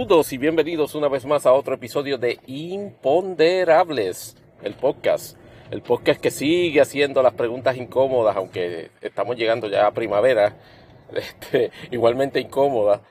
[0.00, 5.36] Saludos y bienvenidos una vez más a otro episodio de Imponderables, el podcast.
[5.70, 10.56] El podcast que sigue haciendo las preguntas incómodas, aunque estamos llegando ya a primavera,
[11.14, 13.02] este, igualmente incómoda.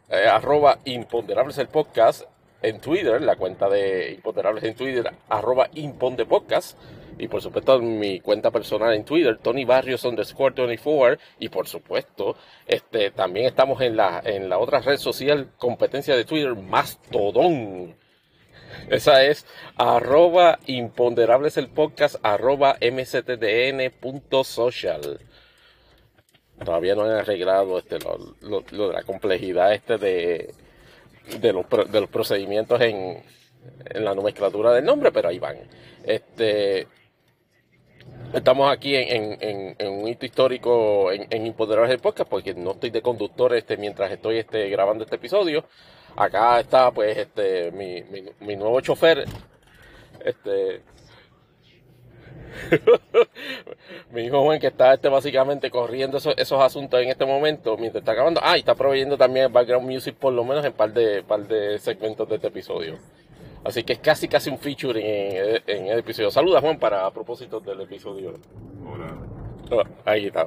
[0.08, 2.31] eh, arroba Imponderables el podcast
[2.62, 6.78] en Twitter, la cuenta de Imponderables en Twitter, arroba Impondepodcast.
[7.18, 11.22] Y por supuesto mi cuenta personal en Twitter, Tony Barrios underscore 24.
[11.38, 16.24] Y por supuesto, este, también estamos en la, en la otra red social competencia de
[16.24, 17.94] Twitter, Mastodon.
[18.88, 19.46] Esa es
[19.76, 23.90] arroba imponderables el podcast arroba mctdn.social.
[26.64, 30.54] Todavía no han arreglado este, lo, lo de la complejidad este de
[31.40, 33.22] de los, de los procedimientos en,
[33.86, 35.56] en, la nomenclatura del nombre, pero ahí van.
[36.04, 36.86] Este,
[38.32, 41.46] estamos aquí en, en, en un hito histórico en, en
[41.88, 45.64] del Podcast, porque no estoy de conductor este, mientras estoy este, grabando este episodio.
[46.16, 49.24] Acá está pues este mi, mi, mi nuevo chofer,
[50.24, 50.82] este
[54.12, 58.12] mi hijo Juan que está este, básicamente corriendo esos, asuntos en este momento mientras está
[58.12, 58.40] acabando.
[58.42, 61.78] Ah, y está proveyendo también background music por lo menos en par de, par de
[61.78, 62.98] segmentos de este episodio.
[63.64, 66.30] Así que es casi casi un feature en, el episodio.
[66.30, 68.34] Saluda Juan para a propósito del episodio.
[68.84, 69.16] Hola.
[69.70, 70.46] Ah, ahí está.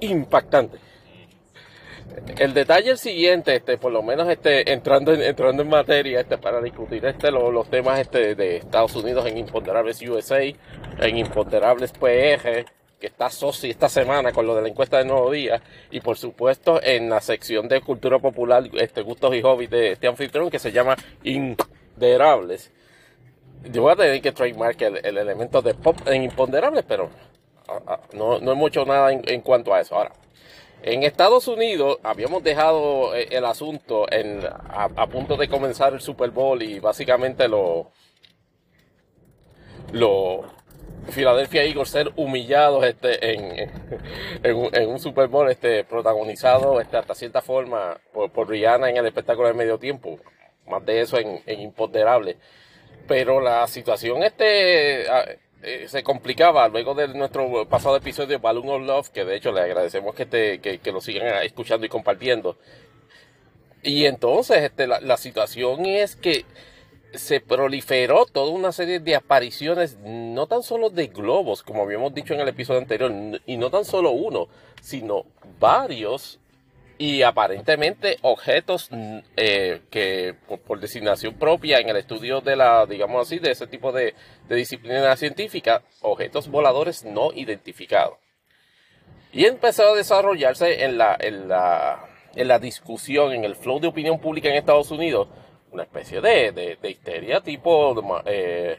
[0.00, 0.78] impactante
[2.38, 6.20] el detalle es el siguiente, este, por lo menos este, entrando en, entrando en materia,
[6.20, 11.92] este, para discutir este, los, temas este, de Estados Unidos en Imponderables USA, en Imponderables
[11.92, 12.64] PR,
[12.98, 15.60] que está soci esta semana con lo de la encuesta de Nuevo Día,
[15.90, 20.06] y por supuesto en la sección de cultura popular, este, gustos y hobbies de este
[20.06, 22.72] anfitrión que se llama Imponderables.
[23.70, 27.10] Yo voy a tener que trademark el, el elemento de pop en Imponderables, pero
[27.68, 29.94] ah, ah, no, no hay mucho nada en, en cuanto a eso.
[29.94, 30.12] Ahora,
[30.86, 34.06] en Estados Unidos habíamos dejado eh, el asunto
[34.68, 37.90] a, punto de comenzar el Super Bowl y básicamente lo,
[39.92, 40.44] lo
[41.10, 43.70] Philadelphia Eagles ser humillados este, en,
[44.42, 49.06] en, un Super Bowl este, protagonizado este, hasta cierta forma por, por Rihanna en el
[49.06, 50.18] espectáculo de medio tiempo.
[50.66, 52.36] Más de eso en, en Imponderable.
[53.08, 55.06] Pero la situación este
[55.66, 59.62] eh, se complicaba luego de nuestro pasado episodio Balloon of Love, que de hecho le
[59.62, 62.58] agradecemos que, te, que, lo sigan escuchando y compartiendo.
[63.82, 66.44] Y entonces este, la, situación es que
[67.14, 72.34] se proliferó toda una serie de apariciones, no tan solo de globos, como habíamos dicho
[72.34, 74.48] en el episodio anterior, y no tan solo uno,
[74.82, 75.24] sino
[75.58, 76.40] varios
[76.98, 80.34] y aparentemente objetos mm, eh, que
[80.66, 84.14] por, designación propia en el estudio de la, digamos así, de ese tipo de,
[84.48, 88.18] disciplina científica, objetos voladores no identificados.
[89.32, 92.06] Y empezó a desarrollarse en la, en la,
[92.36, 95.28] en la discusión, en el flow de opinión pública en Estados Unidos,
[95.72, 98.78] una especie de, de, histeria tipo eh,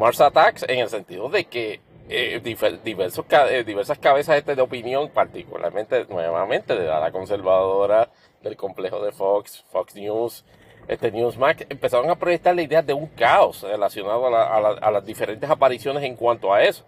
[0.00, 6.06] Mars Attacks, en el sentido de que eh, diversos, eh, diversas cabezas de opinión, particularmente
[6.08, 8.08] nuevamente de la conservadora
[8.42, 10.44] del complejo de Fox, Fox News,
[10.86, 16.02] este Newsmax, empezaron a proyectar la idea de un caos relacionado a, las diferentes apariciones
[16.02, 16.84] en cuanto a eso.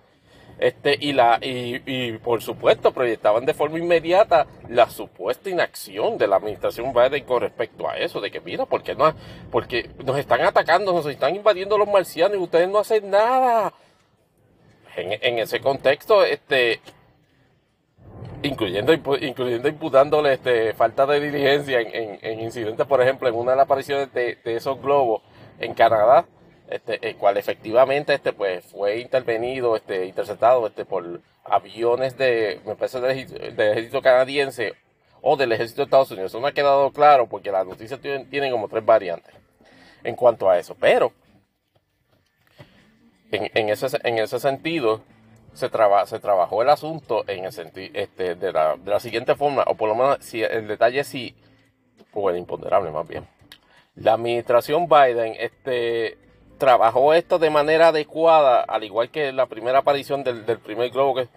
[0.58, 6.37] Este, y, la, y, por supuesto proyectaban de forma inmediata la supuesta inacción de la
[6.37, 9.14] administración Biden con respecto a eso, de que mira, ¿por qué no?
[9.50, 13.73] Porque nos están atacando, nos están invadiendo los marcianos y ustedes no hacen nada
[14.96, 16.81] en, ese contexto, este,
[18.42, 23.56] incluyendo, incluyendo imputándole este, falta de diligencia en, en, incidentes, por ejemplo, en una de
[23.58, 25.22] las apariciones de, esos globos
[25.58, 26.26] en Canadá,
[26.69, 32.76] este, el cual efectivamente este, pues, fue intervenido, este, interceptado este, por aviones de, me
[32.76, 33.19] parece, del,
[33.58, 34.75] ejército canadiense
[35.22, 36.31] o del ejército de Estados Unidos.
[36.31, 39.34] Eso no ha quedado claro porque las noticias tienen, tienen como tres variantes
[40.04, 40.75] en cuanto a eso.
[40.78, 41.12] Pero
[43.32, 45.03] en, ese, en ese sentido,
[45.53, 49.35] se, traba, se trabajó el asunto en el sentido, este, de, la, de la siguiente
[49.35, 51.35] forma, o por lo menos si el detalle sí,
[52.12, 53.27] o el imponderable más bien.
[53.97, 56.19] La administración Biden este,
[56.59, 61.15] trabajó esto de manera adecuada, al igual que la primera aparición del, del primer globo
[61.15, 61.29] que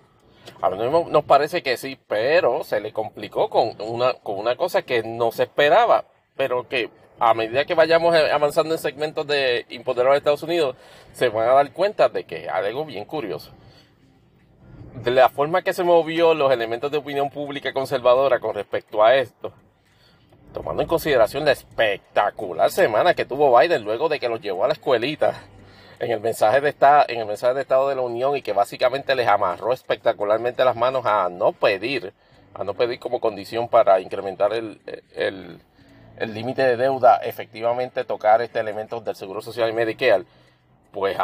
[0.62, 4.84] A nosotros nos parece que sí, pero se le complicó con una, con una cosa
[4.84, 6.06] que no se esperaba,
[6.36, 6.90] pero que
[7.20, 10.76] a medida que vayamos avanzando en segmentos de imponderables de Estados Unidos,
[11.14, 13.52] se van a dar cuenta de que algo bien curioso.
[14.96, 19.16] De la forma que se movió los elementos de opinión pública conservadora con respecto a
[19.16, 19.54] esto,
[20.54, 24.68] tomando en consideración la espectacular semana que tuvo Biden luego de que los llevó a
[24.68, 25.34] la escuelita
[26.00, 28.54] en el mensaje de estado, en el mensaje de Estado de la Unión y que
[28.54, 32.14] básicamente les amarró espectacularmente las manos a no pedir,
[32.54, 34.80] a no pedir como condición para incrementar el,
[35.16, 35.60] el
[36.20, 40.26] límite de deuda, efectivamente tocar este elemento del Seguro Social y Medicare,
[40.92, 41.18] pues,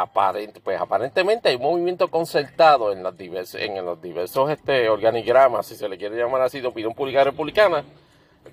[0.64, 3.14] pues aparentemente hay un movimiento concertado en, las
[3.54, 7.84] en los diversos este, organigramas, si se le quiere llamar así, de opinión pública republicana,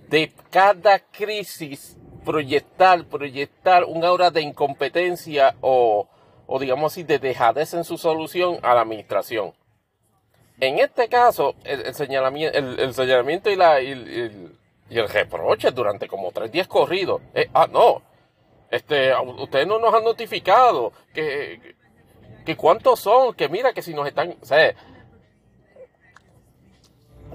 [0.07, 6.07] de cada crisis proyectar, proyectar un aura de incompetencia o,
[6.45, 9.53] o digamos así, de dejadez en su solución a la administración.
[10.59, 14.51] En este caso, el, señalamiento, el, señalamiento y, la, y
[14.89, 17.21] el reproche durante como tres días corridos.
[17.33, 18.01] Eh, ah, no.
[18.69, 21.75] Este, ustedes no nos han notificado que,
[22.45, 24.75] que cuántos son, que mira que si nos están, o sea,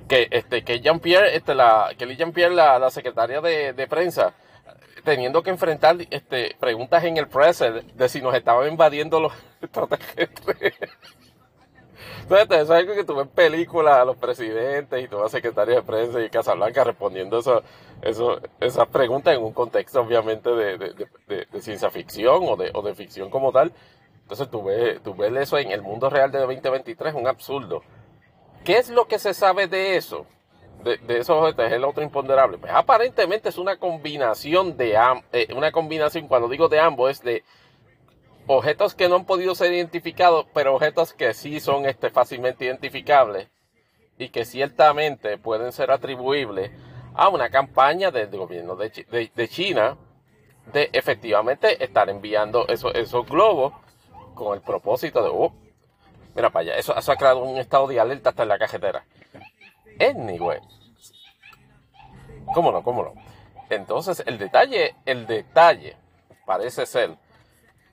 [0.08, 3.86] que este, que Jean Pierre, este, la, que Jean Pierre, la, la secretaria de, de,
[3.86, 4.34] prensa,
[5.04, 7.60] teniendo que enfrentar este, preguntas en el press
[7.94, 9.32] de si nos estaban invadiendo los
[9.62, 10.74] extraterrestres.
[12.22, 15.76] Entonces, eso es algo que tú ves en películas a los presidentes y toda secretaria
[15.76, 17.62] de prensa y Casablanca respondiendo eso,
[18.00, 22.82] eso, esas preguntas en un contexto obviamente de, de, de, ciencia ficción o de, o
[22.82, 23.72] de ficción como tal.
[24.22, 27.82] Entonces tú ves, tú ves eso en el mundo real de 2023, un absurdo.
[28.64, 30.26] ¿Qué es lo que se sabe de eso?
[30.84, 32.58] De, de esos objetos, es el otro imponderable.
[32.58, 34.96] Pues aparentemente es una combinación de
[35.32, 37.44] eh, una combinación, cuando digo de ambos, es de
[38.46, 43.48] objetos que no han podido ser identificados, pero objetos que sí son este, fácilmente identificables
[44.18, 46.70] y que ciertamente pueden ser atribuibles
[47.14, 49.96] a una campaña del gobierno de, China
[50.72, 53.74] de efectivamente estar enviando esos, globos
[54.34, 55.52] con el propósito de, oh,
[56.34, 59.04] mira para allá, eso, eso ha creado un estado de alerta hasta en la cajetera.
[60.00, 60.58] Anyway,
[62.54, 62.82] ¿cómo no?
[62.82, 63.12] ¿Cómo no?
[63.68, 65.96] Entonces, el detalle, el detalle
[66.46, 67.16] parece ser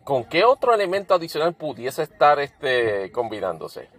[0.09, 3.89] ¿Con qué otro elemento adicional pudiese estar este, combinándose?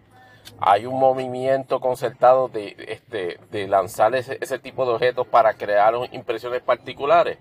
[0.59, 6.63] Hay un movimiento concertado de, este, de lanzar ese, tipo de objetos para crear impresiones
[6.63, 7.39] particulares.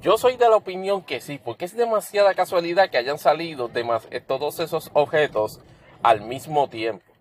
[0.00, 4.20] Yo soy de la opinión que sí, porque es demasiada casualidad que hayan salido eh,
[4.20, 5.58] todos esos objetos
[6.04, 7.12] al mismo tiempo.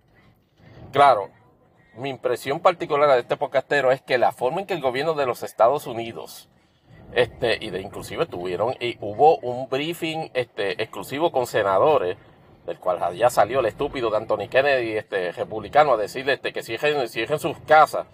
[0.92, 1.32] Claro,
[1.96, 5.26] mi impresión particular de este podcastero es que la forma en que el gobierno de
[5.26, 6.50] los Estados Unidos
[7.14, 12.18] este, y de inclusive tuvieron, y hubo un briefing este, exclusivo con senadores,
[12.66, 16.64] del cual ya salió el estúpido de Anthony Kennedy, este, republicano, a decirle este, que
[16.64, 18.08] cierren, cierren sus casas.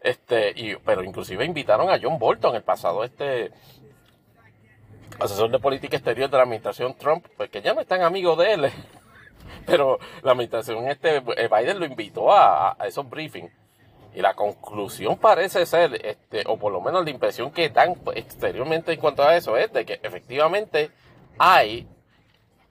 [0.00, 3.50] Este, y, pero inclusive invitaron a John Bolton, el pasado este
[5.18, 8.36] asesor de política exterior de la administración Trump, pues que ya no es tan amigo
[8.36, 8.70] de él.
[9.66, 13.50] Pero la administración este Biden lo invitó a, a esos briefings.
[14.16, 18.94] Y la conclusión parece ser, este, o por lo menos la impresión que dan exteriormente
[18.94, 20.90] en cuanto a eso, es de que efectivamente
[21.36, 21.86] hay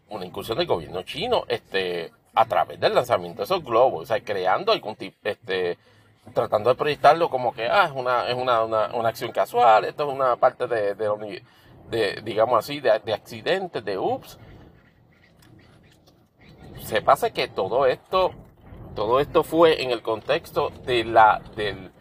[0.10, 4.24] una incursión del gobierno chino este, a través del lanzamiento de esos globos, o sea,
[4.24, 5.78] creando algún tipo, este,
[6.34, 10.16] tratando de proyectarlo como que ah, es, una, es una, una, acción casual, esto es
[10.16, 11.44] una parte de, de,
[11.92, 14.40] de digamos así, de, de accidentes, de ups.
[16.86, 18.32] Se pasa que todo esto
[18.96, 21.92] todo esto fue en el contexto de la del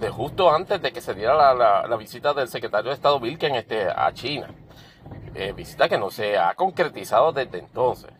[0.00, 3.88] de justo antes de que se diera la, visita del secretario de Estado Wilken este,
[3.88, 4.48] a China.
[5.34, 8.10] Eh, visita que no se ha concretizado desde entonces.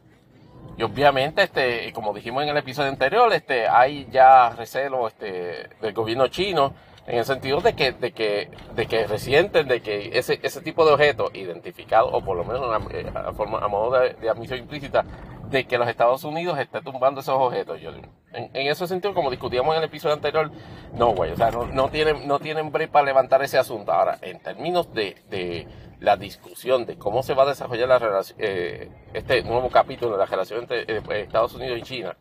[0.77, 5.93] Y obviamente, este, como dijimos en el episodio anterior, este, hay ya recelo este, del
[5.93, 6.75] gobierno chino
[7.09, 10.85] en el sentido de que, de que, de que resienten de que ese, ese tipo
[10.85, 12.71] de objetos identificados, o por lo menos
[13.15, 15.07] a, forma, a modo de, admisión implícita,
[15.49, 17.81] de que los Estados Unidos esté tumbando esos objetos.
[17.81, 17.93] Yo,
[18.35, 20.51] en, ese sentido, como discutíamos en el episodio anterior,
[20.93, 23.91] no, güey, o sea, no, no, tienen, no tienen break para levantar ese asunto.
[23.91, 25.67] Ahora, en términos de, de
[26.01, 30.19] la discusión de cómo se va a desarrollar la relación, eh, este nuevo capítulo de
[30.19, 32.17] la relación entre eh, Estados Unidos y China,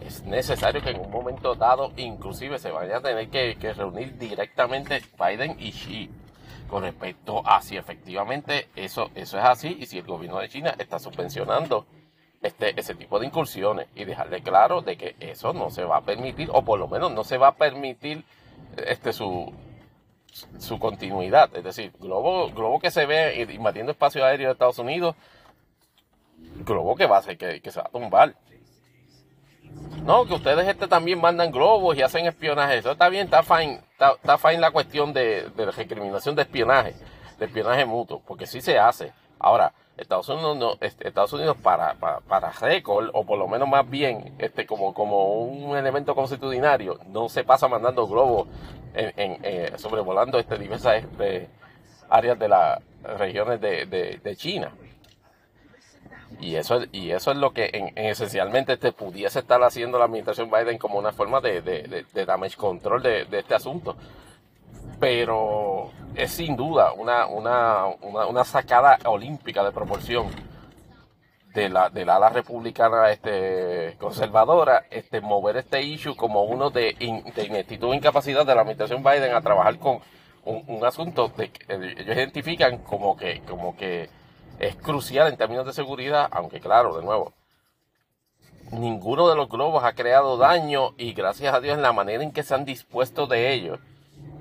[0.00, 5.02] es necesario que en un momento dado, inclusive, se vaya a tener que, reunir directamente
[5.18, 6.10] Biden y Xi
[6.68, 10.74] con respecto a si efectivamente eso, eso es así y si el gobierno de China
[10.78, 11.84] está subvencionando
[12.42, 16.00] este, ese tipo de incursiones y dejarle claro de que eso no se va a
[16.02, 18.24] permitir, o por lo menos no se va a permitir
[18.86, 19.52] este, su,
[20.58, 21.54] su continuidad.
[21.56, 25.16] Es decir, globo, globo que se ve invadiendo espacio aéreo de Estados Unidos,
[26.64, 28.34] globo que va a ser que se va a tumbar.
[30.04, 32.78] No, que ustedes este también mandan globos y hacen espionaje.
[32.78, 36.94] Eso está bien, está fine, está, fine la cuestión de, de recriminación de espionaje,
[37.38, 39.12] de espionaje mutuo, porque sí se hace.
[39.38, 43.68] Ahora, Estados Unidos, no, este, Estados Unidos para, para, para récord, o por lo menos
[43.68, 48.48] más bien, este, como, como un elemento constitucionario, no se pasa mandando globos
[48.94, 51.48] en, en, eh, sobrevolando este, diversas este,
[52.08, 52.82] áreas de las
[53.18, 53.86] regiones de,
[54.22, 54.72] de, China.
[56.40, 60.50] Y eso, y eso es lo que en, esencialmente este, pudiese estar haciendo la administración
[60.50, 63.96] Biden como una forma de, de damage control de, este asunto.
[64.98, 70.28] Pero es sin duda una, una, una, sacada olímpica de proporción
[71.54, 76.94] de la, de la ala republicana este, conservadora este, mover este issue como uno de,
[77.34, 80.00] de ineptitud e incapacidad de la administración Biden a trabajar con
[80.44, 84.08] un, asunto que ellos identifican como que, como que
[84.60, 87.32] es crucial en términos de seguridad, aunque claro, de nuevo,
[88.70, 92.30] ninguno de los globos ha creado daño y gracias a Dios en la manera en
[92.30, 93.80] que se han dispuesto de ellos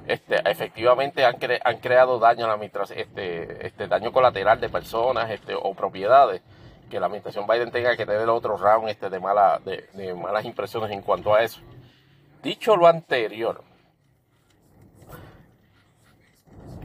[0.09, 5.53] este, efectivamente han, han creado daño a la este, este, daño colateral de personas este,
[5.53, 6.41] o propiedades
[6.89, 10.89] que la administración Biden tenga que tener otro round este, de, mala, de, malas impresiones
[10.89, 11.61] en cuanto a eso.
[12.41, 13.63] Dicho lo anterior,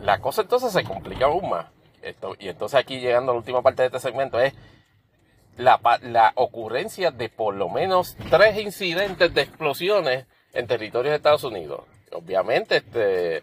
[0.00, 1.73] la cosa entonces se complica aún más.
[2.38, 4.54] Y entonces aquí llegando a la última parte de este segmento es
[5.56, 11.44] la, la ocurrencia de por lo menos tres incidentes de explosiones en territorios de Estados
[11.44, 11.84] Unidos
[12.14, 13.42] obviamente, este,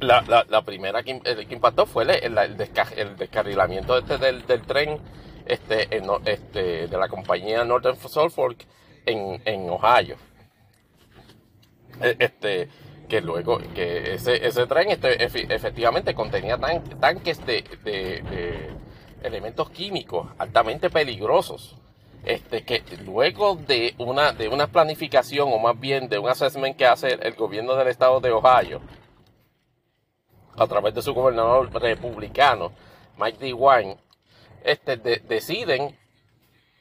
[0.00, 4.98] la, la, primera que, impactó fue el, el, descarrilamiento este del, tren
[5.46, 5.88] este,
[6.24, 8.64] este, de la compañía Northern Suffolk
[9.04, 10.16] en, en Ohio.
[12.00, 12.68] E, este,
[13.10, 16.58] que luego, que ese, ese tren este, efectivamente contenía
[17.00, 18.70] tanques de, de
[19.22, 21.76] elementos químicos altamente peligrosos
[22.24, 26.86] este, que luego de una, de una planificación, o más bien de un assessment que
[26.86, 28.80] hace el, gobierno del estado de Ohio,
[30.56, 32.72] a través de su gobernador republicano,
[33.18, 33.96] Mike DeWine,
[34.64, 35.96] este, deciden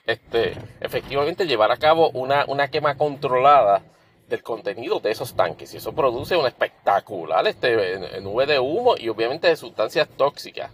[0.06, 3.82] este, efectivamente llevar a cabo una, una quema controlada
[4.30, 5.74] del contenido de esos tanques.
[5.74, 10.72] Y eso produce un espectacular este, nube de humo y obviamente de sustancias tóxicas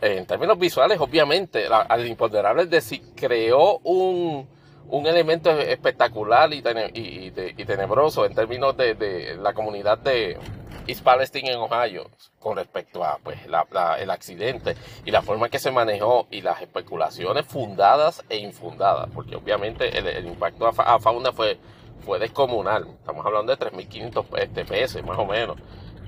[0.00, 4.48] en términos visuales, obviamente, al imponderable es decir, creó un,
[4.88, 6.62] un elemento espectacular y,
[6.94, 10.38] y, tenebroso en términos de, la comunidad de
[10.86, 14.74] East Palestine en Ohio con respecto a pues, el accidente
[15.04, 20.26] y la forma que se manejó y las especulaciones fundadas e infundadas, porque obviamente el,
[20.26, 21.58] impacto a, fauna fue,
[22.04, 22.86] fue descomunal.
[22.98, 25.56] Estamos hablando de 3.500 este, pesos más o menos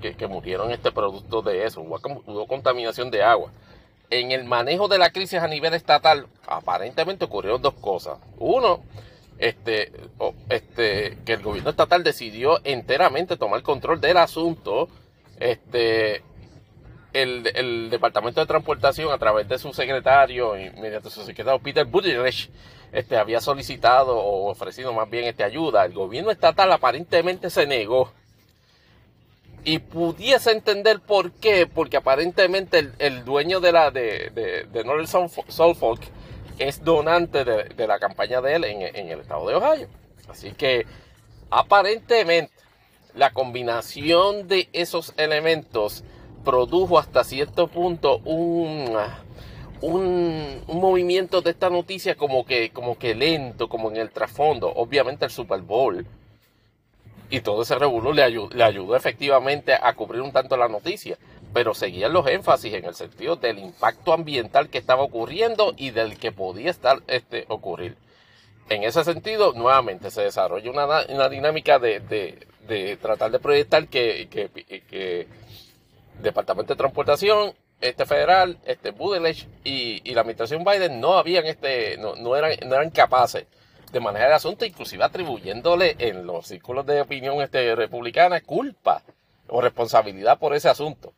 [0.01, 1.81] que, murieron este producto de eso.
[1.83, 3.51] Hubo, contaminación de agua.
[4.09, 8.19] En el manejo de la crisis a nivel estatal, aparentemente ocurrieron dos cosas.
[8.39, 8.83] Uno,
[9.39, 9.93] este,
[10.49, 14.89] este, que el gobierno estatal decidió enteramente tomar control del asunto.
[15.39, 16.23] Este,
[17.13, 21.85] el, el, Departamento de Transportación, a través de su secretario y mediante su secretario Peter
[21.85, 22.51] Buttigieg,
[22.93, 25.85] este, había solicitado o ofrecido más bien este, ayuda.
[25.85, 28.13] El gobierno estatal aparentemente se negó
[29.65, 35.07] y pudiese entender por qué, porque aparentemente el, dueño de la de, de, de Northern
[36.61, 39.89] es donante de, la campaña de él en, el estado de Ohio.
[40.29, 40.87] Así que
[41.51, 42.53] aparentemente
[43.15, 46.05] la combinación de esos elementos
[46.45, 48.97] produjo hasta cierto punto un,
[49.81, 54.69] un, un, movimiento de esta noticia como que, como que lento, como en el trasfondo.
[54.69, 56.07] Obviamente el Super Bowl
[57.31, 61.17] y todo ese revuelo le, le ayudó efectivamente a cubrir un tanto la noticia,
[61.55, 66.19] pero seguían los énfasis en el sentido del impacto ambiental que estaba ocurriendo y del
[66.19, 67.97] que podía estar este, ocurrir.
[68.69, 72.01] En ese sentido, nuevamente se desarrolla una, una dinámica de,
[72.69, 74.49] de, tratar de proyectar que, que,
[74.89, 75.27] que,
[76.23, 82.15] Departamento de Transportación, este federal, este Buttigieg y, la administración Biden no habían este, no,
[82.17, 83.47] no eran, no eran capaces
[83.93, 89.03] de manejar el asunto, inclusive atribuyéndole en los círculos de opinión este, republicana culpa
[89.49, 91.13] o responsabilidad por ese asunto.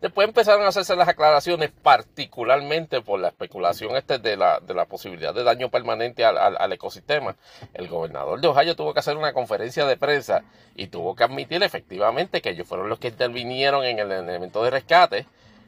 [0.00, 4.84] Después empezaron a hacerse las aclaraciones, particularmente por la especulación este de, la, de la
[4.84, 7.34] posibilidad de daño permanente al, al, ecosistema.
[7.72, 10.44] El gobernador de Ohio tuvo que hacer una conferencia de prensa
[10.74, 14.70] y tuvo que admitir efectivamente que ellos fueron los que intervinieron en el elemento de
[14.70, 15.26] rescate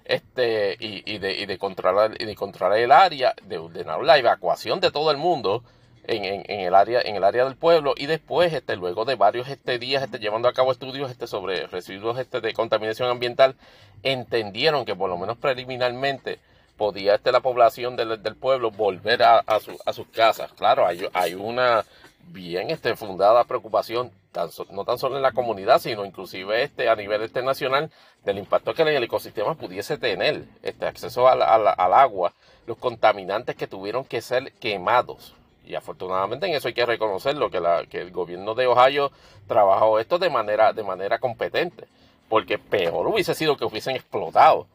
[0.08, 4.18] este, y, y, de, y de, controlar, y de controlar el área, de ordenar la
[4.18, 5.62] evacuación de todo el mundo
[6.04, 9.78] en, el área en el área del pueblo y después este luego de varios este
[9.78, 13.56] días este llevando a cabo estudios este sobre residuos este de contaminación ambiental
[14.02, 16.38] entendieron que por lo menos preliminarmente
[16.78, 20.52] podía este, la población del, del pueblo volver a, a, su, a, sus casas.
[20.52, 21.84] Claro, hay, hay una
[22.32, 26.96] bien este, fundada preocupación, tan, no tan solo en la comunidad, sino inclusive este, a
[26.96, 27.90] nivel este, nacional,
[28.24, 32.32] del impacto que el ecosistema pudiese tener, este acceso al, al, al agua,
[32.66, 35.34] los contaminantes que tuvieron que ser quemados.
[35.64, 39.10] Y afortunadamente en eso hay que reconocerlo, que, la, que el gobierno de Ohio
[39.46, 41.86] trabajó esto de manera, de manera competente,
[42.28, 44.66] porque peor hubiese sido que hubiesen explotado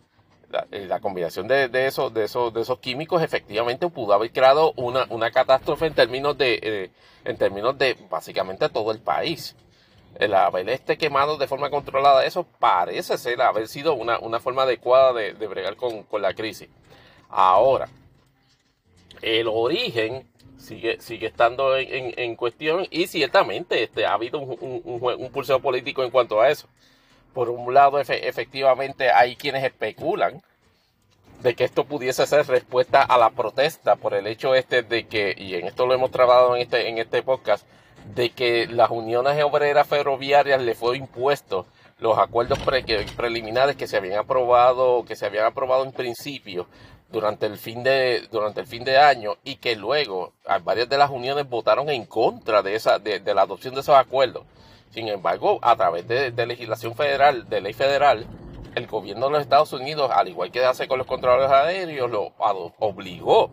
[0.54, 4.32] la, eh, la combinación de, de, esos, de, esos, de esos químicos efectivamente pudo haber
[4.32, 6.92] creado una, una catástrofe en términos de,
[7.26, 9.56] eh, términos de básicamente todo el país.
[10.20, 15.12] El haber este quemado de forma controlada, eso parece ser haber sido una, forma adecuada
[15.12, 16.70] de, bregar con, la crisis.
[17.30, 17.90] Ahora,
[19.24, 24.84] el origen sigue, sigue estando en, en, en cuestión y ciertamente este, ha habido un,
[24.86, 26.68] un, un, pulso político en cuanto a eso
[27.34, 30.42] por un lado, efectivamente, hay quienes especulan
[31.42, 35.36] de que esto pudiese ser respuesta a la protesta por el hecho este de que,
[35.38, 37.66] y en esto lo hemos trabajado en este, en este podcast,
[38.16, 41.66] de que las uniones obreras ferroviarias le fue impuesto
[42.00, 42.84] los acuerdos pre,
[43.16, 46.68] preliminares que se habían aprobado, que se habían aprobado en principio
[47.12, 51.12] durante el fin de, durante el fin de año y que luego varias de las
[51.12, 54.44] uniones votaron en contra de esa, de, de la adopción de esos acuerdos.
[54.94, 58.28] Sin embargo, a través de, legislación federal, de ley federal,
[58.76, 62.34] el gobierno de los Estados Unidos, al igual que hace con los controladores aéreos, lo
[62.80, 63.52] obligó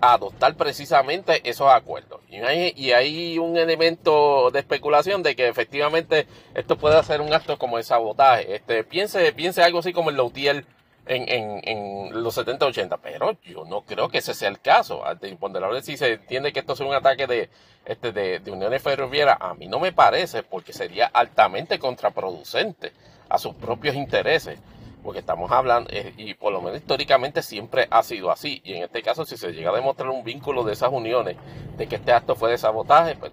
[0.00, 2.20] a adoptar precisamente esos acuerdos.
[2.28, 7.56] Y hay, hay, un elemento de especulación de que efectivamente esto puede ser un acto
[7.56, 8.56] como de sabotaje.
[8.56, 10.66] Este, piense, piense algo así como el Lautier
[11.06, 15.02] en, en, en los 70-80, pero yo no creo que ese sea el caso.
[15.22, 17.50] Imponderable si se entiende que esto es un ataque de,
[17.84, 22.92] este, de, de uniones ferroviarias, a mí no me parece porque sería altamente contraproducente
[23.28, 24.58] a sus propios intereses.
[25.02, 28.62] Porque estamos hablando, eh, y por lo menos históricamente siempre ha sido así.
[28.64, 31.36] Y en este caso, si se llega a demostrar un vínculo de esas uniones,
[31.76, 33.30] de que este acto fue de sabotaje, pues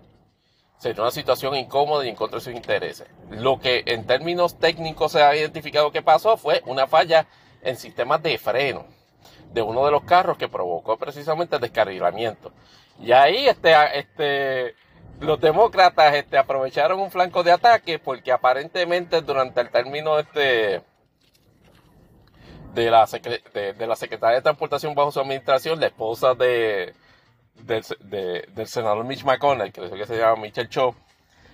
[0.79, 3.07] sería una situación incómoda y en contra de sus intereses.
[3.29, 7.25] Lo que en términos técnicos se ha identificado que pasó fue una falla
[7.61, 8.85] en sistemas de freno
[9.53, 12.51] de uno de los carros que provocó precisamente el descarrilamiento.
[12.99, 14.75] Y ahí este, este,
[15.19, 20.81] los demócratas este, aprovecharon un flanco de ataque porque aparentemente durante el término este,
[22.73, 26.93] de, la, de, de la Secretaría de Transportación bajo su administración, la esposa de,
[27.55, 30.95] del, de, del senador Mitch McConnell, creo que se llama Michelle Cho,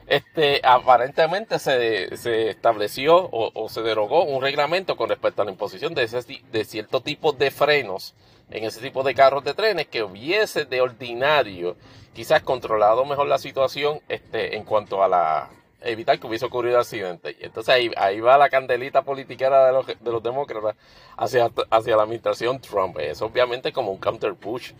[0.07, 5.93] este, aparentemente se, se estableció o, se derogó un reglamento con respecto a la imposición
[5.93, 6.19] de, ese,
[6.51, 8.15] de cierto tipo de frenos
[8.49, 11.75] en ese tipo de carros de trenes que hubiese de ordinario
[12.13, 15.49] quizás controlado mejor la situación este, en cuanto a la
[15.81, 17.35] evitar que hubiese ocurrido accidente.
[17.39, 20.75] Y entonces ahí, ahí va la candelita politiquera de los, de los demócratas
[21.17, 22.97] hacia, hacia la administración Trump.
[22.97, 24.71] Es obviamente como un counter push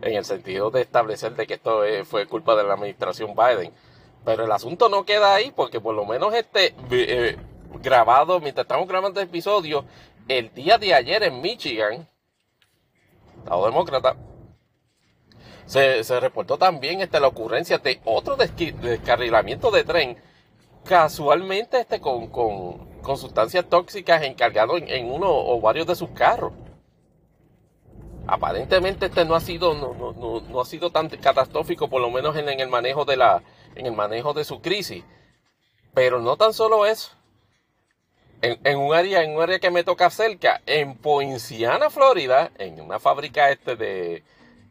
[0.00, 3.72] en el sentido de establecer de que esto fue culpa de la administración Biden.
[4.26, 7.36] Pero el asunto no queda ahí porque por lo menos este eh,
[7.80, 9.84] grabado, mientras estamos grabando este episodio,
[10.26, 12.08] el día de ayer en Michigan,
[13.38, 14.16] Estado Demócrata,
[15.66, 20.16] se, reportó también este, la ocurrencia de otro descarrilamiento de tren,
[20.84, 26.10] casualmente este, con, con, con sustancias tóxicas encargado en, en, uno o varios de sus
[26.10, 26.52] carros.
[28.26, 32.36] Aparentemente este no ha sido, no, no, no ha sido tan catastrófico, por lo menos
[32.36, 33.40] en, en el manejo de la,
[33.76, 35.04] en el manejo de su crisis.
[35.94, 37.12] Pero no tan solo eso.
[38.42, 43.00] En, un área, en un área que me toca cerca, en Poinciana, Florida, en una
[43.00, 44.22] fábrica este de,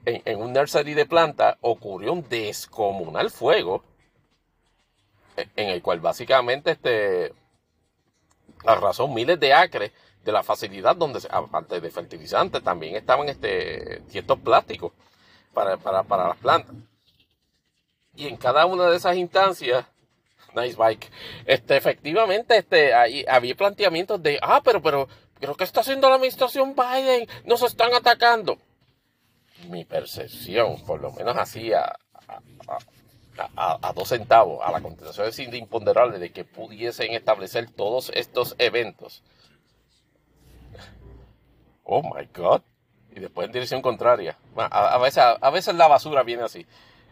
[0.06, 3.84] en, un nursery de planta, ocurrió un descomunal fuego,
[5.36, 7.34] en el cual básicamente este,
[8.65, 9.91] arrasó miles de acres
[10.24, 14.94] de la facilidad donde, aparte de fertilizantes, también estaban este, ciertos plásticos
[15.54, 16.76] para, para, para las plantas.
[18.15, 19.86] Y en cada una de esas instancias,
[20.56, 21.12] nice bike,
[21.45, 25.08] este, efectivamente, este, ahí había planteamientos de, ah, pero, pero,
[25.39, 27.28] pero, ¿qué está haciendo la administración Biden?
[27.43, 28.58] Nos están atacando.
[29.69, 31.97] Mi percepción, por lo menos así a,
[33.58, 38.56] a, a, dos centavos, a la contestación es imponderable de que pudiesen establecer todos estos
[38.60, 39.23] eventos.
[41.84, 42.62] Oh my God.
[43.15, 44.38] Y después en dirección contraria.
[44.56, 46.65] A veces, a veces la basura viene así.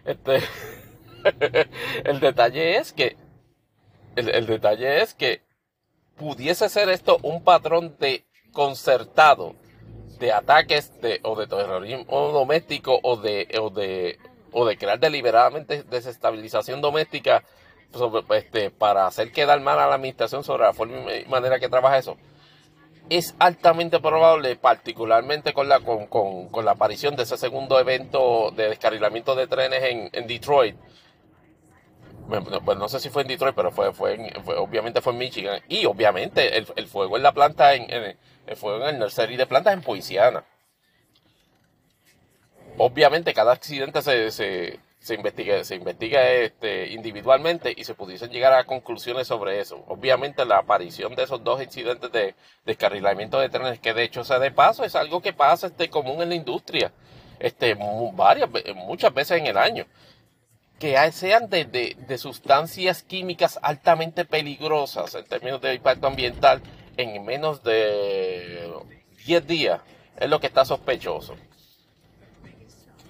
[0.06, 0.42] Este.
[2.04, 3.16] el detalle es que,
[4.16, 5.42] el, detalle es que
[6.18, 9.56] pudiese ser esto un patrón de concertado
[10.20, 14.20] de ataques de, o de terrorismo doméstico o de, o de,
[14.52, 17.44] o de crear deliberadamente desestabilización doméstica
[18.30, 21.98] este, para hacer quedar mal a la administración sobre la forma y manera que trabaja
[21.98, 22.18] eso.
[23.10, 28.70] es altamente probable, particularmente con la, con, con, la aparición de ese segundo evento de
[28.70, 30.76] descarrilamiento de trenes en, en Detroit.
[32.28, 34.18] Bueno, pues no sé si fue en Detroit, pero fue, fue,
[34.58, 35.62] obviamente fue en Michigan.
[35.68, 39.46] Y obviamente el, el fuego en la planta, en, el fuego en el nursery de
[39.46, 40.46] plantas en Poisiana.
[42.78, 48.54] Obviamente cada accidente se, se, se investiga, se investiga este, individualmente y se pudiesen llegar
[48.54, 49.84] a conclusiones sobre eso.
[49.88, 54.40] Obviamente la aparición de esos dos incidentes de descarrilamiento de trenes, que de hecho sea
[54.40, 56.94] de paso, es algo que pasa este, común en la industria,
[57.40, 57.76] este,
[58.14, 59.86] varias, muchas veces en el año.
[60.80, 66.62] Que sean de, de, sustancias químicas altamente peligrosas en términos de impacto ambiental
[66.98, 68.70] en menos de
[69.26, 69.82] 10 días
[70.20, 71.36] es lo que está sospechoso.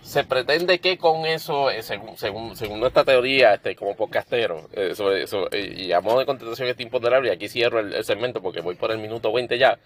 [0.01, 5.23] Se pretende que con eso, eh, según, según, nuestra teoría, este, como podcastero, eh, sobre
[5.23, 8.75] eh, y a modo de contestación este imponderable, y aquí cierro el, segmento porque voy
[8.75, 9.79] por el minuto 20 ya,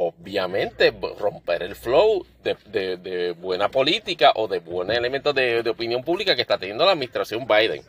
[0.00, 6.42] obviamente romper el flow de, buena política o de buenos elementos de, opinión pública que
[6.42, 7.82] está teniendo la administración Biden.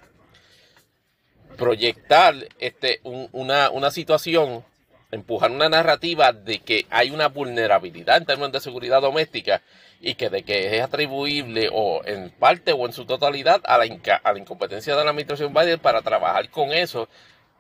[1.56, 4.64] Proyectar este, una, situación
[5.12, 9.62] empujar una narrativa de que hay una vulnerabilidad en términos de seguridad doméstica
[10.02, 13.86] y que de que es atribuible o en parte o en su totalidad a la
[13.86, 17.08] incompetencia de la administración Biden para trabajar con eso,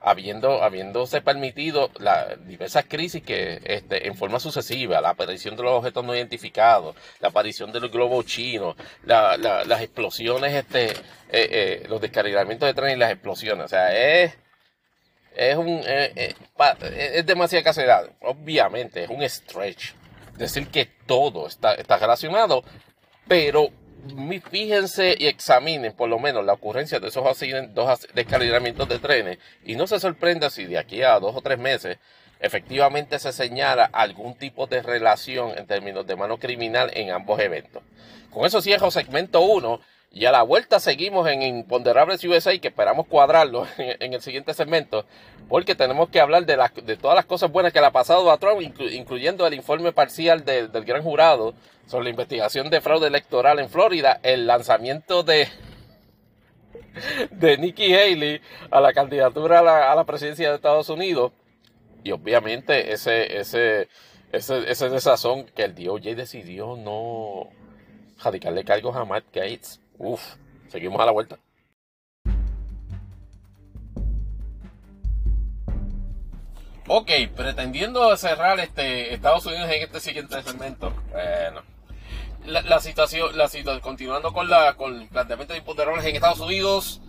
[0.01, 5.73] habiendo, habiéndose permitido las diversas crisis que este, en forma sucesiva, la aparición de los
[5.73, 10.93] objetos no identificados, la aparición del globo chino, las explosiones, este, eh,
[11.31, 13.65] eh, los descarrilamientos de tren y las explosiones.
[13.65, 14.37] O sea, es
[15.35, 16.35] es un eh,
[16.89, 18.09] es demasiada casedad.
[18.21, 19.93] Obviamente, es un stretch
[20.37, 22.63] decir que todo está, está relacionado,
[23.27, 23.69] pero
[24.49, 27.23] fíjense y examinen por lo menos la ocurrencia de esos
[27.73, 31.59] dos descalibramientos de trenes y no se sorprenda si de aquí a dos o tres
[31.59, 31.97] meses
[32.39, 37.83] efectivamente se señala algún tipo de relación en términos de mano criminal en ambos eventos.
[38.31, 43.07] Con eso cierro segmento 1 y a la vuelta seguimos en Imponderables USA, que esperamos
[43.07, 45.05] cuadrarlo en, el siguiente segmento,
[45.47, 48.37] porque tenemos que hablar de, de todas las cosas buenas que le ha pasado a
[48.37, 51.53] Trump, incluyendo el informe parcial del gran jurado
[51.85, 55.47] sobre la investigación de fraude electoral en Florida, el lanzamiento de,
[57.31, 58.41] de Nikki Haley
[58.71, 61.33] a la candidatura a la, presidencia de Estados Unidos,
[62.03, 63.89] y obviamente ese, ese,
[64.31, 67.49] ese, ese desazón que el DOJ decidió no
[68.23, 70.21] radicarle cargos a Matt Gates Uf,
[70.69, 71.37] seguimos a la vuelta.
[76.87, 80.91] Ok, pretendiendo cerrar este Estados Unidos en este siguiente segmento.
[81.11, 81.61] Bueno,
[82.45, 87.01] la, situación, la situación, continuando con la con el planteamiento de imponderables en Estados Unidos,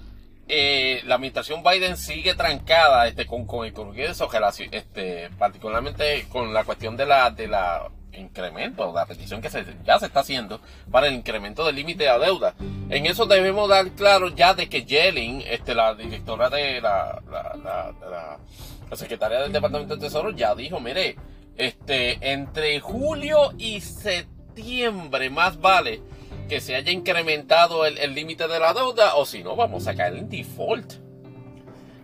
[0.49, 4.29] eh, la administración Biden sigue trancada este con, con el Congreso,
[4.73, 9.99] este, particularmente con la cuestión de la de la incremento, la petición que se, ya
[9.99, 12.55] se está haciendo para el incremento del límite de deuda.
[12.89, 18.97] En eso debemos dar claro ya de que Yellen, este, la directora de la, la,
[18.97, 21.17] secretaria del Departamento de Tesoro, ya dijo, mire,
[21.57, 26.03] este, entre julio y septiembre más vale
[26.49, 30.17] que se haya incrementado el límite de la deuda o si no vamos a caer
[30.17, 31.10] en default.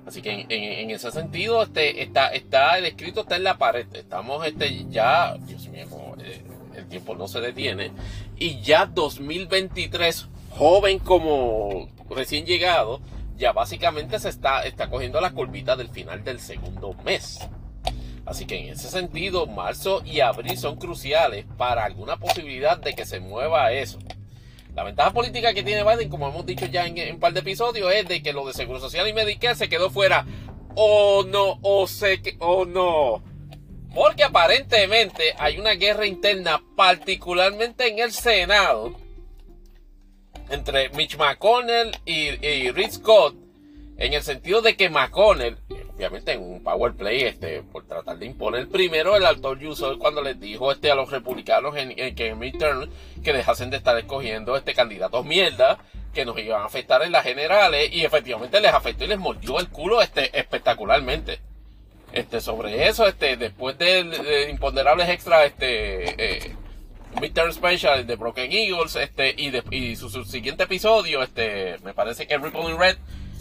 [0.07, 3.87] Así que en, ese sentido, este, está, está, el escrito está en la pared.
[3.93, 5.87] Estamos este, ya, Dios mío,
[6.21, 6.45] eh,
[6.77, 7.91] el tiempo no se detiene.
[8.39, 13.01] Y ya 2023, joven como recién llegado,
[13.37, 17.41] ya básicamente se está, está cogiendo la curvita del final del segundo mes.
[18.25, 23.07] Así que en ese sentido, marzo y abril son cruciales para alguna posibilidad de que
[23.07, 23.99] se mueva eso.
[24.77, 27.91] La ventaja política que tiene Biden, como hemos dicho ya en, un par de episodios,
[27.95, 30.27] es de que lo de Seguro Social y Medicare se quedó fuera.
[30.75, 33.25] O no, o sé que, o no.
[33.95, 38.95] Porque aparentemente hay una guerra interna, particularmente en el Senado,
[40.51, 43.35] entre Mitch McConnell y, y Rick Scott,
[43.97, 45.57] en el sentido de que McConnell
[45.97, 50.23] obviamente en un power play este, por tratar de imponer primero el alto uso cuando
[50.23, 52.91] les dijo este, a los republicanos en, que en midterm
[53.25, 55.79] que dejasen de estar escogiendo este candidatos mierda
[56.13, 59.59] que nos iban a afectar en las generales y efectivamente les afectó y les mordió
[59.59, 61.41] el culo este, espectacularmente.
[62.13, 66.57] Este, sobre eso, este, después de, imponderables extra, este, eh,
[67.21, 72.27] Midterm Special de Broken Eagles, este, y, de, y su, siguiente episodio, este, me parece
[72.27, 72.97] que Ripple in Red,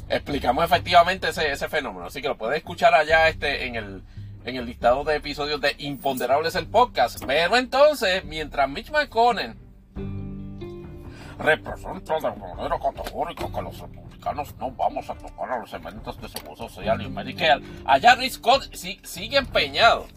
[0.10, 2.06] explicamos efectivamente ese, ese fenómeno.
[2.06, 4.04] Así que lo puedes escuchar allá este, en, el,
[4.46, 7.24] en el listado de episodios de Imponderables el podcast.
[7.26, 9.56] Pero entonces, mientras Mitch McConnell
[11.38, 16.30] representa de manera categórica que los republicanos no vamos a tocar a los elementos de
[16.30, 17.62] seguro social y Medicare.
[17.86, 20.08] Allá Rick Scott sigue empeñado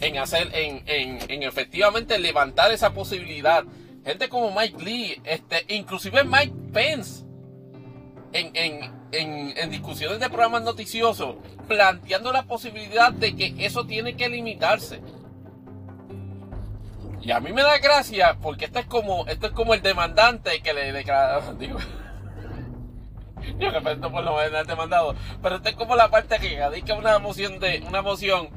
[0.00, 3.64] en hacer, en, en, en, efectivamente levantar esa posibilidad.
[4.04, 7.24] Gente como Mike Lee, este, inclusive Mike Pence,
[8.32, 14.28] en, en, en, discusiones de programas noticiosos, planteando la posibilidad de que eso tiene que
[14.28, 15.00] limitarse.
[17.20, 20.62] Y a mí me da gracia porque esto es como, esto es como el demandante
[20.62, 21.78] que le declara, digo,
[23.58, 27.18] yo respeto por lo menos demandado, pero esto es como la parte que radica una
[27.18, 28.48] moción de, una moción,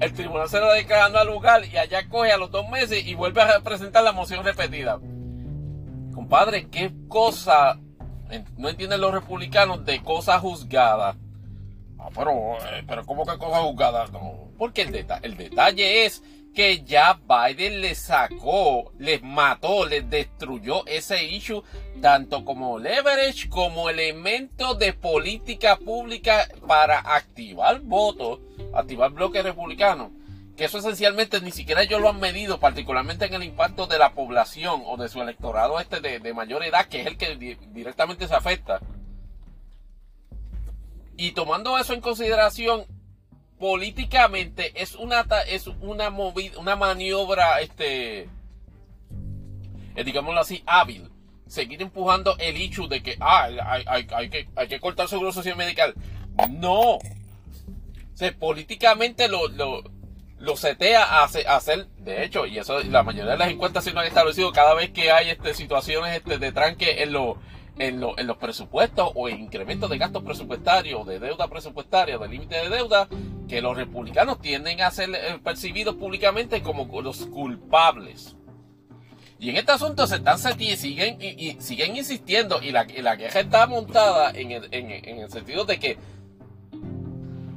[0.00, 3.14] el tribunal se lo declarando al lugar y allá coge a los dos meses y
[3.14, 4.98] vuelve a presentar la moción repetida.
[6.14, 7.78] Compadre, qué cosa
[8.56, 11.16] no entienden los republicanos de cosas juzgadas.
[11.98, 14.12] Ah, pero, eh, pero ¿cómo que cosas juzgadas?
[14.12, 14.48] No.
[14.58, 16.22] Porque el, el detalle es
[16.54, 21.62] que ya Biden le sacó, les mató, les destruyó ese issue
[22.00, 28.40] tanto como leverage como elemento de política pública para activar votos,
[28.74, 30.10] activar bloques republicanos
[30.60, 34.12] que eso esencialmente ni siquiera ellos lo han medido, particularmente en el impacto de la
[34.12, 38.34] población o de su electorado este de, mayor edad, que es el que directamente se
[38.34, 38.78] afecta.
[41.16, 42.84] Y tomando eso en consideración,
[43.58, 48.28] políticamente es una es una movida, una maniobra, este,
[49.94, 51.10] eh, digámoslo así, hábil.
[51.46, 53.48] Seguir empujando el hecho de que ah,
[53.86, 55.94] hay, que, hay que cortar seguro social medical.
[56.50, 56.98] No.
[56.98, 57.00] O
[58.38, 59.48] políticamente lo
[60.56, 64.52] setea a, hacer, de hecho, y eso la mayoría de las encuestas lo han establecido
[64.52, 67.36] cada vez que hay este, situaciones este, de tranque en, lo,
[67.78, 72.70] en, en los presupuestos o incrementos de gastos presupuestarios, de deuda presupuestaria, de límite de
[72.70, 73.08] deuda,
[73.48, 78.36] que los republicanos tienden a ser eh, percibidos públicamente como los culpables.
[79.38, 83.66] Y en este asunto se están siguen, y, siguen insistiendo y la, la queja está
[83.66, 85.98] montada en el, en el sentido de que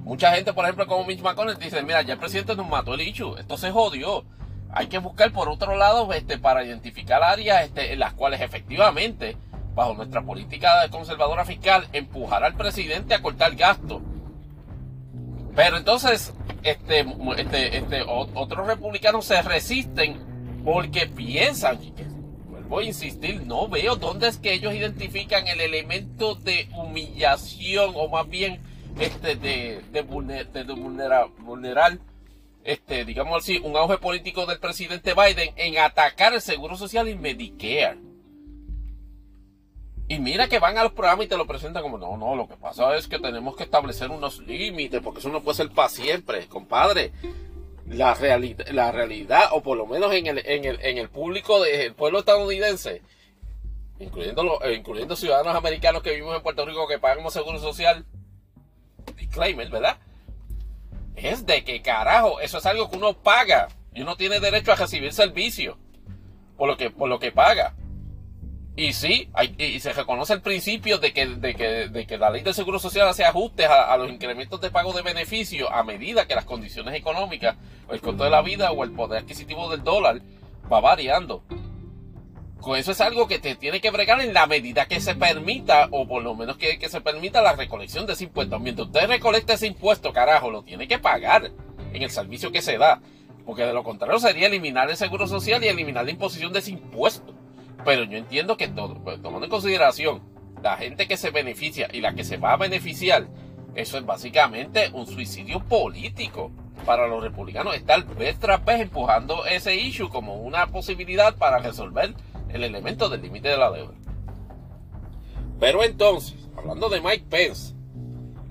[0.03, 3.01] Mucha gente, por ejemplo, como Mitch McConnell, dice, mira, ya el presidente nos mató el
[3.01, 4.25] issue, esto se jodió.
[4.71, 9.37] Hay que buscar por otro lado este, para identificar áreas este, en las cuales efectivamente,
[9.75, 14.01] bajo nuestra política conservadora fiscal, empujar al presidente a cortar gasto.
[15.55, 17.05] Pero entonces, este,
[17.37, 20.17] este, este, otros republicanos se resisten
[20.65, 21.79] porque piensan,
[22.49, 28.09] vuelvo a insistir, no veo dónde es que ellos identifican el elemento de humillación o
[28.09, 31.99] más bien este, de, de, vulnerar,
[32.63, 37.15] este, digamos así, un auge político del presidente Biden en atacar el Seguro Social y
[37.15, 37.97] Medicare.
[40.07, 42.47] Y mira que van a los programas y te lo presentan como, no, no, lo
[42.47, 45.89] que pasa es que tenemos que establecer unos límites, porque eso no puede ser para
[45.89, 47.11] siempre, compadre.
[47.87, 51.61] La, realidad, la realidad, o por lo menos en el, en el, en el público
[51.61, 53.01] del pueblo estadounidense,
[53.99, 58.05] incluyendo, incluyendo ciudadanos americanos que vivimos en Puerto Rico que pagamos seguro social,
[59.15, 59.97] disclaimer, ¿verdad?
[61.15, 64.75] Es de que carajo, eso es algo que uno paga y uno tiene derecho a
[64.75, 65.77] recibir servicio
[66.57, 67.75] por lo que, por lo que paga.
[68.75, 72.41] Y sí, y se reconoce el principio de que, de que, de que la ley
[72.41, 76.33] del Seguro Social hace ajustes a, los incrementos de pago de beneficio a medida que
[76.33, 77.55] las condiciones económicas,
[77.91, 80.21] el costo de la vida o el poder adquisitivo del dólar
[80.71, 81.43] va variando.
[82.63, 85.89] Con eso es algo que te tiene que bregar en la medida que se permita,
[85.91, 88.57] o por lo menos que, se permita la recolección de ese impuesto.
[88.57, 91.51] Mientras usted recolecta ese impuesto, carajo, lo tiene que pagar
[91.91, 93.01] en el servicio que se da.
[93.45, 96.71] Porque de lo contrario sería eliminar el seguro social y eliminar la imposición de ese
[96.71, 97.35] impuesto.
[97.83, 100.21] Pero yo entiendo que todo, pues, tomando en consideración
[100.61, 103.27] la gente que se beneficia y la que se va a beneficiar,
[103.75, 106.49] eso es básicamente un suicidio político
[106.85, 107.75] para los republicanos.
[107.75, 112.15] Estar vez tras vez empujando ese issue como una posibilidad para resolver
[112.53, 113.93] el elemento del límite de la deuda.
[115.59, 117.73] Pero entonces, hablando de Mike Pence,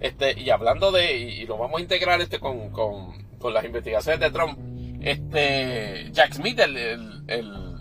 [0.00, 4.20] este, y hablando de, y lo vamos a integrar este con, con, con las investigaciones
[4.20, 4.58] de Trump,
[5.00, 7.72] este, Jack Smith, el, el,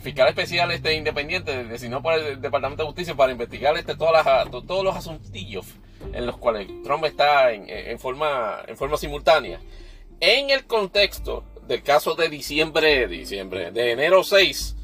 [0.00, 4.50] fiscal especial este independiente, designado por el Departamento de Justicia para investigar este, todas las,
[4.50, 5.66] todos los asuntillos
[6.12, 9.60] en los cuales Trump está en, en, forma, en forma simultánea.
[10.20, 14.76] En el contexto del caso de diciembre, diciembre, de enero 6,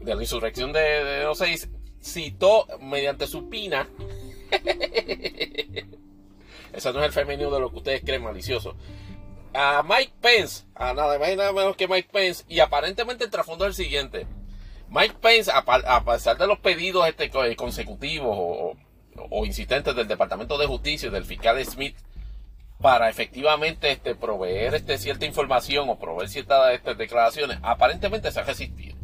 [0.00, 1.68] de la insurrección de, de los seis,
[2.00, 3.88] citó mediante su pina.
[6.72, 8.76] Ese no es el femenino de lo que ustedes creen malicioso.
[9.54, 13.30] A Mike Pence, a nada más y nada menos que Mike Pence, y aparentemente el
[13.30, 14.26] trasfondo es el siguiente.
[14.90, 18.76] Mike Pence, a, pesar de los pedidos este, consecutivos o,
[19.30, 21.96] o, insistentes del Departamento de Justicia y del fiscal Smith
[22.80, 28.44] para efectivamente este, proveer este, cierta información o proveer ciertas este, declaraciones, aparentemente se ha
[28.44, 28.97] resistido.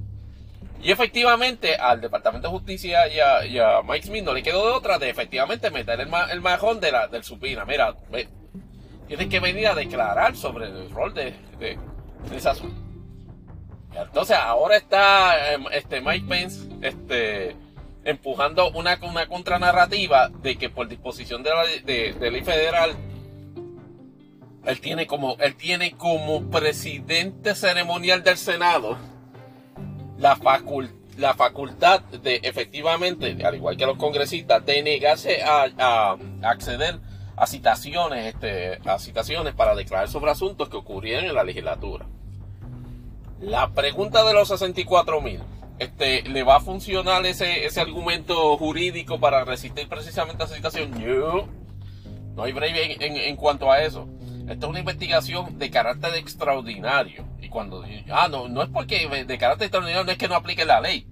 [0.84, 4.98] Y efectivamente al Departamento de Justicia y a, Mike Smith no le quedó de otra
[4.98, 7.64] de efectivamente meter el, el majón de la, del supina.
[7.64, 7.96] Mira,
[9.08, 11.78] tienes que venir a declarar sobre el rol de, de,
[12.36, 12.76] ese asunto.
[13.96, 17.56] Entonces ahora está em, este Mike Pence este,
[18.04, 22.94] empujando una, una contranarrativa de que por disposición de la de, ley federal
[24.66, 29.13] él tiene como él tiene como presidente ceremonial del Senado
[30.24, 30.38] la,
[31.18, 36.98] la facultad de efectivamente, al igual que los congresistas, de negarse a, acceder
[37.36, 42.06] a citaciones, este, a citaciones para declarar sobre asuntos que ocurrieron en la legislatura.
[43.40, 45.40] La pregunta de los 64 mil,
[45.78, 50.92] este, ¿le va a funcionar ese, ese argumento jurídico para resistir precisamente a esa citación?
[50.92, 51.48] No,
[52.34, 54.08] no hay breve en cuanto a eso.
[54.48, 57.26] Esta es una investigación de carácter extraordinario.
[57.40, 57.84] Y cuando.
[58.10, 61.06] Ah, no, no es porque de carácter extraordinario no es que no aplique la ley.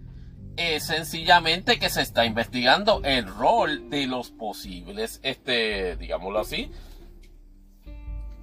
[0.57, 6.71] Es sencillamente que se está investigando el rol de los posibles, este, digámoslo así,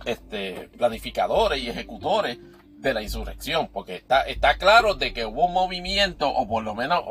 [0.05, 2.39] este, planificadores y ejecutores
[2.79, 6.73] de la insurrección, porque está, está claro de que hubo un movimiento, o por lo
[6.73, 7.03] menos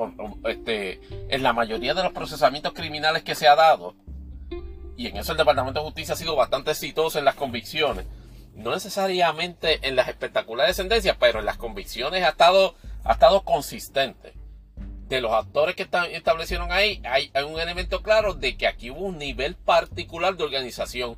[0.46, 3.94] este, en la mayoría de los procesamientos criminales que se ha dado,
[4.98, 8.04] y en eso el Departamento de Justicia ha sido bastante exitoso en las convicciones.
[8.56, 14.34] No necesariamente en las espectaculares sentencias, pero en las convicciones ha estado, ha estado consistente.
[15.06, 19.18] De los actores que establecieron ahí, hay, un elemento claro de que aquí hubo un
[19.18, 21.16] nivel particular de organización.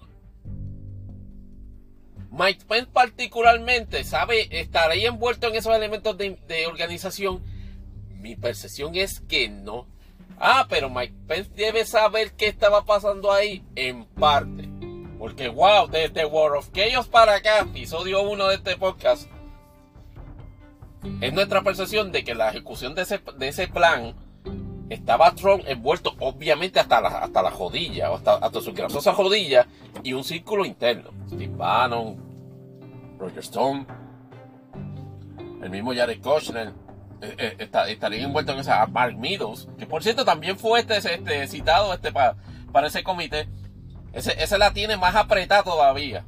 [2.30, 7.42] Mike Pence particularmente sabe estar ahí envuelto en esos elementos de, de organización.
[8.10, 9.86] Mi percepción es que no
[10.42, 14.70] Ah, pero Mike Pence debe saber qué estaba pasando ahí en parte.
[15.18, 19.30] Porque, wow, desde War of Chaos para acá, episodio 1 de este podcast,
[21.20, 24.14] es nuestra percepción de que la ejecución de ese, de ese plan
[24.88, 29.66] estaba Trump envuelto, obviamente, hasta la, hasta la jodilla, hasta, hasta su grasosa jodilla,
[30.02, 31.10] y un círculo interno.
[31.28, 32.16] Steve Bannon,
[33.18, 33.86] Roger Stone,
[35.62, 36.72] el mismo Jared Kushner,
[37.22, 41.46] eh, eh, estaría envuelto en esa Mark Meadows, que por cierto también fue este, este
[41.48, 42.36] citado este para,
[42.72, 43.48] para ese comité.
[44.12, 46.24] Ese, ese, la tiene más apretada todavía.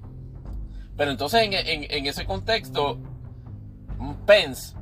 [0.96, 2.98] Pero entonces en, ese contexto,
[4.26, 4.76] Pence,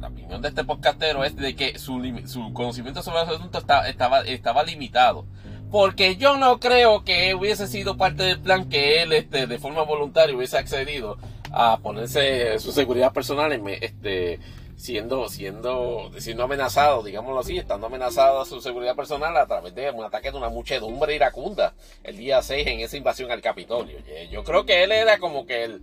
[0.00, 4.20] la opinión de este podcastero es de que su, su conocimiento sobre el asunto estaba,
[4.22, 5.26] estaba limitado.
[5.70, 9.82] Porque yo no creo que hubiese sido parte del plan que él este, de forma
[9.82, 11.16] voluntaria hubiese accedido
[11.52, 14.40] a ponerse su seguridad personal en, este,
[14.82, 19.88] siendo, siendo, siendo amenazado, digámoslo así, estando amenazado a su seguridad personal a través de
[19.92, 23.98] un ataque de una muchedumbre iracunda el día 6 en esa invasión al Capitolio.
[24.32, 25.82] Yo creo que él era como que el,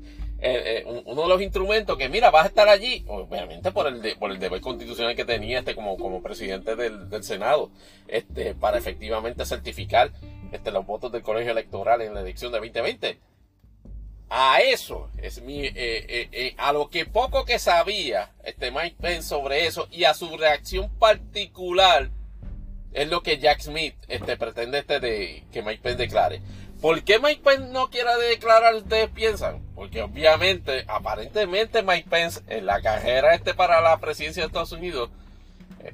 [1.05, 4.39] uno de los instrumentos que, mira, vas a estar allí, obviamente por el, por el
[4.39, 7.71] deber constitucional que tenía este como, como presidente del, del Senado,
[8.09, 10.11] este, para efectivamente certificar
[10.51, 13.28] este, los votos del colegio electoral en la elección de 2020
[14.29, 18.97] a eso es mi eh, eh, eh, a lo que poco que sabía este Mike
[18.99, 22.09] Pence sobre eso y a su reacción particular
[22.93, 26.41] es lo que Jack Smith este pretende este de que Mike Pence declare
[26.81, 28.73] ¿Por qué Mike Pence no quiere declarar?
[28.73, 29.61] Ustedes piensan.
[29.75, 35.09] Porque obviamente, aparentemente Mike Pence en la carrera este para la presidencia de Estados Unidos,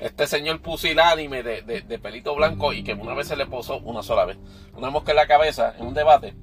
[0.00, 4.02] este señor pusilánime de, de pelito blanco y que una vez se le posó una
[4.02, 4.38] sola vez
[4.74, 6.34] una mosca en la cabeza en un debate,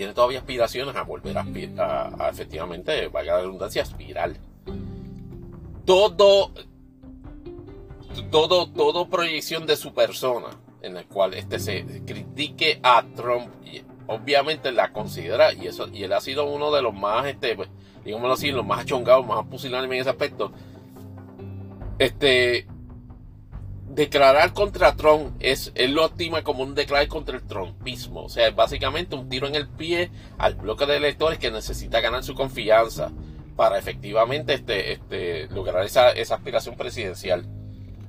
[0.00, 1.44] tiene todavía aspiraciones a volver a,
[1.76, 4.32] a, a efectivamente, valga la redundancia, aspirar.
[5.84, 6.52] Todo,
[8.30, 13.82] todo, todo proyección de su persona en la cual este se critique a Trump, y
[14.06, 17.58] obviamente la considera, y eso, y él ha sido uno de los más, este,
[18.02, 20.50] digámoslo así, los más achongados, más pusilánimes en ese aspecto.
[21.98, 22.66] Este,
[23.90, 28.24] declarar contra Trump es, él lo estima como un declarar contra el trumpismo.
[28.24, 32.00] O sea, es básicamente un tiro en el pie al bloque de electores que necesita
[32.00, 33.10] ganar su confianza
[33.56, 37.46] para efectivamente este, este, lograr esa, aspiración presidencial.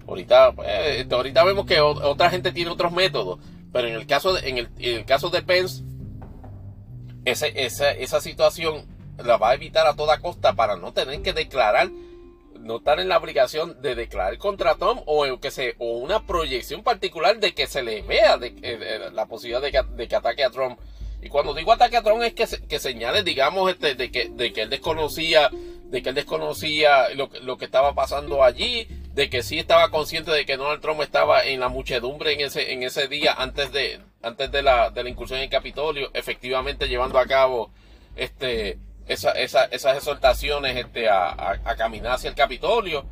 [0.08, 3.40] Ahorita, eh, este, ahorita vemos que otra gente tiene otros métodos,
[3.74, 5.84] pero en el caso de, en el, caso de Pence,
[7.26, 8.86] esa, esa situación
[9.18, 11.90] la va a evitar a toda costa para no tener que declarar
[12.62, 16.84] no estar en la obligación de declarar contra Trump o que se o una proyección
[16.84, 20.80] particular de que se le vea de, la posibilidad de que, ataque a Trump.
[21.22, 24.54] Y cuando digo ataque a Trump es que, que señale, digamos, este, de, que, de
[24.54, 29.44] que él desconocía, de que él desconocía lo, lo que estaba pasando allí, de que
[29.44, 33.08] sí estaba consciente de que Donald Trump estaba en la muchedumbre en ese, en ese
[33.08, 37.26] día antes de, antes de la, de la incursión en el Capitolio, efectivamente llevando a
[37.26, 37.72] cabo
[38.16, 38.78] este
[39.08, 43.06] esa, esa, esas exhortaciones este, a, a, caminar hacia el Capitolio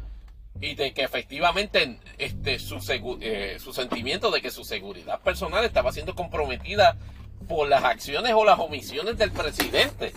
[0.61, 2.79] y de que efectivamente este, su,
[3.21, 6.97] eh, su sentimiento de que su seguridad personal estaba siendo comprometida
[7.47, 10.13] por las acciones o las omisiones del presidente.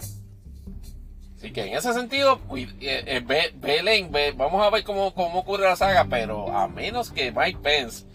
[1.36, 6.06] Así que en ese sentido, eh, eh, vamos a ver cómo, cómo ocurre la saga,
[6.08, 8.06] pero a menos que Mike Pence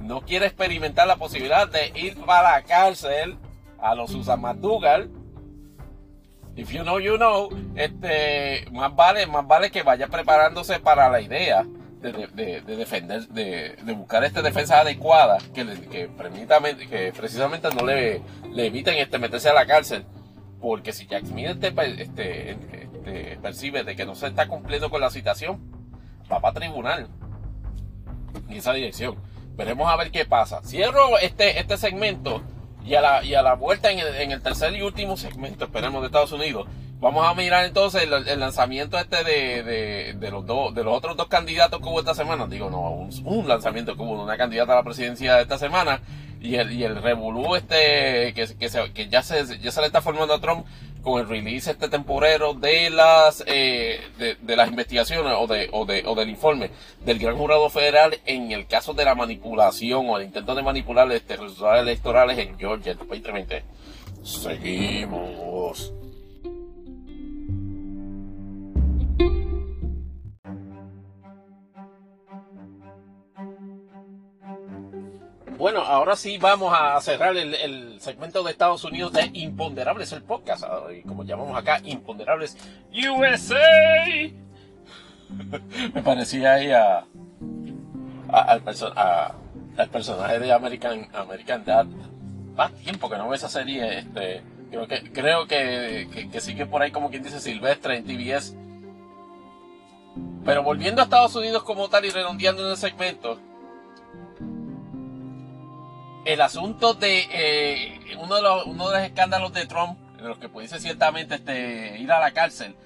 [0.00, 3.38] no quiera experimentar la posibilidad de ir para la cárcel
[3.80, 5.10] a los Susan McDougall,
[6.56, 11.20] if you know, you know, este, más vale, más vale que vaya preparándose para la
[11.20, 11.64] idea
[12.00, 16.10] de, defender, de, buscar esta defensa adecuada que, que,
[16.88, 20.04] que precisamente no le, le eviten este, meterse a la cárcel.
[20.60, 25.00] Porque si Jack Smith este, este, este, percibe de que no se está cumpliendo con
[25.00, 25.60] la citación,
[26.30, 27.08] va para tribunal.
[28.48, 29.16] En esa dirección.
[29.56, 30.62] Veremos a ver qué pasa.
[30.62, 32.42] Cierro este, este segmento
[32.84, 35.64] y a la, y a la vuelta en el, en el tercer y último segmento,
[35.64, 36.66] esperemos, de Estados Unidos
[37.02, 41.26] Vamos a mirar entonces el, lanzamiento este de, de, los dos, de los otros dos
[41.26, 42.46] candidatos que hubo esta semana.
[42.46, 46.00] Digo, no, un, lanzamiento que hubo de una candidata a la presidencia de esta semana
[46.40, 50.00] y el, y el revolú este que, que, que ya se, ya se le está
[50.00, 50.64] formando a Trump
[51.02, 56.02] con el release este temporero de las eh, de, las investigaciones o de, o de
[56.06, 56.70] o del informe
[57.04, 61.10] del gran jurado federal en el caso de la manipulación o el intento de manipular
[61.12, 63.64] este, resultados electorales en Georgia 2020.
[64.22, 65.92] Seguimos.
[75.58, 80.64] Bueno, ahora sí vamos a cerrar el, segmento de Estados Unidos de Imponderables, el podcast,
[81.06, 82.56] como llamamos acá, Imponderables
[82.92, 84.32] USA.
[85.94, 87.04] Me parecía ahí a,
[88.28, 88.62] al,
[89.90, 91.86] personaje de American, American Dad.
[92.56, 96.82] Más tiempo que no veo esa serie, este, creo que, creo que, que, sigue por
[96.82, 98.56] ahí como quien dice Silvestre en TBS.
[100.44, 103.38] Pero volviendo a Estados Unidos como tal y redondeando en el segmento,
[106.24, 110.38] el asunto de eh, uno, de los, uno de los escándalos de Trump, en los
[110.38, 112.76] que pudiese ciertamente este, ir a la cárcel,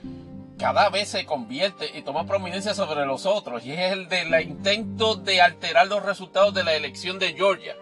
[0.59, 5.17] cada vez se convierte y toma prominencia sobre los otros, y es el del intento
[5.17, 7.77] de alterar los resultados de la elección de Georgia.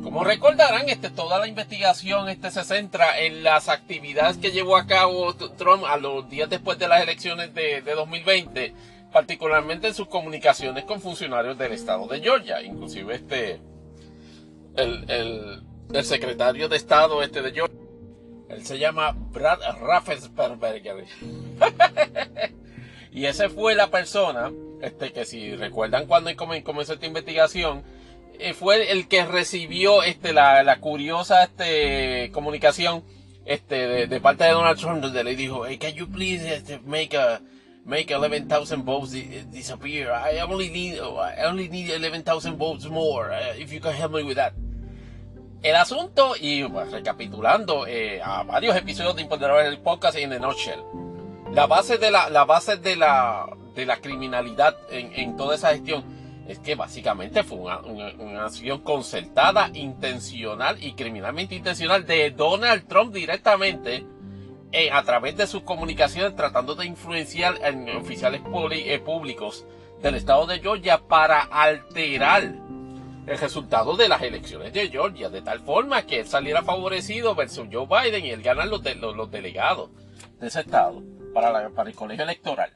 [0.00, 4.86] Como recordarán, este, toda la investigación este, se centra en las actividades que llevó a
[4.86, 8.74] cabo Trump a los días después de las elecciones de, de 2020,
[9.12, 13.60] particularmente en sus comunicaciones con funcionarios del estado de Georgia, inclusive este,
[14.78, 15.62] el,
[15.92, 17.78] el, secretario de Estado este de Georgia.
[18.48, 21.04] Él se llama Brad Raffensperger.
[23.12, 27.82] y ese fue la persona, este, que si recuerdan cuando comenzó esta investigación,
[28.38, 33.02] eh, fue el que recibió este, la, la curiosa este, comunicación
[33.44, 37.16] este, de, parte de Donald Trump, donde le dijo, hey, can you please este, make
[37.16, 37.40] a
[37.84, 39.12] make 11,000 votes
[39.50, 40.10] disappear?
[40.12, 43.32] I only need, I only need 11,000 votes more.
[43.32, 44.52] Uh, if you can help me with that.
[45.62, 50.38] El asunto, y pues, recapitulando eh, a varios episodios de Imponderables el podcast en The
[50.38, 50.80] Nutshell,
[51.52, 55.70] la base de la, la base de la, de la criminalidad en, en toda esa
[55.70, 56.04] gestión
[56.46, 63.12] es que básicamente fue una, una, acción concertada, intencional y criminalmente intencional de Donald Trump
[63.12, 64.06] directamente
[64.72, 68.40] eh, a través de sus comunicaciones tratando de influenciar en oficiales
[68.70, 69.66] eh, públicos
[70.02, 72.54] del estado de Georgia para alterar
[73.28, 77.68] el resultado de las elecciones de Georgia, de tal forma que él saliera favorecido versus
[77.70, 79.90] Joe Biden y él ganar los, los, delegados
[80.40, 81.02] de ese estado
[81.34, 82.72] para, para el colegio electoral.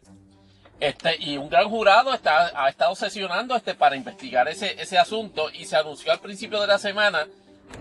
[0.79, 5.49] Este, y un gran jurado está, ha estado sesionando este, para investigar ese, ese asunto
[5.51, 7.27] y se anunció al principio de la semana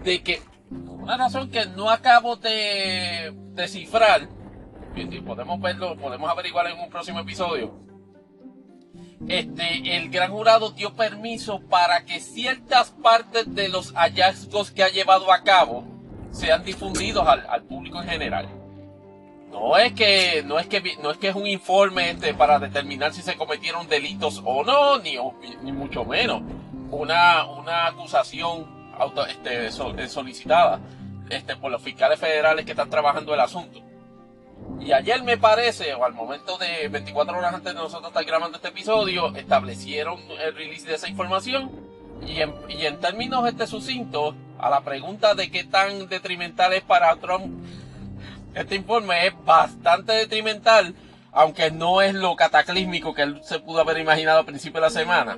[0.03, 4.29] de que, una razón que no acabo de descifrar,
[5.25, 7.73] podemos verlo, podemos averiguar en un próximo episodio,
[9.27, 14.89] este, el gran jurado dio permiso para que ciertas partes de los hallazgos que ha
[14.89, 15.83] llevado a cabo
[16.31, 18.49] sean difundidos al, público en general.
[19.51, 23.13] No es que no es que no es que es un informe este para determinar
[23.13, 25.17] si se cometieron delitos o no, ni,
[25.61, 26.41] ni mucho menos
[26.89, 28.65] una, una acusación
[29.27, 29.71] este,
[30.07, 30.79] solicitada
[31.29, 33.81] este, por los fiscales federales que están trabajando el asunto.
[34.79, 38.57] Y ayer me parece, o al momento de 24 horas antes de nosotros estar grabando
[38.57, 41.71] este episodio, establecieron el release de esa información.
[42.25, 46.83] Y en, y en términos este sucinto, a la pregunta de qué tan detrimental es
[46.83, 47.63] para Trump,
[48.53, 50.93] este informe es bastante detrimental,
[51.31, 54.91] aunque no es lo cataclísmico que él se pudo haber imaginado al principio de la
[54.91, 55.37] semana.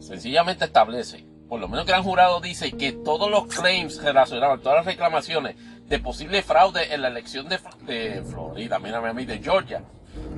[0.00, 4.78] Sencillamente establece, por lo menos el gran jurado dice que todos los claims relacionados, todas
[4.78, 5.56] las reclamaciones
[5.90, 9.82] de posible fraude en la elección de, Florida, mírame a mí, de Georgia,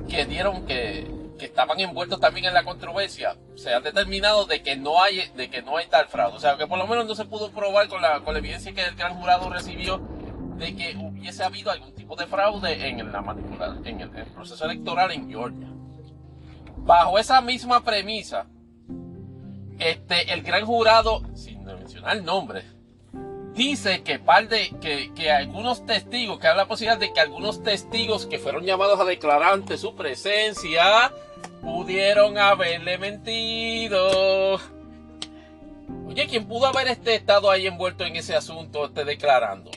[0.09, 4.75] que dieron que, que estaban envueltos también en la controversia, se ha determinado de que
[4.75, 6.37] no hay, de que no hay tal fraude.
[6.37, 8.73] O sea, que por lo menos no se pudo probar con la, con la evidencia
[8.73, 10.01] que el gran jurado recibió
[10.57, 13.35] de que hubiese habido algún tipo de fraude en la
[13.85, 15.67] en el, proceso electoral en Georgia.
[16.77, 18.47] Bajo esa misma premisa,
[19.77, 22.65] este, el gran jurado, sin mencionar nombres,
[23.53, 28.25] dice que, par que, que algunos testigos, que hay la posibilidad de que algunos testigos
[28.25, 31.11] que fueron llamados a declarar ante su presencia
[31.61, 34.59] pudieron haberle mentido.
[36.07, 39.71] Oye, ¿quién pudo haber este estado ahí envuelto en ese asunto, este declarando?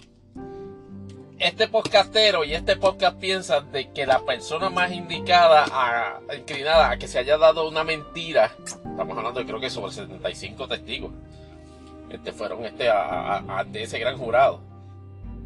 [1.38, 6.98] este podcastero y este podcast piensan de que la persona más indicada, a, inclinada a
[6.98, 11.12] que se haya dado una mentira, estamos hablando de creo que sobre 75 testigos,
[12.16, 14.60] este fueron este ante ese gran jurado.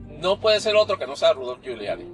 [0.08, 2.04] No puede ser otro que no sea Rudolf Giuliani.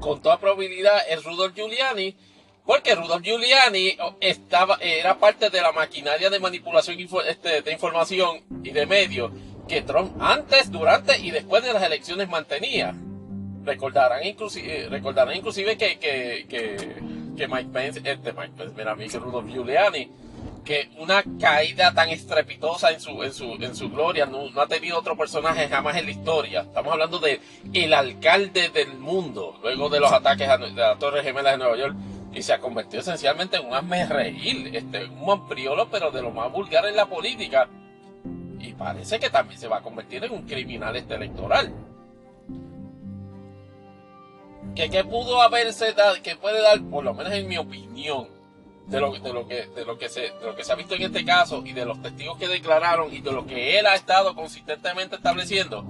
[0.00, 2.16] Con toda probabilidad es Rudolf Giuliani,
[2.64, 6.96] porque Rudolf Giuliani estaba, era parte de la maquinaria de manipulación
[7.26, 9.30] este, de información y de medios
[9.66, 12.94] que Trump antes, durante y después de las elecciones mantenía.
[13.64, 16.46] Recordarán inclusive, recordarán inclusive que, que,
[17.36, 20.10] que, Mike Pence, este Mike Pence, mira a mí que Rudolph Giuliani,
[20.70, 25.00] que una caída tan estrepitosa en su, en su, en su gloria no, ha tenido
[25.00, 26.60] otro personaje jamás en la historia.
[26.60, 27.40] Estamos hablando de
[27.72, 31.76] el alcalde del mundo, luego de los ataques a, de la Torre Gemela de Nueva
[31.76, 31.96] York,
[32.32, 34.06] y se ha convertido esencialmente en un asme
[34.72, 37.68] este, un mampriolo, pero de lo más vulgar en la política
[38.60, 41.74] y parece que también se va a convertir en un criminal este electoral.
[44.76, 48.39] Que, pudo haberse dado, que puede dar, por lo menos en mi opinión,
[48.90, 50.94] de lo, de, lo que, de, lo que se, de lo que se ha visto
[50.94, 53.94] en este caso y de los testigos que declararon y de lo que él ha
[53.94, 55.84] estado consistentemente estableciendo,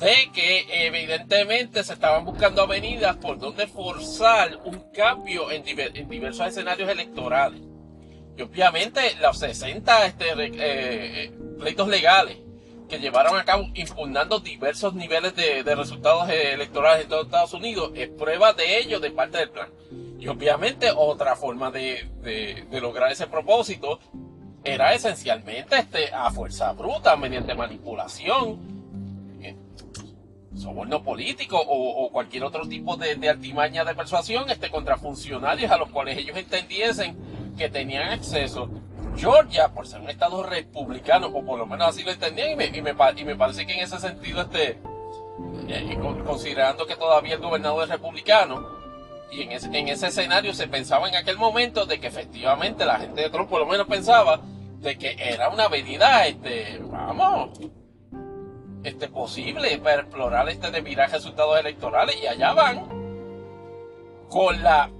[0.00, 6.46] de que evidentemente se estaban buscando avenidas por donde forzar un cambio en, en diversos
[6.46, 7.60] escenarios electorales.
[8.36, 12.38] Y obviamente los 60 este, eh, pleitos legales
[12.88, 18.08] que llevaron a cabo impugnando diversos niveles de, resultados electorales en todo Estados Unidos es
[18.08, 19.68] prueba de ello de parte del plan.
[20.22, 23.98] Y obviamente otra forma de, lograr ese propósito
[24.62, 28.60] era esencialmente este, a fuerza bruta, mediante manipulación,
[29.42, 29.56] eh,
[30.54, 35.76] soborno político o, cualquier otro tipo de, de, artimaña de persuasión este, contra funcionarios a
[35.76, 37.16] los cuales ellos entendiesen
[37.58, 38.70] que tenían acceso.
[39.16, 42.66] Georgia, por ser un estado republicano, o por lo menos así lo entendían, y me,
[42.66, 44.78] y me, parece que en ese sentido, este,
[45.66, 48.81] eh, considerando que todavía el gobernador es republicano,
[49.32, 52.98] y en ese, en ese escenario se pensaba en aquel momento de que efectivamente la
[52.98, 54.40] gente de Trump por lo menos pensaba
[54.80, 57.58] de que era una avenida, este, vamos,
[58.84, 62.88] este, posible para explorar este de mirar resultados electorales, y allá van
[64.28, 64.90] con la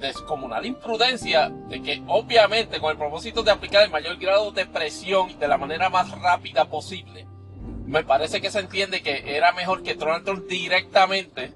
[0.00, 5.38] descomunal imprudencia de que obviamente con el propósito de aplicar el mayor grado de presión
[5.38, 7.26] de la manera más rápida posible,
[7.84, 11.52] me parece que se entiende que era mejor que Donald Trump directamente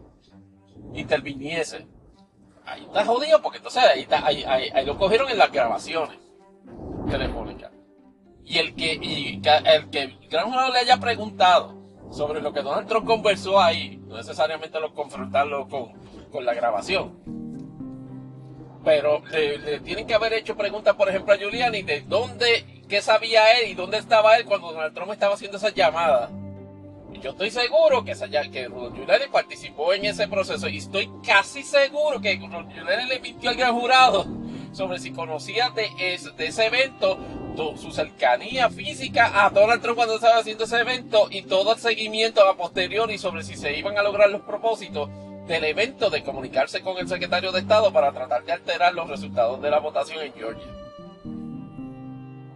[0.93, 1.87] interviniese.
[2.67, 6.19] Ahí está jodido porque entonces ahí, está, ahí, ahí, lo cogieron en las grabaciones
[7.09, 7.71] telefónicas.
[8.45, 11.75] Y el que, y el que el gran jurado le haya preguntado
[12.11, 15.93] sobre lo que Donald Trump conversó ahí, no necesariamente lo confrontarlo con,
[16.31, 17.47] con la grabación
[18.87, 23.59] pero le, tienen que haber hecho preguntas, por ejemplo, a Giuliani de dónde, qué sabía
[23.59, 26.31] él y dónde estaba él cuando Donald Trump estaba haciendo esas llamadas.
[27.17, 31.63] Y yo estoy seguro que, esa, que Giuliani participó en ese proceso y estoy casi
[31.63, 34.27] seguro que Giuliani le mintió al gran jurado
[34.73, 35.89] sobre si conocía de,
[36.37, 37.19] de ese evento
[37.77, 42.47] su cercanía física a Donald Trump cuando estaba haciendo ese evento y todo el seguimiento
[42.47, 45.09] a posteriori sobre si se iban a lograr los propósitos
[45.47, 49.63] del evento de comunicarse con el secretario de Estado para tratar de alterar los resultados
[49.63, 50.67] de la votación en Georgia.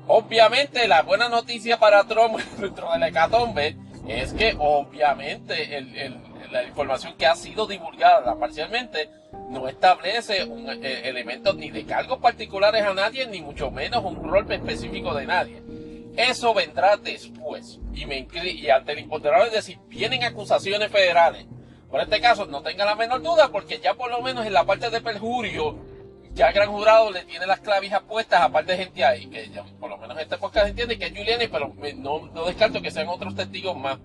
[0.07, 3.77] Obviamente la buena noticia para Trump dentro de la hecatombe
[4.11, 5.81] es que obviamente
[6.51, 9.11] la información que ha sido divulgada parcialmente
[9.49, 14.23] no establece un, eh, elementos ni de cargos particulares a nadie, ni mucho menos un
[14.23, 15.63] rol específico de nadie.
[16.17, 17.79] Eso vendrá después.
[17.95, 21.47] Y, me, y ante el imponderable es decir, vienen acusaciones federales
[21.91, 24.65] por este caso, no tenga la menor duda, porque ya por lo menos en la
[24.65, 25.77] parte de perjurio,
[26.35, 29.65] ya el gran jurado le tiene las clavijas puestas, aparte de gente ahí, que ya,
[29.79, 33.09] por lo menos este podcast entiende que es Giuliani, pero no, no descarto que sean
[33.09, 33.99] otros testigos más.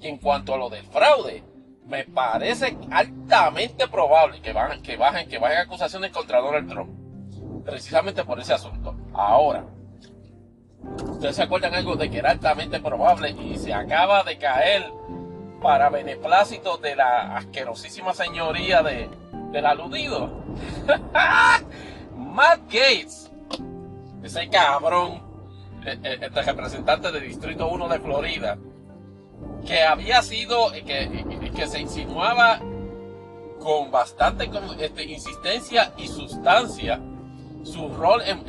[0.00, 1.42] Y en cuanto a lo del fraude,
[1.86, 6.90] me parece altamente probable que bajen, que bajen, que bajen acusaciones contra Donald Trump.
[7.64, 8.96] Precisamente por ese asunto.
[9.14, 9.64] Ahora,
[11.10, 14.92] ustedes se acuerdan algo de que era altamente probable y se acaba de caer
[15.62, 19.08] para beneplácito de la asquerosísima señoría de,
[19.52, 20.42] del aludido.
[22.16, 23.30] Matt Gates,
[24.22, 25.22] ese cabrón,
[25.84, 28.58] eh, eh, este representante del Distrito 1 de Florida,
[29.66, 32.60] que había sido, que, que se insinuaba
[33.60, 34.50] con bastante
[34.80, 37.00] este, insistencia y sustancia
[37.62, 38.42] su rol en,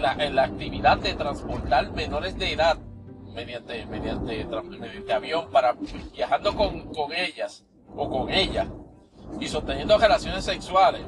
[0.00, 2.78] la, actividad de transportar menores de edad
[3.34, 5.76] mediante avión para
[6.14, 8.66] viajando con, con ellas o con ella
[9.38, 11.02] y sosteniendo relaciones sexuales,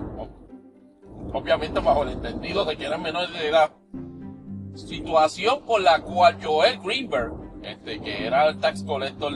[1.32, 3.72] obviamente bajo el entendido de que eran menores de edad,
[4.74, 9.32] situación por la cual Joel Greenberg, este, que era el tax collector,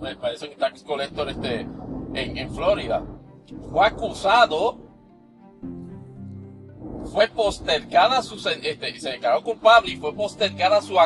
[0.00, 1.66] me parece un tax collector este,
[2.14, 3.02] en, Florida,
[3.70, 4.84] fue acusado
[7.12, 10.96] fue postergada su este, se declaró culpable y fue postergada su,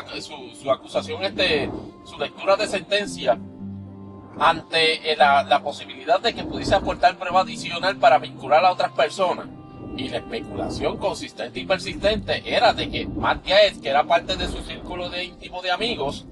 [0.55, 1.71] su, acusación este
[2.07, 3.39] su lectura de sentencia
[4.39, 9.47] ante eh, la, posibilidad de que pudiese aportar prueba adicional para vincular a otras personas
[9.97, 14.49] y la especulación consistente y persistente era de que Matt Gaetz, que era parte de
[14.49, 16.27] su círculo de íntimo de amigos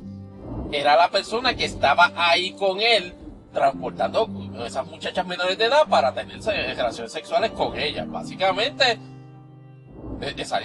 [0.72, 3.14] era la persona que estaba ahí con él
[3.52, 4.28] transportando
[4.58, 8.98] a esas muchachas menores de edad para tener relaciones sexuales con ellas básicamente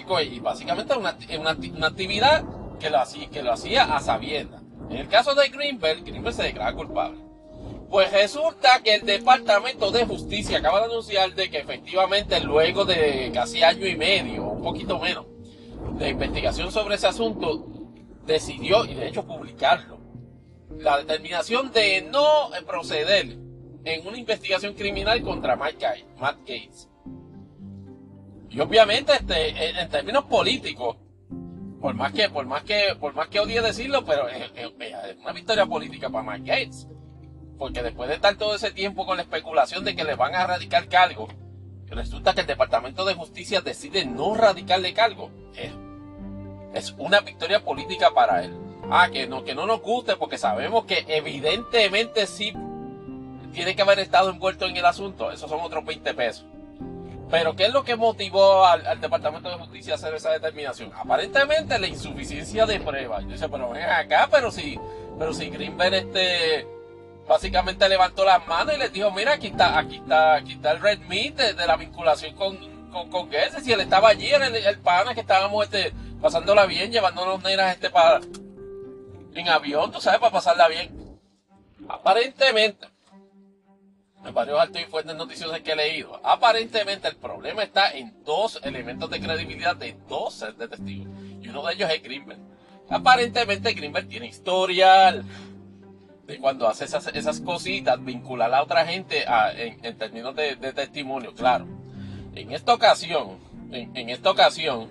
[0.05, 0.33] con ella.
[0.33, 2.43] Y básicamente una, una, una actividad
[2.79, 4.61] que lo, hacía, que lo hacía a sabiendas.
[4.89, 7.22] En el caso de Greenberg, Greenberg se declara culpable.
[7.93, 13.29] Pues resulta que el Departamento de Justicia acaba de anunciar de que efectivamente luego de
[13.31, 15.27] casi año y medio, un poquito menos,
[15.99, 17.67] de investigación sobre ese asunto,
[18.25, 19.99] decidió, y de hecho publicarlo,
[20.79, 23.37] la determinación de no proceder
[23.83, 26.89] en una investigación criminal contra Matt Gates.
[28.49, 30.97] Y obviamente, este, en, términos políticos,
[31.79, 34.51] por más que, por más que, por más que odie decirlo, pero es,
[35.21, 36.87] una victoria política para Mike Gates.
[37.63, 40.45] Porque después de estar todo ese tiempo con la especulación de que le van a
[40.45, 41.29] radicar cargo,
[41.87, 45.31] resulta que el Departamento de Justicia decide no radicarle cargo.
[46.73, 48.53] Es, una victoria política para él.
[48.91, 52.51] Ah, que no, que no nos guste porque sabemos que evidentemente sí
[53.53, 55.31] tiene que haber estado envuelto en el asunto.
[55.31, 56.45] Esos son otros 20 pesos.
[57.31, 60.91] Pero ¿qué es lo que motivó al, Departamento de Justicia a hacer esa determinación?
[60.93, 63.23] Aparentemente la insuficiencia de pruebas.
[63.23, 64.77] Yo decía, pero ven acá, pero si,
[65.17, 66.72] pero si Greenberg este,
[67.27, 70.81] básicamente levantó las manos y les dijo, mira, aquí está, aquí está, aquí está el
[70.81, 72.57] red meat de, la vinculación con,
[72.91, 73.29] con, con
[73.63, 77.73] Si él estaba allí, en el, el pana que estábamos este, pasándola bien, llevándonos nenas
[77.73, 78.19] este para
[79.35, 81.19] en avión, tú sabes, para pasarla bien.
[81.89, 82.87] Aparentemente,
[84.23, 88.59] en varios altos y fuentes noticiosos que he leído, aparentemente el problema está en dos
[88.63, 91.07] elementos de credibilidad de dos sets de testigos.
[91.41, 92.39] Y uno de ellos es Greenberg.
[92.89, 95.25] Aparentemente Greenberg tiene historial
[96.27, 99.25] de cuando hace esas, esas cositas, vincular a otra gente
[99.57, 101.65] en, términos de, testimonio, claro.
[102.35, 103.37] En esta ocasión,
[103.71, 104.89] en, esta ocasión,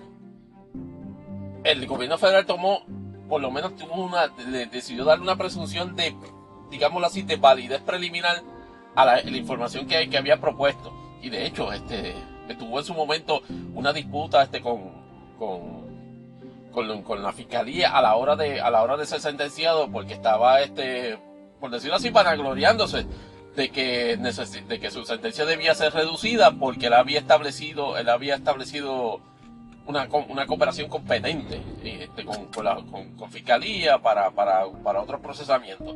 [1.63, 2.85] el gobierno federal tomó,
[3.27, 6.15] por lo menos tuvo una, decidió darle una presunción de,
[6.69, 8.41] digámoslo así, de validez preliminar
[8.95, 10.93] a la, información que, que, había propuesto.
[11.21, 12.13] Y de hecho, este,
[12.59, 13.41] tuvo en su momento
[13.73, 14.91] una disputa este, con,
[16.73, 20.61] con, la fiscalía a la hora de, a la hora de ser sentenciado, porque estaba,
[20.61, 21.17] este,
[21.59, 23.05] por decirlo así, vanagloriándose
[23.55, 28.35] de que, de que su sentencia debía ser reducida porque él había establecido, él había
[28.35, 29.21] establecido
[29.85, 35.95] una, una cooperación competente este, con, con, la, con, fiscalía para, para, para otros procesamientos.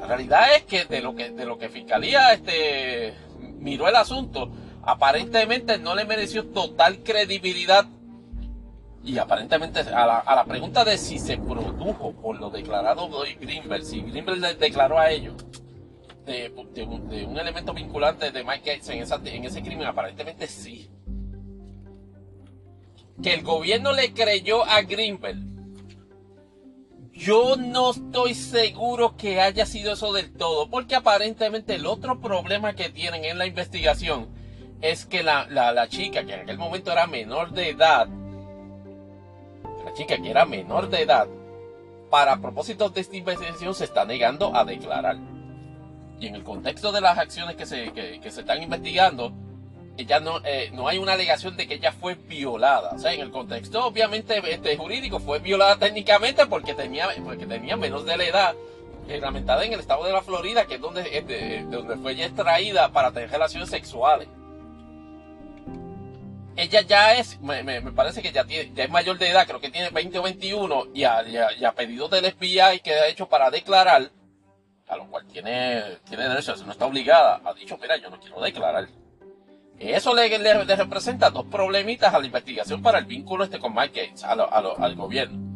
[0.00, 3.14] La realidad es que de lo que, de lo que Fiscalía este,
[3.58, 4.50] miró el asunto,
[4.82, 7.86] aparentemente no le mereció total credibilidad.
[9.02, 13.34] Y aparentemente a la, a la pregunta de si se produjo por lo declarado de
[13.34, 15.34] Greenberg, si Greenberg declaró a ellos
[16.26, 16.52] de,
[16.84, 20.90] un, elemento vinculante de Mike Gates en, en ese crimen, aparentemente sí.
[23.22, 25.50] Que el gobierno le creyó a Greenberg
[27.20, 32.72] yo no estoy seguro que haya sido eso del todo, porque aparentemente el otro problema
[32.72, 34.30] que tienen en la investigación
[34.80, 38.08] es que la, chica, que en aquel momento era menor de edad,
[39.92, 41.28] chica que era menor de edad,
[42.10, 45.16] para propósitos de esta investigación se está negando a declarar.
[46.18, 49.32] Y en el contexto de las acciones que se, que se están investigando,
[50.00, 52.90] ella no, eh, no hay una alegación de que ella fue violada.
[52.94, 57.76] O sea, en el contexto obviamente este, jurídico fue violada técnicamente porque tenía, porque tenía
[57.76, 58.54] menos de la edad
[59.06, 63.12] reglamentada en el estado de la Florida, que es donde, este, donde fue extraída para
[63.12, 64.28] tener relaciones sexuales.
[66.56, 69.46] Ella ya es, me, me- me parece que ya, tiene, ya es mayor de edad,
[69.46, 72.92] creo que tiene 20 o 21, y a, y a- y pedido del FBI que
[72.94, 74.10] ha hecho para declarar,
[74.88, 78.40] a lo cual tiene, tiene derecho, no está obligada, ha dicho, mira, yo no quiero
[78.40, 78.88] declarar.
[79.78, 84.02] Eso le, le- representa dos problemitas a la investigación para el vínculo este con Mike
[84.08, 85.48] Gates, a lo- a lo- al gobierno.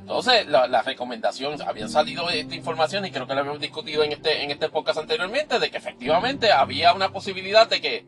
[0.00, 4.12] Entonces, la, la recomendación, habían salido esta información y creo que lo habíamos discutido en
[4.12, 8.06] este, en este podcast anteriormente, de que efectivamente había una posibilidad de que,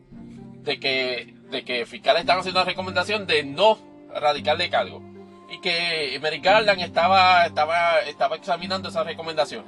[0.63, 3.77] de que, de que fiscales estaban haciendo una recomendación de no
[4.13, 5.01] radicarle cargo.
[5.49, 9.65] Y que Merrick Garland estaba, estaba, estaba examinando esa recomendación.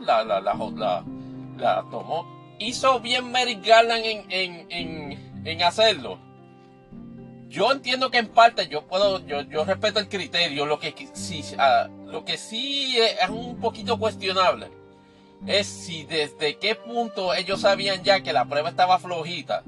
[0.00, 1.04] La, la, la, la,
[1.56, 2.54] la tomó.
[2.58, 6.18] Hizo bien Merrick Garland en, en, en, en hacerlo.
[7.48, 11.44] Yo entiendo que en parte yo puedo, yo, yo respeto el criterio, lo que sí,
[11.58, 14.70] ah, lo que sí es un poquito cuestionable
[15.46, 19.64] es si desde qué punto ellos sabían ya que la prueba estaba flojita.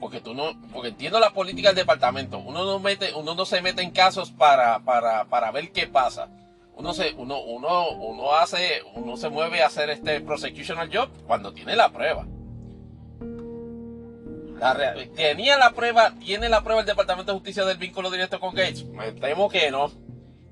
[0.00, 2.38] Porque tú no, porque entiendo la política del departamento.
[2.38, 6.28] Uno no mete, uno no se mete en casos para, para, para ver qué pasa.
[6.76, 11.52] Uno se, uno, uno, uno hace, uno se mueve a hacer este prosecutional job cuando
[11.54, 12.26] tiene la prueba.
[14.58, 18.54] La tenía la prueba, tiene la prueba el Departamento de Justicia del vínculo directo con
[18.54, 18.84] Gates.
[18.84, 19.90] Me temo que no.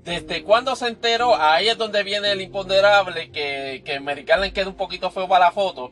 [0.03, 1.35] ¿Desde cuándo se enteró?
[1.35, 5.45] Ahí es donde viene el imponderable que, que Merrick Garland queda un poquito feo para
[5.45, 5.91] la foto.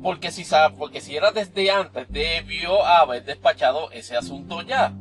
[0.00, 0.44] Porque si,
[0.78, 4.92] porque si era desde antes, debió haber despachado ese asunto ya.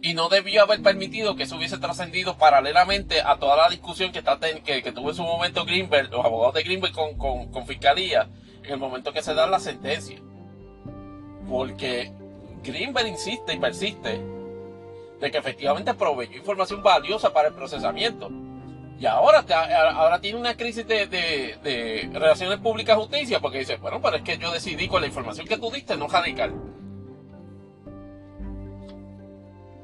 [0.00, 4.18] Y no debió haber permitido que eso hubiese trascendido paralelamente a toda la discusión que,
[4.18, 8.28] está que tuvo en su momento Greenberg, los abogados de Greenberg con, con, con Fiscalía,
[8.62, 10.18] en el momento que se da la sentencia.
[11.48, 12.12] Porque
[12.62, 14.20] Greenberg insiste y persiste
[15.20, 18.30] de que efectivamente proveyó información valiosa para el procesamiento.
[18.98, 19.44] Y ahora,
[19.96, 24.38] ahora tiene una crisis de, de- relaciones públicas justicia porque dice, bueno, pero es que
[24.38, 26.52] yo decidí con la información que tú diste no radical.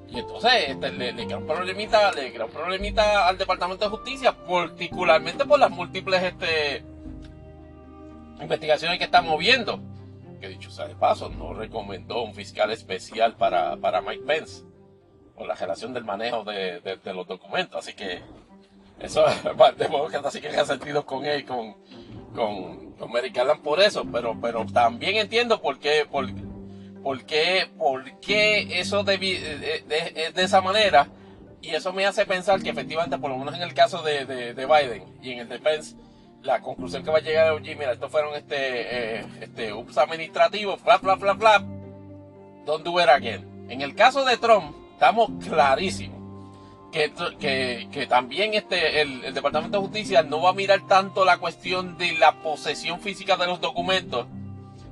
[0.09, 3.91] Y entonces este, le, le crea un problemita, le crea un problemita al Departamento de
[3.91, 6.83] Justicia, particularmente por las múltiples este,
[8.41, 9.79] investigaciones que está moviendo.
[10.41, 14.65] Que dicho sea de paso, no recomendó un fiscal especial para, para Mike Pence
[15.37, 17.79] por la relación del manejo de- de los documentos.
[17.79, 18.21] Así que
[19.01, 19.24] eso
[19.78, 21.74] de modo que así que haga sentido con él, con,
[22.34, 26.26] con, con Garland por eso, pero, pero también entiendo por qué, por,
[27.03, 31.09] por qué, por qué eso debi- eh, de, de- de esa manera.
[31.62, 34.55] Y eso me hace pensar que efectivamente, por lo menos en el caso de, de,
[34.55, 35.94] de Biden y en el de Pence,
[36.42, 40.80] la conclusión que va a llegar OG, mira, estos fueron este, eh, este, ups administrativos,
[40.80, 41.62] flap, flap, flap, flap,
[42.64, 43.66] don't do it again.
[43.68, 46.20] En el caso de Trump, estamos clarísimos
[46.91, 51.38] que, que, que también este, el, Departamento de Justicia no va a mirar tanto la
[51.38, 54.26] cuestión de la posesión física de los documentos,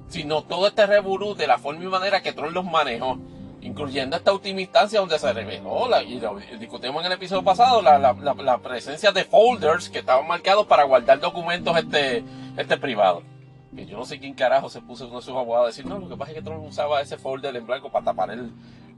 [0.09, 3.19] sino todo este reburú de la forma y manera que Trump los manejó,
[3.61, 7.83] incluyendo esta última instancia donde se reveló, la, y lo discutimos en el episodio pasado,
[7.83, 12.25] la, la, la, la presencia de folders que estaban marcados para guardar documentos este,
[12.57, 13.23] este privados.
[13.79, 16.01] Que yo no sé quién carajo se puso uno de sus abogados a decir, no,
[16.01, 18.51] lo que pasa es que Trump usaba ese folder en blanco para tapar el,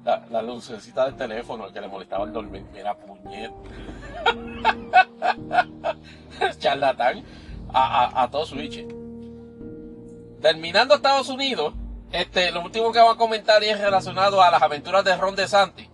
[0.07, 2.65] la, la lucecita del teléfono que le molestaba el dormir.
[2.73, 3.53] Mira, puñet.
[6.59, 7.23] Charlatán
[7.75, 8.47] a, a, a todo.
[10.41, 11.75] Terminando Estados Unidos,
[12.11, 15.91] este, lo último que vamos a comentar es relacionado a las aventuras de Ron DeSantis.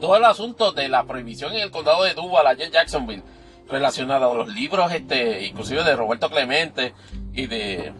[0.00, 3.22] Todo el asunto de la prohibición en el condado de Duval, allá en Jacksonville,
[3.68, 6.94] relacionado a los libros, este, inclusive de Roberto Clemente
[7.34, 7.92] y de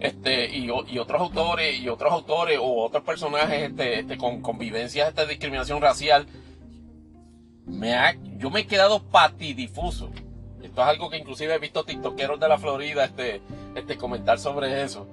[0.00, 5.26] este y, otros autores y otros autores o otros personajes este, este con convivencias de
[5.26, 6.26] discriminación racial
[7.66, 10.10] me ha- yo me he quedado patidifuso.
[10.62, 13.42] Esto es algo que inclusive he visto tiktokeros de la Florida este,
[13.74, 15.06] este comentar sobre eso.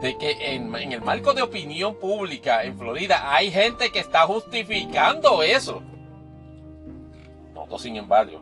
[0.00, 4.22] De que en, en el marco de opinión pública en Florida hay gente que está
[4.22, 5.82] justificando eso.
[7.54, 8.40] Noto, sin embargo,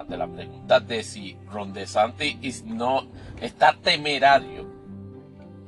[0.00, 3.06] ante la pregunta de si Ron DeSantis no
[3.38, 4.66] está temerario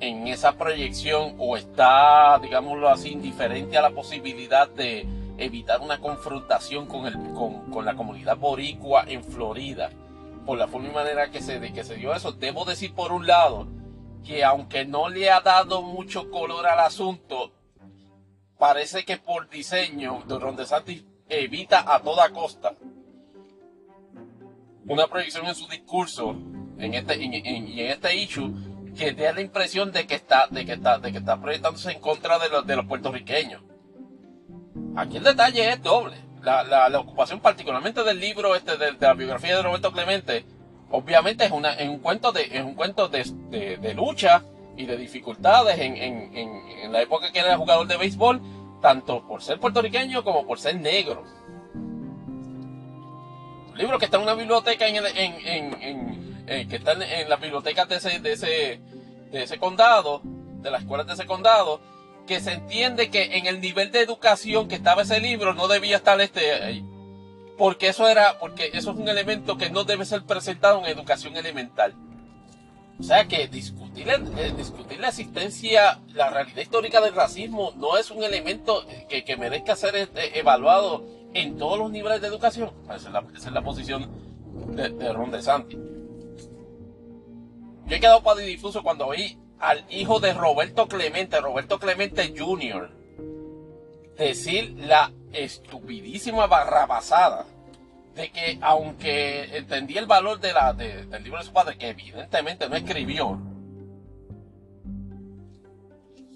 [0.01, 5.07] en esa proyección o está, digámoslo así, indiferente a la posibilidad de
[5.37, 9.91] evitar una confrontación con, el, con, con la comunidad boricua en Florida,
[10.47, 13.13] por la forma y manera que se, de que se dio eso, debo decir por
[13.13, 13.69] un lado
[14.25, 17.53] que aunque no le ha dado mucho color al asunto,
[18.59, 22.75] parece que por diseño, Ron DeSantis evita a toda costa
[24.87, 26.37] una proyección en su discurso
[26.79, 28.53] en este en, en- este issue
[28.97, 32.01] que dé la impresión de que está de que está de que está proyectándose en
[32.01, 33.63] contra de los de los puertorriqueños
[34.97, 39.15] aquí el detalle es doble la, la, la ocupación particularmente del libro este de, la
[39.15, 40.45] biografía de Roberto Clemente
[40.91, 43.25] obviamente es una es un cuento de es un cuento de,
[43.81, 44.43] de, lucha
[44.77, 48.41] y de dificultades en, en, en la época que era jugador de béisbol,
[48.81, 51.25] tanto por ser puertorriqueño como por ser negro.
[53.73, 57.41] Un libro que está en una biblioteca en, en, en- eh, que está en, las
[57.41, 58.81] bibliotecas de ese, de ese
[59.31, 61.81] de ese condado, de las escuelas de ese condado,
[62.27, 65.97] que se entiende que en el nivel de educación que estaba ese libro no debía
[65.97, 66.85] estar este ahí.
[67.57, 71.37] Porque eso era, porque eso es un elemento que no debe ser presentado en educación
[71.37, 71.95] elemental.
[73.01, 78.11] O sea que discutir, eh, discutir la existencia, la realidad histórica del racismo no es
[78.11, 81.05] un elemento que, que merezca ser este, evaluado
[81.35, 82.71] en todos los niveles de educación.
[82.85, 84.09] Esa es la, esa es la posición
[84.75, 85.31] de, de Ron.
[87.87, 92.91] Yo he quedado difuso cuando vi al hijo de Roberto Clemente, Roberto Clemente Jr.,
[94.17, 97.47] decir la estupidísima barrabasada
[98.15, 101.89] de que aunque entendía el valor de la, de- del libro de su padre, que
[101.89, 103.39] evidentemente no escribió,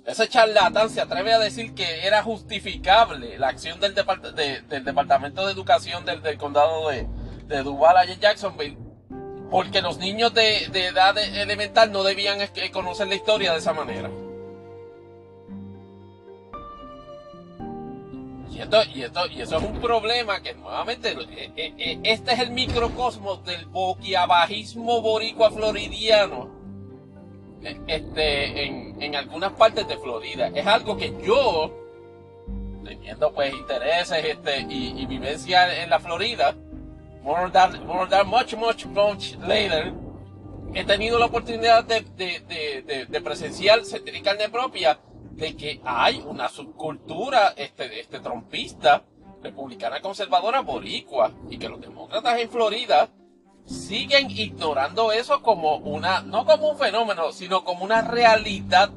[0.06, 4.84] ese charlatán se atreve a decir que era justificable la acción del, depart- de- del
[4.84, 7.06] Departamento de Educación del, condado de,
[7.48, 8.78] de Duval allá en Jacksonville,
[9.50, 13.72] porque los niños de, de edad elemental no debían eh, conocer la historia de esa
[13.72, 14.08] manera.
[18.50, 22.38] Y, esto, y, esto, y eso es un problema que nuevamente, eh, eh, este es
[22.38, 26.55] el microcosmos del boquiabajismo boricua floridiano
[27.86, 30.50] este, en, en algunas partes de Florida.
[30.54, 31.72] Es algo que yo,
[32.84, 36.54] teniendo pues intereses este, y, y vivencia en la Florida,
[37.22, 39.92] more than, more than much, much, much later,
[40.74, 44.98] he tenido la oportunidad de, de, de, de, presenciar, sentir en carne propia,
[45.32, 49.02] de que hay una subcultura este, este trompista,
[49.42, 53.08] republicana conservadora boricua, y que los demócratas en Florida
[53.66, 58.90] siguen ignorando eso como una, no como un fenómeno, sino como una realidad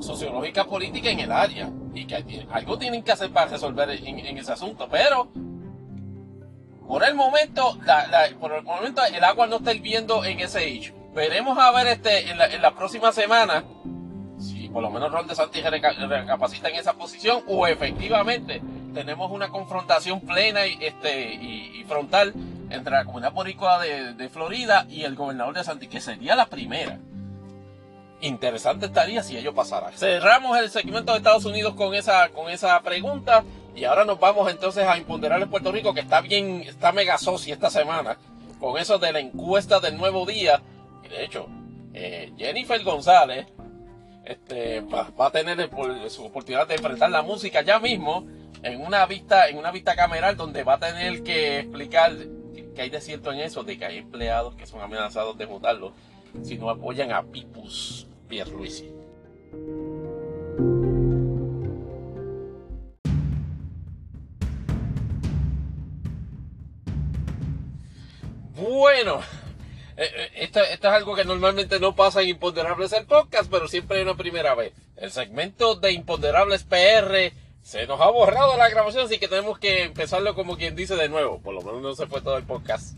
[0.00, 1.70] sociológica política en el área.
[1.94, 4.86] Y que algo tienen que hacer para resolver en, ese asunto.
[4.90, 5.28] Pero,
[6.86, 10.92] por el momento, la- por el momento el agua no está hirviendo en ese hecho.
[11.14, 13.64] Veremos a ver este, en, la, en la próxima semana
[14.38, 18.60] si por lo menos Ron DeSantis reca- recapacita en esa posición o efectivamente
[18.96, 22.32] tenemos una confrontación plena y, este, y, frontal
[22.70, 26.98] entre la comunidad boricua de, Florida y el gobernador de Santi, que sería la primera.
[28.22, 29.92] Interesante estaría si ello pasara.
[29.92, 33.44] Cerramos el segmento de Estados Unidos con esa, con esa pregunta
[33.74, 37.68] y ahora nos vamos entonces a Imponderables Puerto Rico, que está bien, está mega esta
[37.68, 38.16] semana,
[38.58, 40.62] con eso de la encuesta del nuevo día.
[41.04, 41.46] Y de hecho,
[41.92, 43.46] eh, Jennifer González,
[44.24, 45.70] este, va, a tener
[46.08, 48.26] su oportunidad de enfrentar la música ya mismo
[48.62, 52.12] en una vista, en una vista cameral donde va a tener que explicar
[52.74, 55.92] que, hay de cierto en eso, de que hay empleados que son amenazados de votarlo
[56.42, 58.92] si no apoyan a Pipus Pierluisi.
[68.54, 69.20] Bueno,
[69.96, 73.68] eh, eh, esto, esto es algo que normalmente no pasa en Imponderables el podcast, pero
[73.68, 74.72] siempre hay una primera vez.
[74.96, 77.32] El segmento de Imponderables PR
[77.66, 81.08] se nos ha borrado la grabación, así que tenemos que empezarlo como quien dice de
[81.08, 81.40] nuevo.
[81.40, 82.96] Por lo menos no se fue todo el podcast.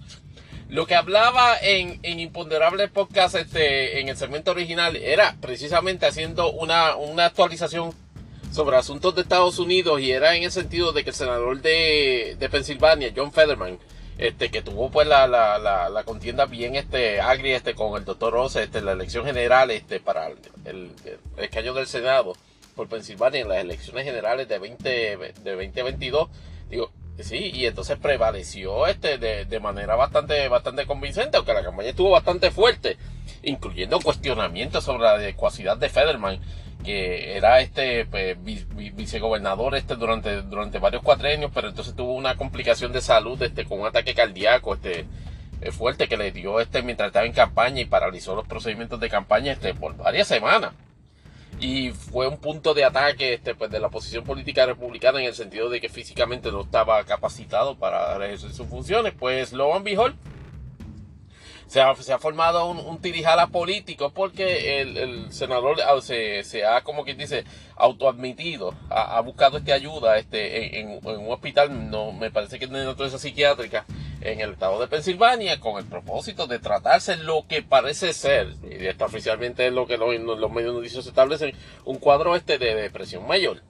[0.69, 6.53] Lo que hablaba en, en Imponderables Podcast este, en el segmento original era precisamente haciendo
[6.53, 7.95] una, una actualización
[8.53, 12.37] sobre asuntos de Estados Unidos y era en el sentido de que el senador de,
[12.39, 13.79] de Pensilvania, John Federman,
[14.19, 15.59] este, que tuvo pues la, la,
[15.89, 19.99] la, contienda bien este, agria este, con el doctor Ross este, la elección general este,
[19.99, 20.91] para el, el
[21.39, 22.35] escaño del Senado
[22.79, 26.29] por Pensilvania en las elecciones generales de, 20, de 2022.
[26.70, 31.89] Digo, sí, y entonces prevaleció este de, de manera bastante, bastante convincente, aunque la campaña
[31.91, 32.97] estuvo bastante fuerte,
[33.43, 36.41] incluyendo cuestionamientos sobre la adecuacidad de Federman
[36.85, 42.12] que era este pues, vi- vi- vicegobernador este durante durante varios cuatrenios pero entonces tuvo
[42.14, 45.05] una complicación de salud este con un ataque cardíaco este
[45.61, 49.11] eh, fuerte que le dio este mientras estaba en campaña y paralizó los procedimientos de
[49.11, 50.70] campaña este por varias semanas
[51.61, 55.35] y fue un punto de ataque este pues de la oposición política republicana en el
[55.35, 59.13] sentido de que físicamente no estaba capacitado para ejercer sus funciones.
[59.19, 60.15] Pues lo and behold
[61.69, 66.43] se ha, se ha formado un, un tirijala político porque el, el senador ah, se,
[66.43, 67.45] se ha, como quien dice,
[67.77, 72.64] autoadmitido, ha, ha buscado este ayuda este, en, en- un hospital, no me parece que
[72.64, 73.85] es naturaleza psiquiátrica,
[74.21, 78.85] en el estado de Pensilvania, con el propósito de tratarse lo que parece ser, y
[78.87, 81.55] esto oficialmente es lo que los, los medios noticios establecen,
[81.85, 83.62] un cuadro este de depresión mayor.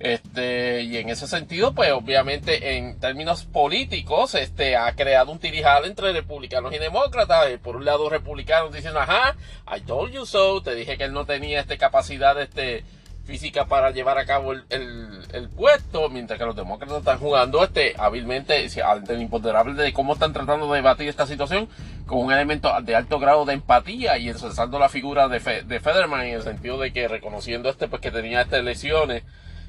[0.00, 5.84] Este, y en ese sentido, pues obviamente en términos políticos, este, ha creado un tirijal
[5.84, 7.48] entre republicanos y demócratas.
[7.48, 9.36] Eh, por un lado, republicanos diciendo, ajá,
[9.76, 12.82] I told you so, te dije que él no tenía este capacidad este,
[13.26, 17.94] física para llevar a cabo el, el, puesto, mientras que los demócratas están jugando este,
[17.98, 21.68] hábilmente ante el imponderable de cómo están tratando de debatir esta situación
[22.06, 26.22] con un elemento de alto grado de empatía y ensalzando la figura de, de Federman
[26.22, 29.24] en el sentido de que reconociendo este, pues que tenía estas lesiones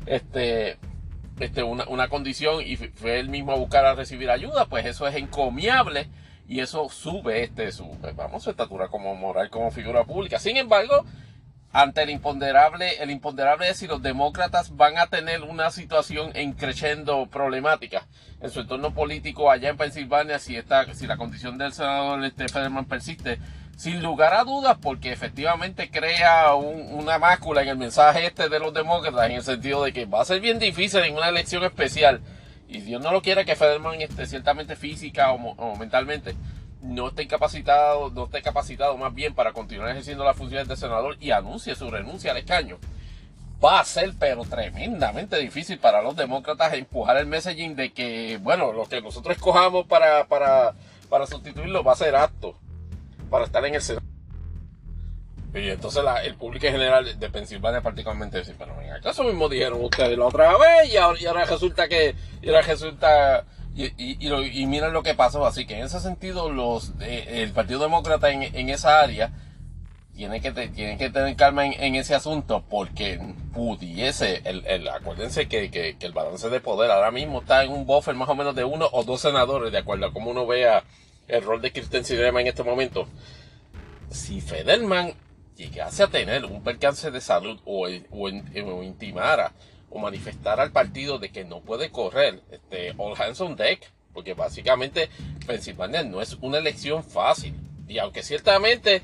[0.05, 0.77] este,
[1.39, 5.07] este, una, una condición y fue él mismo a buscar a recibir ayuda, pues eso
[5.07, 6.09] es encomiable
[6.47, 10.37] y eso sube este, su, pues, vamos, su estatura como moral, como figura pública.
[10.37, 11.05] Sin embargo,
[11.73, 16.51] ante el imponderable, el imponderable es si los demócratas van a tener una situación en
[16.51, 18.05] creciendo problemática
[18.41, 22.49] en su entorno político allá en Pensilvania si esta, si la condición del senador este
[22.49, 23.39] Federman persiste
[23.81, 28.71] sin lugar a dudas, porque efectivamente crea una mácula en el mensaje este de los
[28.75, 32.21] demócratas, en el sentido de que va a ser bien difícil en una elección especial,
[32.67, 36.35] y Dios no lo quiere que Federman esté ciertamente física o, mentalmente,
[36.83, 41.17] no esté capacitado, no esté capacitado más bien para continuar ejerciendo las funciones de senador
[41.19, 42.77] y anuncie su renuncia al escaño.
[43.65, 48.73] Va a ser pero tremendamente difícil para los demócratas empujar el messaging de que, bueno,
[48.73, 50.75] lo que nosotros escojamos para, para,
[51.09, 52.55] para sustituirlo va a ser apto
[53.31, 54.05] para estar en el Senado.
[55.53, 59.83] Y entonces el público en general de Pensilvania particularmente dice, pero en acaso mismo dijeron
[59.83, 65.03] ustedes la otra vez y ahora, resulta que, y ahora resulta, y, y, miren lo
[65.03, 65.45] que pasó.
[65.45, 69.31] Así que en ese sentido los el Partido Demócrata en, esa área
[70.15, 73.19] tiene que, tiene que tener calma en, ese asunto porque
[73.53, 77.85] pudiese, el, el acuérdense que, que, el balance de poder ahora mismo está en un
[77.85, 80.83] buffer más o menos de uno o dos senadores, de acuerdo a cómo uno vea
[81.31, 83.07] el rol de Kirsten Sinema en este momento.
[84.11, 85.13] Si Federman
[85.55, 88.29] llegase a tener un percance de salud o, o,
[88.83, 89.53] intimara
[89.89, 94.33] o manifestara al partido de que no puede correr, este, all hands on deck, porque
[94.33, 95.09] básicamente
[95.47, 97.53] Pensilvania no es una elección fácil.
[97.87, 99.01] Y aunque ciertamente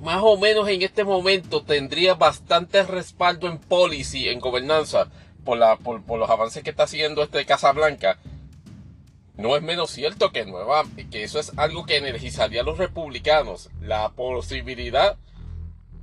[0.00, 5.08] más o menos en este momento tendría bastante respaldo en policy, en gobernanza,
[5.44, 8.18] por, la, por, por los avances que está haciendo este Casablanca,
[9.38, 13.70] no es menos cierto que, nueva, que eso es algo que energizaría a los republicanos.
[13.80, 15.16] La posibilidad,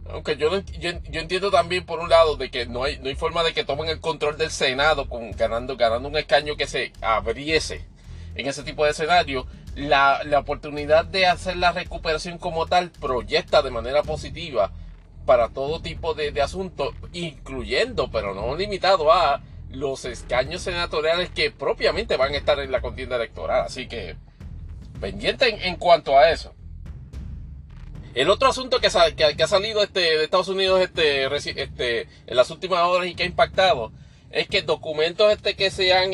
[0.09, 3.43] aunque yo, yo, entiendo también por un lado de que no hay, no hay forma
[3.43, 7.86] de que tomen el control del Senado con, ganando, ganando un escaño que se abriese
[8.36, 13.61] en ese tipo de escenario, la, la oportunidad de hacer la recuperación como tal proyecta
[13.61, 14.71] de manera positiva
[15.25, 19.41] para todo tipo de, de asuntos, incluyendo, pero no limitado a
[19.76, 23.65] los escaños senatoriales que propiamente van a estar en la contienda electoral.
[23.65, 24.15] Así que,
[24.99, 26.53] pendiente en, cuanto a eso.
[28.13, 31.26] El otro asunto que, ha salido este, de Estados Unidos este,
[31.61, 33.91] este, en las últimas horas y que ha impactado
[34.32, 36.11] es que documentos que se han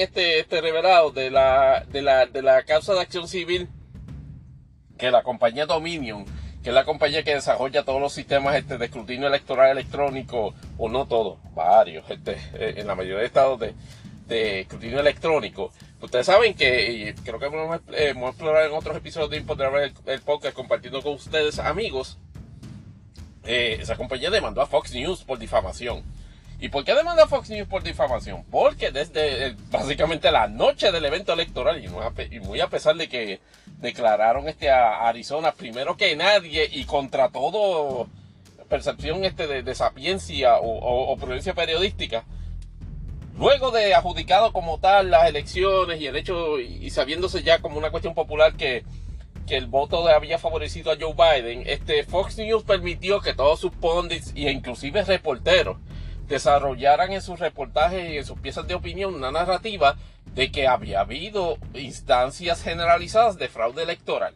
[0.50, 3.70] revelado de la, de, la, de la causa de acción civil
[4.98, 6.26] que la compañía Dominion
[6.64, 10.90] que es la compañía que desarrolla todos los sistemas este, de escrutinio electoral electrónico, o
[10.90, 13.74] no todos, varios, este, eh, en la mayoría de estados de,
[14.62, 15.74] escrutinio electrónico.
[16.00, 20.56] Ustedes saben que, creo que hemos, eh, explorado en otros episodios de el, el, podcast
[20.56, 22.18] compartiendo con ustedes, amigos,
[23.44, 26.04] eh, esa compañía demandó a Fox News por difamación.
[26.62, 28.46] ¿Y por qué demanda Fox News por difamación?
[28.52, 33.40] Porque desde básicamente la noche del evento electoral, y muy a pesar de que
[33.80, 38.08] declararon este a Arizona primero que nadie y contra todo
[38.70, 42.26] percepción este de, sapiencia o, prudencia periodística,
[43.40, 47.90] luego de adjudicado como tal las elecciones y el hecho, y sabiéndose ya como una
[47.90, 48.86] cuestión popular que,
[49.48, 53.72] que el voto había favorecido a Joe Biden, este Fox News permitió que todos sus
[53.72, 55.78] pundits e inclusive reporteros
[56.32, 59.98] desarrollaran en sus reportajes y en sus piezas de opinión una narrativa
[60.34, 64.34] de que había habido instancias generalizadas de fraude electoral.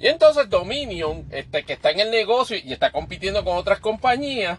[0.00, 4.58] Y entonces Dominion, este, que está en el negocio y está compitiendo con otras compañías,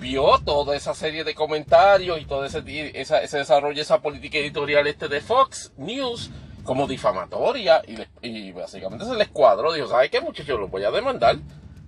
[0.00, 2.60] vio toda esa serie de comentarios y todo ese,
[2.94, 6.30] ese desarrollo, esa política editorial este de Fox News
[6.64, 7.82] como difamatoria
[8.22, 10.58] y, básicamente se les cuadró, dijo, ¿sabe qué muchachos?
[10.58, 11.36] Lo voy a demandar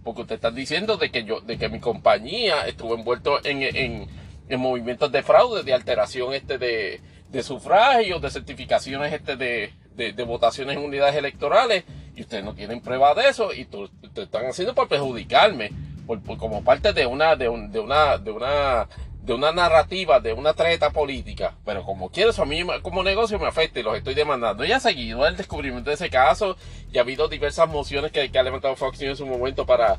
[0.05, 4.07] porque usted está diciendo de que yo, de que mi compañía estuvo envuelto en, en,
[4.48, 7.00] en movimientos de fraude, de alteración este de,
[7.30, 11.84] de sufragios, de certificaciones este de, de, votaciones en unidades electorales,
[12.14, 15.70] y ustedes no tienen prueba de eso, y ustedes están haciendo por perjudicarme,
[16.07, 18.88] por, como parte de una, de, un, de una, de una
[19.23, 23.39] de una narrativa, de una treta política, pero como quiero eso a mí como negocio
[23.39, 24.64] me afecta y los estoy demandando.
[24.64, 26.57] Ya ha seguido el descubrimiento de ese caso
[26.93, 29.99] y ha habido diversas mociones que, ha levantado Fox News en su momento para,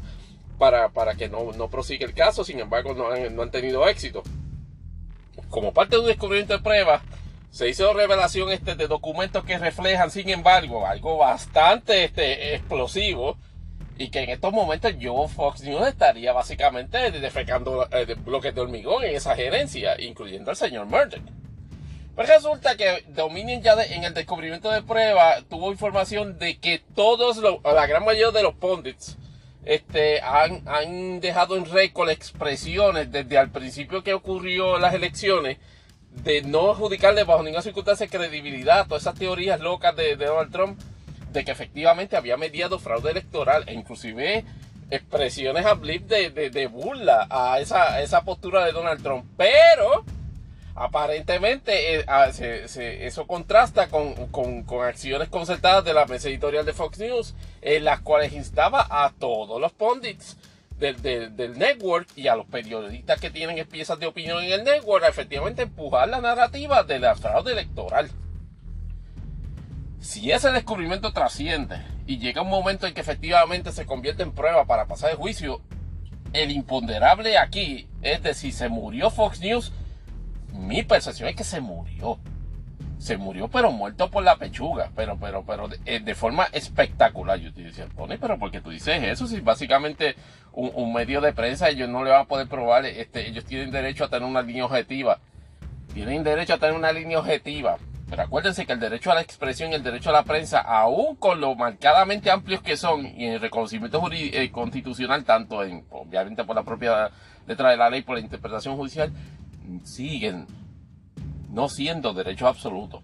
[0.59, 3.87] para, para que no, no prosiga el caso, sin embargo no han, no han tenido
[3.87, 4.23] éxito.
[5.49, 7.01] como parte de un descubrimiento de pruebas,
[7.49, 13.37] se hizo revelación este, de documentos que reflejan, sin embargo, algo bastante este, explosivo
[13.97, 19.03] y que en estos momentos yo, Fox News, estaría básicamente defecando eh, bloques de hormigón
[19.03, 21.21] en esa gerencia, incluyendo al señor Murdoch.
[22.15, 27.37] Pues resulta que Dominion ya en el descubrimiento de prueba tuvo información de que todos,
[27.37, 29.17] los, la gran mayoría de los pundits,
[29.65, 35.57] este, han, han dejado en récord expresiones desde al principio que ocurrió las elecciones
[36.11, 40.79] de no adjudicarle bajo ninguna circunstancia credibilidad a todas esas teorías locas de, Donald Trump
[41.33, 44.45] de que efectivamente había mediado fraude electoral e inclusive
[44.89, 49.25] expresiones a blip de, de, burla a esa, esa postura de Donald Trump.
[49.35, 50.05] Pero
[50.75, 56.99] aparentemente eh, ah, eso contrasta con, con, acciones concertadas de la mesa editorial de Fox
[56.99, 60.37] News, en las cuales instaba a todos los pundits
[60.79, 65.09] del, network y a los periodistas que tienen piezas de opinión en el network a
[65.09, 68.09] efectivamente empujar la narrativa de la fraude electoral.
[70.03, 74.65] Si ese descubrimiento trasciende y llega un momento en que efectivamente se convierte en prueba
[74.65, 75.61] para pasar el juicio,
[76.33, 79.71] el imponderable aquí es de si se murió Fox News.
[80.51, 82.19] Mi percepción es que se murió
[82.97, 87.39] se murió pero muerto por la pechuga, pero pero pero de, eh, forma espectacular.
[87.39, 89.25] Yo te decía, Tony, pero ¿por qué tú dices eso?
[89.25, 90.15] Si básicamente
[90.51, 94.03] un, medio de prensa ellos no le van a poder probar, este, ellos tienen derecho
[94.03, 95.21] a tener una línea objetiva.
[95.93, 97.77] Tienen derecho a tener una línea objetiva.
[98.13, 101.15] Pero acuérdense que el derecho a la expresión y el derecho a la prensa, aún
[101.15, 106.43] con lo marcadamente amplios que son y en el reconocimiento eh, constitucional, tanto en, obviamente
[106.43, 107.09] por la propia
[107.47, 109.11] letra de la ley, por la interpretación judicial,
[109.83, 110.45] siguen
[111.49, 113.01] no siendo derecho absoluto.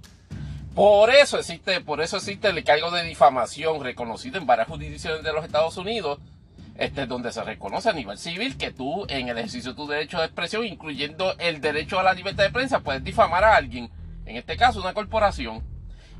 [0.76, 5.34] Por eso existe, por eso existe el cargo de difamación reconocido en varias jurisdicciones de
[5.34, 6.20] los Estados Unidos,
[6.76, 10.20] este, donde se reconoce a nivel civil que tú, en el ejercicio de tu derecho
[10.20, 13.90] de expresión, incluyendo el derecho a la libertad de prensa, puedes difamar a alguien,
[14.30, 15.64] en este caso una corporación.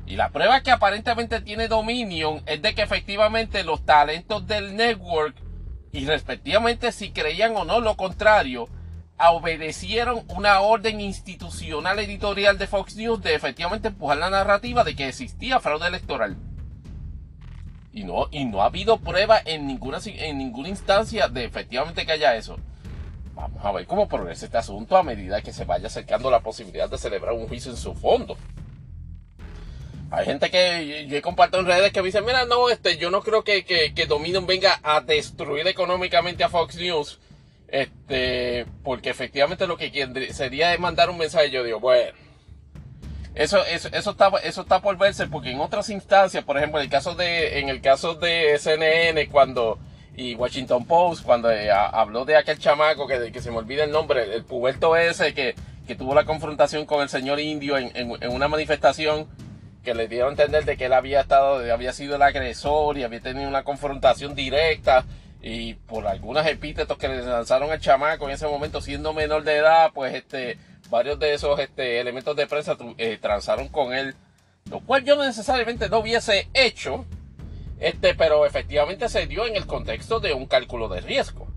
[0.04, 5.36] Y la prueba que aparentemente tiene Dominion es de que efectivamente los talentos del network,
[5.92, 8.68] y respectivamente si creían o no lo contrario,
[9.18, 15.08] obedecieron una orden institucional editorial de Fox News de efectivamente empujar la narrativa de que
[15.08, 16.36] existía fraude electoral.
[17.92, 22.12] Y no, y no ha habido prueba en ninguna, en ninguna instancia de efectivamente que
[22.12, 22.58] haya eso.
[23.40, 26.88] Vamos a ver cómo progresa este asunto a medida que se vaya acercando la posibilidad
[26.88, 28.36] de celebrar un juicio en su fondo.
[30.10, 33.10] Hay gente que yo he compartido en redes que me dicen, mira, no, este, yo
[33.10, 37.20] no creo que, que, que Dominion venga a destruir económicamente a Fox News
[37.70, 41.50] este, porque efectivamente lo que sería mandar un mensaje.
[41.50, 42.12] Yo digo, bueno,
[43.34, 46.84] eso, eso, eso, está, eso está por verse, porque en otras instancias, por ejemplo, en
[46.84, 49.78] el caso de, en el caso de CNN, cuando,
[50.20, 53.90] y Washington Post, cuando eh, habló de aquel chamaco que, que se me olvida el
[53.90, 55.54] nombre, el puberto ese que,
[55.86, 59.26] que tuvo la confrontación con el señor indio en, en, una manifestación
[59.82, 63.02] que le dieron a entender de que él había estado, había sido el agresor y
[63.02, 65.06] había tenido una confrontación directa
[65.40, 69.56] y por algunos epítetos que le lanzaron al chamaco en ese momento siendo menor de
[69.56, 70.58] edad, pues este,
[70.90, 74.14] varios de esos este, elementos de prensa eh, transaron con él,
[74.70, 77.06] lo cual yo necesariamente no hubiese hecho,
[77.80, 81.48] este, pero efectivamente se dio en el contexto de un cálculo de riesgo.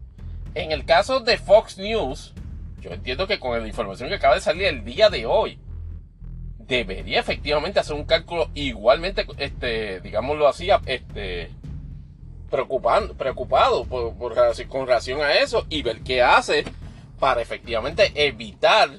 [0.56, 2.34] En el caso de Fox News,
[2.80, 5.60] yo entiendo que con la información que acaba de salir el día de hoy,
[6.58, 11.52] debería efectivamente hacer un cálculo igualmente, este, digámoslo así, este,
[12.50, 16.64] preocupando, preocupado por, con relación a eso y ver qué hace
[17.20, 18.90] para efectivamente evitar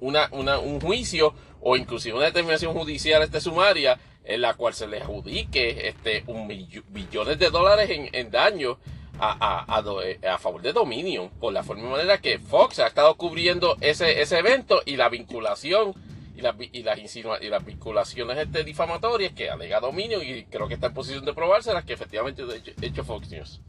[0.00, 4.98] una, un juicio o inclusive una determinación judicial este sumaria en la cual se le
[5.00, 6.48] adjudique este, un
[6.88, 8.78] billones de dólares en, en daño
[9.18, 13.14] a, a, a, favor de Dominion por la forma y manera que Fox ha estado
[13.16, 15.94] cubriendo ese, ese evento y la vinculación
[16.36, 20.94] y, las, y las vinculaciones este, difamatorias que alega Dominio y creo que está en
[20.94, 23.60] posición de probárselas que efectivamente ha hecho, Fox News.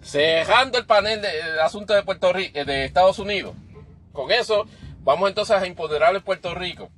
[0.00, 3.54] Cerrando el panel del asunto de Puerto Rico, eh, de Estados Unidos.
[4.12, 4.66] Con eso,
[5.02, 6.90] vamos entonces a Imponderable Puerto Rico.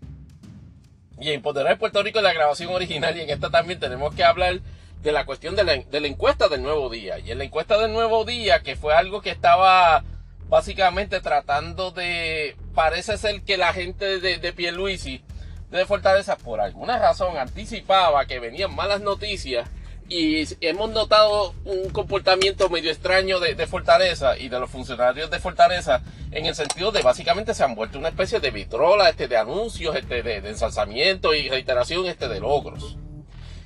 [1.21, 4.25] Y a Imponderable Puerto Rico es la grabación original y en esta también tenemos que
[4.25, 4.61] hablar
[5.03, 7.19] de la cuestión de la, de la encuesta del nuevo día.
[7.19, 10.03] Y en la encuesta del nuevo día, que fue algo que estaba
[10.49, 15.23] básicamente tratando de, parece ser que la gente de, de Pierluisi,
[15.71, 19.69] de Fortaleza, por alguna razón anticipaba que venían malas noticias
[20.09, 26.03] y hemos notado un comportamiento medio extraño de, Fortaleza y de los funcionarios de Fortaleza
[26.31, 29.97] en el sentido de básicamente se han vuelto una especie de vitrola este, de anuncios,
[29.97, 32.97] este, de, ensalzamiento y reiteración este, de logros.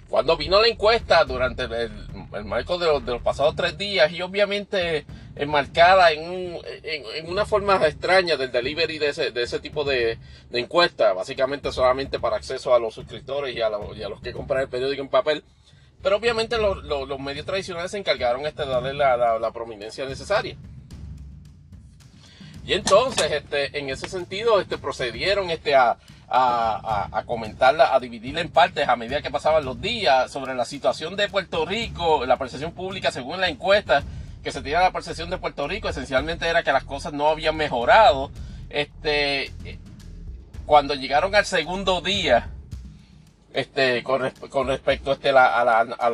[0.09, 4.23] Cuando vino la encuesta durante el, marco de los, de los, pasados tres días y
[4.23, 5.05] obviamente
[5.36, 6.59] enmarcada en, un,
[7.27, 12.19] una forma extraña del delivery de ese, de ese tipo de, de encuesta, básicamente solamente
[12.19, 15.44] para acceso a los suscriptores y a, los que compran el periódico en papel.
[16.03, 20.57] Pero obviamente los, medios tradicionales se encargaron este, de darle la, prominencia necesaria.
[22.65, 25.97] Y entonces, este, en ese sentido, este, procedieron este, a,
[26.29, 31.16] a, comentarla, a dividirla en partes a medida que pasaban los días sobre la situación
[31.16, 34.03] de Puerto Rico, la percepción pública según la encuesta
[34.43, 37.57] que se tenía la percepción de Puerto Rico, esencialmente era que las cosas no habían
[37.57, 38.31] mejorado.
[38.70, 39.53] Este,
[40.66, 42.51] cuando llegaron al segundo día,
[43.53, 44.20] este, con,
[44.66, 46.11] respecto este, a, la, a,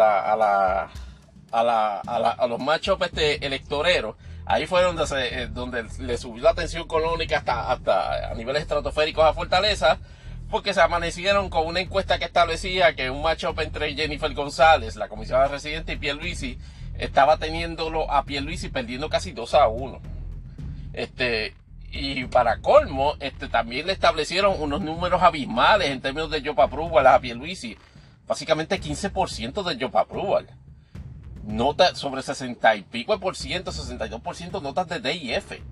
[1.63, 4.17] la, a, los machos este, electoreros,
[4.47, 9.35] ahí fue eh, donde le subió la tensión colónica hasta, hasta a niveles estratosféricos a
[9.35, 9.99] Fortaleza,
[10.51, 15.09] porque se amanecieron con una encuesta que establecía que un matchup entre Jennifer González, la
[15.09, 16.59] comisionada residente, y Pierluisi
[16.99, 20.01] estaba teniéndolo a Pierluisi perdiendo casi 2 a 1.
[20.93, 21.55] Este,
[21.95, 27.07] y para colmo, este, también le establecieron unos números abismales en términos de job approval
[27.07, 27.77] a Pierluisi.
[28.27, 30.49] Básicamente 15% de job approval.
[31.45, 35.63] Nota sobre 60 y pico por ciento, 62% notas de D y F.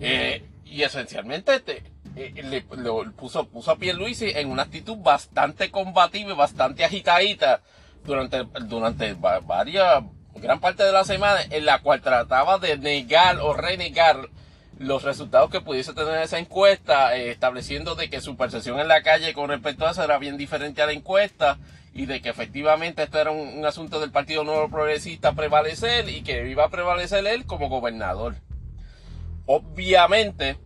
[0.00, 1.84] Eh, y esencialmente este,
[2.16, 2.62] eh, le,
[3.12, 7.62] puso, puso a Pierluisi en una actitud bastante combativa y bastante agitadita
[8.04, 10.04] durante, durante varias,
[10.36, 14.28] gran parte de la semana en la cual trataba de negar o renegar
[14.78, 19.02] los resultados que pudiese tener esa encuesta, eh, estableciendo de que su percepción en la
[19.02, 21.58] calle con respecto a eso era bien diferente a la encuesta
[21.92, 26.48] y de que efectivamente esto era un, asunto del Partido Nuevo Progresista prevalecer y que
[26.48, 28.34] iba a prevalecer él como gobernador.
[29.46, 30.58] Obviamente,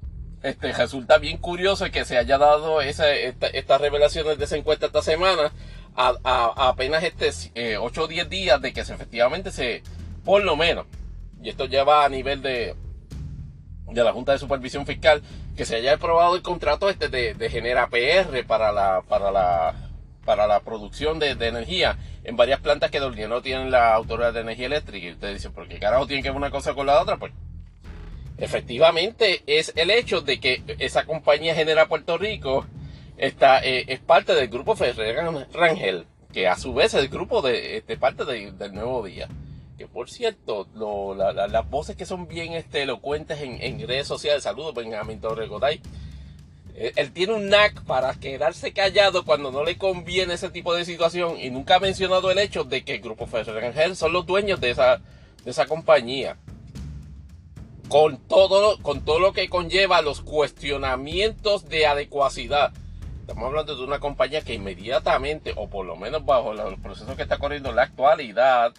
[0.43, 5.03] este, resulta bien curioso que se haya dado esa, estas revelaciones de esa encuesta esta
[5.03, 5.53] semana,
[5.99, 9.83] apenas este 8 o 10 días de que se, efectivamente se,
[10.25, 10.87] por lo menos,
[11.43, 12.77] y esto ya va a nivel de,
[13.91, 15.23] de la Junta de Supervisión Fiscal,
[15.57, 17.49] que se haya aprobado el contrato este de, de
[17.91, 19.75] PR para la, para la,
[20.25, 24.41] para la producción de, energía en varias plantas que de no tienen la autoridad de
[24.41, 25.07] energía eléctrica.
[25.07, 27.17] Y ustedes dicen, ¿por qué carajo tienen que ver una cosa con la otra?
[27.17, 27.33] Pues
[28.37, 32.67] efectivamente es el hecho de que esa compañía Genera Puerto Rico
[33.19, 35.17] esta, eh, es parte del grupo Ferrer
[35.53, 39.29] Rangel, que a su vez es el grupo de este, parte del Nuevo Día.
[39.77, 45.21] Que por cierto, las voces que son bien este, elocuentes en, redes sociales, saludos Benjamín
[45.21, 45.81] Torres Goday.
[46.75, 50.85] Eh, él tiene un knack para quedarse callado cuando no le conviene ese tipo de
[50.85, 54.27] situación y nunca ha mencionado el hecho de que el grupo Ferrer Rangel son los
[54.27, 54.99] dueños de esa,
[55.45, 56.37] de esa compañía
[57.89, 62.73] con todo, con todo lo que conlleva los cuestionamientos de adecuacidad
[63.29, 67.25] Estamos hablando de una compañía que inmediatamente, o por lo menos bajo los procesos que
[67.25, 68.73] está corriendo en la actualidad,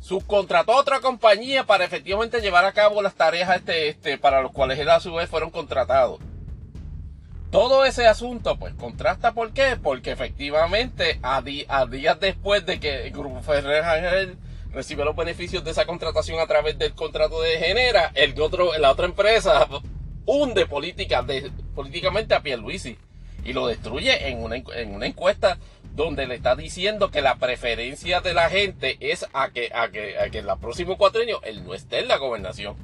[0.00, 4.52] subcontrató a otra compañía para efectivamente llevar a cabo las tareas este, este, para los
[4.52, 6.20] cuales él a su vez fueron contratados.
[7.50, 9.78] Todo ese asunto, pues, contrasta por qué?
[9.82, 14.36] Porque efectivamente, a, días después de que el Grupo Ferrer
[14.72, 18.90] recibe los beneficios de esa contratación a través del contrato de Genera, el otro, la
[18.90, 19.66] otra empresa
[20.26, 22.98] hunde política de, políticamente a Pierluisi
[23.44, 25.58] y lo destruye en una, en una encuesta
[25.94, 30.16] donde le está diciendo que la preferencia de la gente es a que, a que,
[30.16, 32.76] en el próximo cuatrienio él no esté en la gobernación.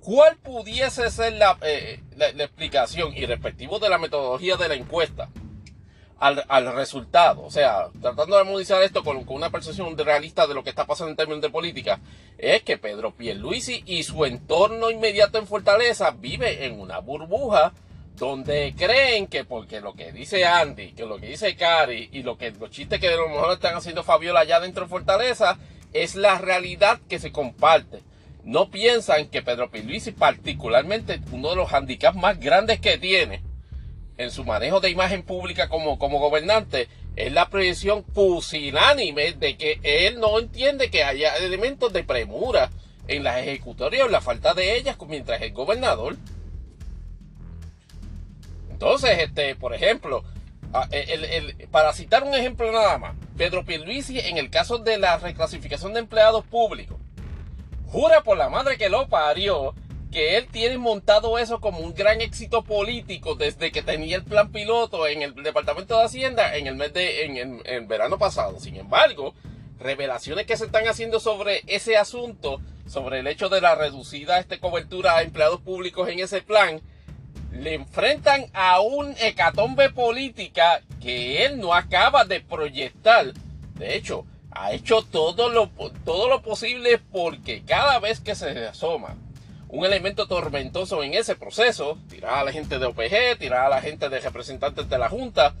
[0.00, 5.28] ¿Cuál pudiese ser la, eh, la, explicación y respectivo de la metodología de la encuesta
[6.18, 7.42] al, al resultado?
[7.42, 10.86] O sea, tratando de armonizar esto con, con, una percepción realista de lo que está
[10.86, 12.00] pasando en términos de política,
[12.36, 17.72] es que Pedro Pierluisi y su entorno inmediato en Fortaleza vive en una burbuja
[18.16, 22.36] donde creen que porque lo que dice Andy, que lo que dice Cari y lo
[22.36, 25.58] que los chistes que a lo mejor están haciendo Fabiola allá dentro de Fortaleza
[25.92, 28.02] es la realidad que se comparte.
[28.44, 33.42] No piensan que Pedro Pierluisi particularmente uno de los handicaps más grandes que tiene
[34.18, 39.80] en su manejo de imagen pública como, como gobernante es la proyección pusilánime de que
[39.82, 42.70] él no entiende que haya elementos de premura
[43.08, 46.16] en las ejecutorias o la falta de ellas mientras es gobernador.
[48.82, 50.24] Entonces, este, por ejemplo,
[51.70, 56.00] para citar un ejemplo nada más, Pedro Pierluisi en el caso de la reclasificación de
[56.00, 56.98] empleados públicos,
[57.86, 59.72] jura por la madre que lo parió
[60.10, 64.50] que él tiene montado eso como un gran éxito político desde que tenía el plan
[64.50, 68.58] piloto en el Departamento de Hacienda en el mes de en, en verano pasado.
[68.58, 69.32] Sin embargo,
[69.78, 74.58] revelaciones que se están haciendo sobre ese asunto, sobre el hecho de la reducida este,
[74.58, 76.82] cobertura a empleados públicos en ese plan,
[77.52, 83.32] le enfrentan a un hecatombe política que él no acaba de proyectar.
[83.74, 85.70] De hecho, ha hecho todo lo,
[86.04, 89.16] todo lo posible porque cada vez que se asoma
[89.68, 93.80] un elemento tormentoso en ese proceso, tirar a la gente de OPG, tirar a la
[93.80, 95.54] gente de representantes de la Junta,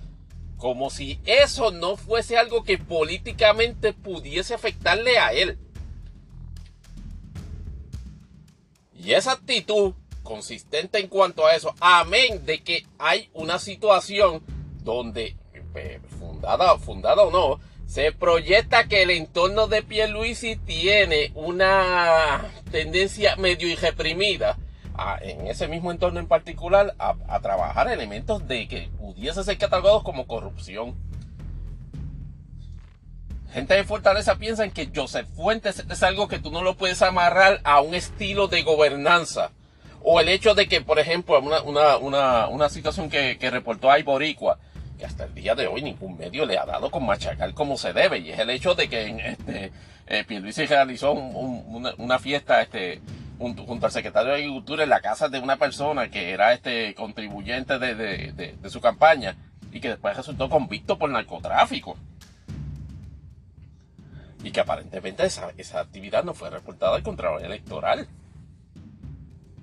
[0.58, 5.58] como si eso no fuese algo que políticamente pudiese afectarle a él.
[8.94, 14.42] Y esa actitud consistente en cuanto a eso, amén de que hay una situación
[14.82, 15.36] donde,
[15.74, 23.36] eh, fundada, fundada o no, se proyecta que el entorno de Pierluisi tiene una tendencia
[23.36, 24.56] medio y reprimida
[25.20, 30.26] en ese mismo entorno en particular a, trabajar elementos de que pudiesen ser catalogados como
[30.26, 30.94] corrupción.
[33.52, 37.60] Gente de Fortaleza piensa que Joseph Fuentes es algo que tú no lo puedes amarrar
[37.64, 39.50] a un estilo de gobernanza.
[40.04, 44.58] O el hecho de que, por ejemplo, una, situación que, reportó ahí Boricua,
[44.98, 47.92] que hasta el día de hoy ningún medio le ha dado con machacar como se
[47.92, 49.72] debe, y es el hecho de que este,
[50.06, 53.00] eh, Pierluisi realizó una, fiesta este,
[53.38, 57.78] junto, al secretario de Agricultura en la casa de una persona que era este contribuyente
[57.78, 59.36] de, su campaña
[59.72, 61.96] y que después resultó convicto por narcotráfico.
[64.44, 68.08] Y que aparentemente esa, actividad no fue reportada al Contralor Electoral.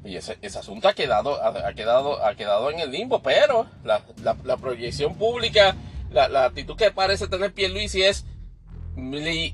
[0.03, 5.15] Y ese, asunto ha quedado, ha, quedado, ha quedado en el limbo, pero la, proyección
[5.15, 5.76] pública,
[6.11, 8.26] la, actitud que parece tener Pierluisi es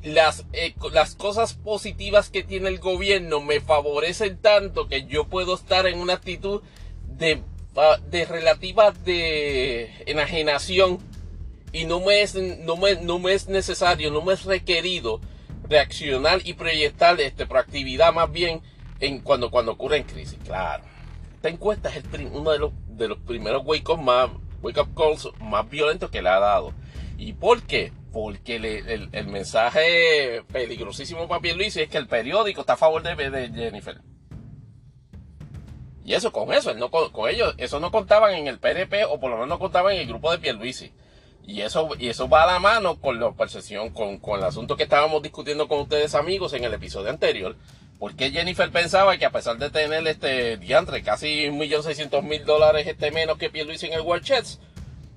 [0.04, 5.56] las, eh, las cosas positivas que tiene el gobierno me favorecen tanto que yo puedo
[5.56, 6.62] estar en una actitud
[7.08, 7.42] de,
[8.10, 11.00] de relativa de enajenación
[11.72, 15.20] y no me, es, no, me, no me es necesario, no me es requerido
[15.68, 18.62] reaccionar y proyectar este, proactividad más bien
[19.00, 20.40] en cuando, cuando ocurre en crisis.
[20.46, 20.84] Claro,
[21.36, 26.10] esta encuesta es el, uno de los, de los primeros wake up, calls más violentos
[26.10, 26.74] que le ha dado.
[27.18, 27.92] ¿Y por qué?
[28.16, 33.50] porque el, mensaje peligrosísimo para Pierluisi es que el periódico está a favor de, de
[33.50, 34.00] Jennifer.
[36.06, 39.32] Y eso con eso, no, con, ellos, eso no contaban en el PNP o por
[39.32, 40.94] lo menos no contaban en el grupo de Pierluisi.
[41.46, 44.78] Y eso, y eso va a la mano con la percepción, con, con el asunto
[44.78, 47.58] que estábamos discutiendo con ustedes amigos en el episodio anterior.
[48.00, 53.38] Porque Jennifer pensaba que a pesar de tener este diantre casi 1.600.000 dólares este menos
[53.38, 54.60] que Pierluisi en el World Chess,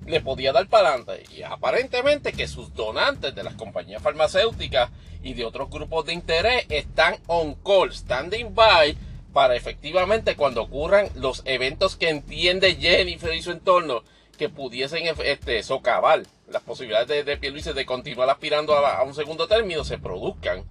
[0.05, 1.23] le podía dar para adelante.
[1.35, 4.89] Y aparentemente que sus donantes de las compañías farmacéuticas
[5.21, 8.97] y de otros grupos de interés están on call, standing by,
[9.33, 14.03] para efectivamente cuando ocurran los eventos que entiende Jennifer y su entorno
[14.37, 19.47] que pudiesen este, socavar las posibilidades de, de Pierluisi de continuar aspirando a un segundo
[19.47, 20.63] término se produzcan.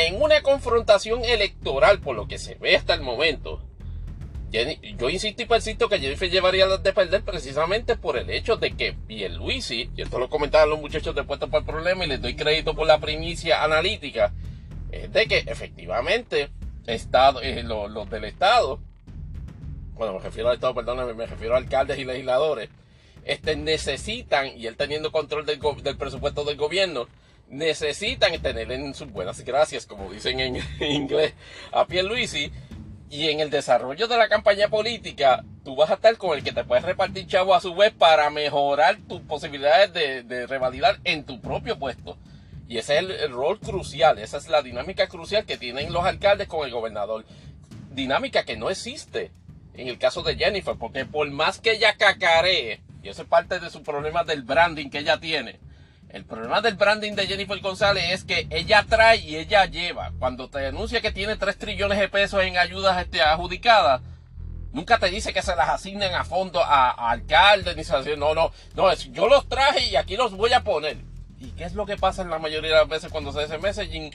[0.00, 3.62] En una confrontación electoral, por lo que se ve hasta el momento,
[4.96, 8.94] yo insisto y persisto que Jennifer llevaría de perder precisamente por el hecho de que
[8.94, 12.34] Pierluisi, y esto lo comentaban los muchachos de Puesto para el Problema y les doy
[12.34, 14.32] crédito por la primicia analítica,
[14.90, 16.48] es de que efectivamente
[16.86, 18.80] estado, eh, los, del Estado,
[19.92, 22.70] bueno, me refiero al Estado, perdóname, me refiero a alcaldes y legisladores,
[23.22, 25.58] este, necesitan, y él teniendo control del
[25.98, 27.06] presupuesto del gobierno,
[27.50, 31.34] necesitan tener en sus buenas gracias, como dicen en inglés,
[31.72, 32.50] a Pierluisi,
[33.10, 36.52] y en el desarrollo de la campaña política, tú vas a estar con el que
[36.52, 41.40] te puedes repartir chavo a su vez para mejorar tus posibilidades de, revalidar en tu
[41.40, 42.16] propio puesto.
[42.68, 46.46] Y ese es el, rol crucial, esa es la dinámica crucial que tienen los alcaldes
[46.46, 47.24] con el gobernador.
[47.90, 49.32] Dinámica que no existe
[49.74, 53.58] en el caso de Jennifer, porque por más que ella cacaree, y eso es parte
[53.58, 55.58] de su problema del branding que ella tiene,
[56.12, 60.12] el problema del branding de Jennifer González es que ella trae y ella lleva.
[60.18, 64.02] Cuando te denuncia que tiene 3 trillones de pesos en ayudas este, adjudicadas,
[64.72, 68.34] nunca te dice que se las asignen a fondo a, alcaldes, ni se las no,
[68.34, 70.98] no, no, es, yo los traje y aquí los voy a poner.
[71.38, 73.58] ¿Y qué es lo que pasa en la mayoría de las veces cuando se hace
[73.58, 74.10] messaging?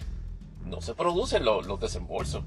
[0.66, 2.44] No se producen los desembolsos.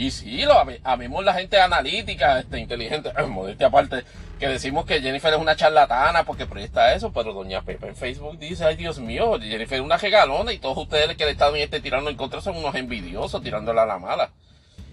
[0.00, 4.02] Y sí, lo amemos la gente analítica, este, inteligente, modestia aparte,
[4.38, 8.38] que decimos que Jennifer es una charlatana porque proyecta eso, pero doña Pepe en Facebook
[8.38, 11.80] dice, ay Dios mío, Jennifer es una regalona y todos ustedes que le están este,
[11.80, 14.30] tirando en contra son unos envidiosos, tirándola a la mala.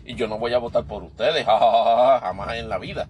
[0.03, 3.07] Y yo no voy a votar por ustedes, jamás en la vida.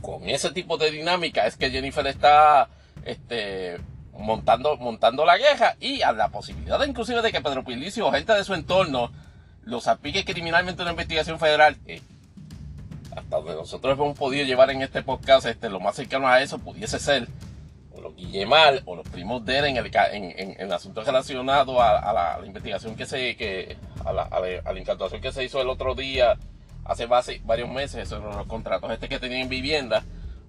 [0.00, 2.70] Con ese tipo de dinámica es que Jennifer está
[3.04, 3.76] este,
[4.14, 8.32] montando, montando la guerra y a la posibilidad inclusive de que Pedro Pilicio o gente
[8.32, 9.12] de su entorno
[9.70, 12.02] los aplique criminalmente una investigación federal, eh,
[13.16, 16.58] hasta donde nosotros hemos podido llevar en este podcast, este, lo más cercano a eso
[16.58, 17.28] pudiese ser
[17.92, 22.12] o los Guillemal o los primos de él en el, en, en, asunto relacionado a,
[22.12, 26.36] la, investigación que se, que, a la, a la, que se hizo el otro día,
[26.84, 30.02] hace varios meses, sobre los contratos este que tenían vivienda,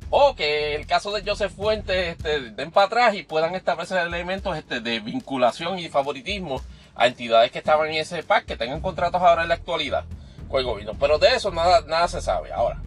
[0.10, 4.58] O que el caso de Joseph Fuentes este, den para atrás y puedan establecer elementos
[4.58, 6.62] este, de vinculación y favoritismo
[6.96, 10.06] a entidades que estaban en ese PAC que tengan contratos ahora en la actualidad
[10.50, 10.96] con el gobierno.
[11.00, 12.52] Pero de eso nada, nada se sabe.
[12.52, 12.82] Ahora,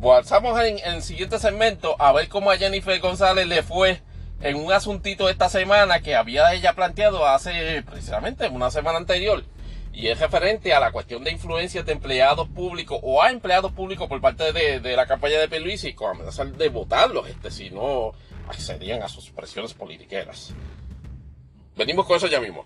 [0.00, 4.00] pasamos en, el siguiente segmento a ver cómo a Jennifer González le fue
[4.40, 9.44] en un asuntito esta semana que había ella planteado hace precisamente una semana anterior
[9.92, 14.08] y es referente a la cuestión de influencias de empleados públicos o a empleados públicos
[14.08, 18.12] por parte de, la campaña de Pierluisi con amenazar de votarlos este, si no
[18.48, 20.54] accedían a sus presiones politiqueras.
[21.76, 22.64] Venimos con eso ya mismo.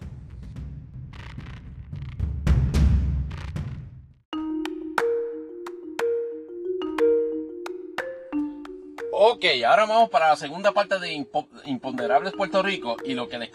[9.28, 11.26] Ok, ahora vamos para la segunda parte de
[11.64, 13.50] Imponderables Puerto Rico y lo que les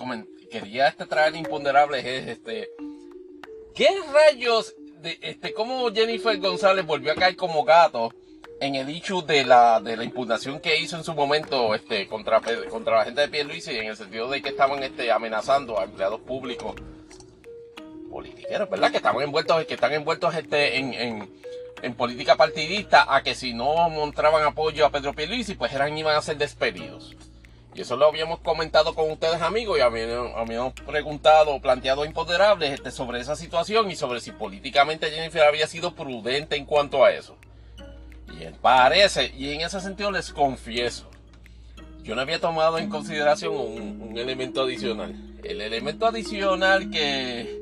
[0.51, 2.71] quería este traer Imponderables es este
[3.73, 8.13] ¿Qué rayos de este cómo Jennifer González volvió a caer como gato
[8.59, 12.41] en el issue de la de la impugnación que hizo en su momento este contra
[12.69, 16.19] contra la gente de Pierluisi en el sentido de que estaban este amenazando a empleados
[16.19, 16.75] públicos
[18.09, 18.91] politiqueros, ¿verdad?
[18.91, 21.29] Que estaban envueltos que están envueltos este en
[21.81, 26.15] en política partidista a que si no mostraban apoyo a Pedro Pierluisi, pues eran iban
[26.15, 27.15] a ser despedidos.
[27.73, 33.21] Y eso lo habíamos comentado con ustedes amigos y habíamos preguntado, planteado imponderables este, sobre
[33.21, 37.37] esa situación y sobre si políticamente Jennifer había sido prudente en cuanto a eso.
[38.27, 41.09] Y parece, y en ese sentido les confieso,
[42.03, 45.15] yo no había tomado en consideración un, un elemento adicional.
[45.43, 47.60] El elemento adicional que,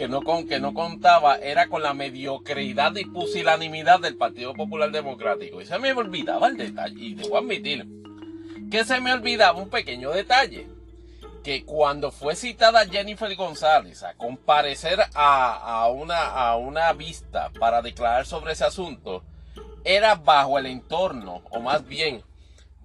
[0.00, 4.90] que no, con, que no contaba era con la mediocridad y pusilanimidad del Partido Popular
[4.90, 5.60] Democrático.
[5.60, 7.86] Y se me olvidaba el detalle, y debo admitir
[8.70, 10.66] que se me olvidaba un pequeño detalle.
[11.44, 18.24] Que cuando fue citada Jennifer González a comparecer a, una, a una vista para declarar
[18.24, 19.22] sobre ese asunto,
[19.84, 22.22] era bajo el entorno, o más bien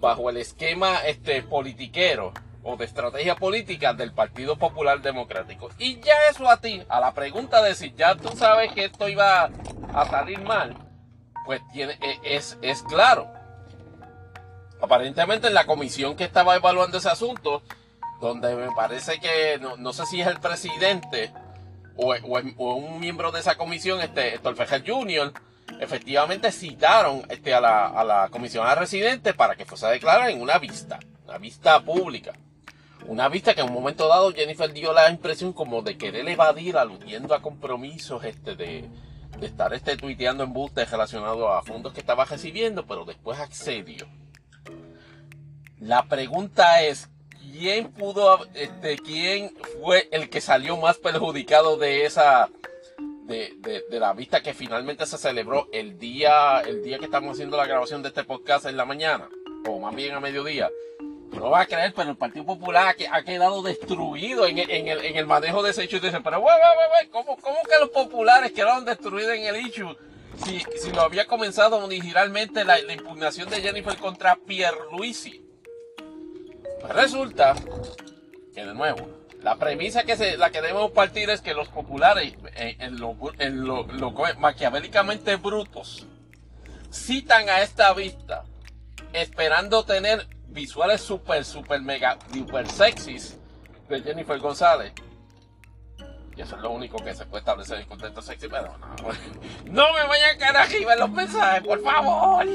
[0.02, 2.34] bajo el esquema este, politiquero
[2.66, 5.70] o de estrategia política del Partido Popular Democrático.
[5.78, 9.08] Y ya eso a ti, a la pregunta de si ya tú sabes que esto
[9.08, 9.52] iba
[9.94, 10.76] a salir mal,
[11.46, 13.32] pues tiene, e, es, es claro.
[14.82, 17.62] Aparentemente en la comisión que estaba evaluando ese asunto,
[18.20, 21.32] donde me parece que, no, sé si es el presidente
[21.96, 22.16] o,
[22.76, 25.32] un miembro de esa comisión, este, Torfejer Jr.,
[25.80, 30.42] efectivamente citaron este, a, la, a la comisión residente para que fuese a declarar en
[30.42, 32.34] una vista, una vista pública.
[33.08, 36.76] Una vista que en un momento dado Jennifer dio la impresión como de querer evadir
[36.78, 38.90] aludiendo a compromisos este de,
[39.42, 44.08] estar este tuiteando embustes relacionados a fondos que estaba recibiendo, pero después accedió.
[45.80, 47.10] La pregunta es,
[47.40, 52.50] ¿quién pudo, este, quién fue el que salió más perjudicado de esa,
[53.26, 53.54] de,
[53.88, 57.68] de, la vista que finalmente se celebró el día, el día que estamos haciendo la
[57.68, 59.30] grabación de este podcast en la mañana,
[59.68, 60.72] o más bien a mediodía?
[61.36, 65.72] No va a creer, pero el Partido Popular ha, quedado destruido en, el, manejo de
[65.72, 65.98] ese hecho.
[65.98, 69.96] Y dice, pero, wey, wey, ¿cómo, ¿cómo, que los populares quedaron destruidos en el issue?
[70.44, 75.46] Si, lo había comenzado originalmente la, impugnación de Jennifer contra Pierluisi.
[76.82, 77.56] Pues resulta
[78.54, 79.08] que, de nuevo,
[79.42, 83.66] la premisa que la que debemos partir es que los populares, en, en lo, en
[83.66, 86.08] lo maquiavélicamente brutos,
[86.92, 88.46] citan a esta vista
[89.14, 93.38] esperando tener visuales super, super, mega, super sexys
[93.90, 94.94] de Jennifer González.
[96.36, 98.96] Y eso es lo único que se puede establecer en contexto sexy, pero no.
[99.66, 102.46] No me vayan a caer arriba en los mensajes, por favor.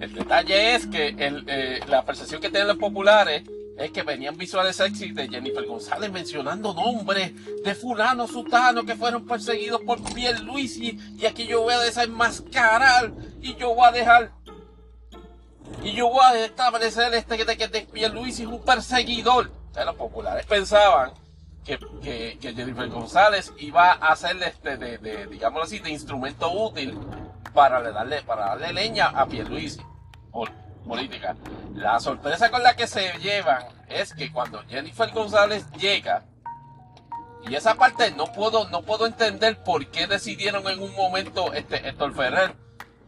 [0.00, 3.42] El detalle es que eh, la percepción que tienen los populares
[3.76, 7.32] es que venían visuales sexy de Jennifer González mencionando nombres
[7.64, 13.54] de fulano, sutano que fueron perseguidos por Pierluisi y aquí yo voy a desenmascarar y
[13.54, 14.32] yo voy a dejar
[15.82, 19.50] y yo voy a establecer este que, que, que Luis es un perseguidor.
[19.74, 21.12] los populares pensaban
[21.64, 21.78] que,
[22.40, 26.98] que, Jennifer González iba a hacerle este de, de, digámoslo así, de instrumento útil
[27.52, 29.80] para darle, para darle leña a Pierluisi
[30.32, 30.50] por
[30.86, 31.36] política.
[31.74, 36.24] La sorpresa con la que se llevan es que cuando Jennifer González llega,
[37.48, 41.88] y esa parte no puedo, no puedo entender por qué decidieron en un momento este
[41.88, 42.54] Héctor Ferrer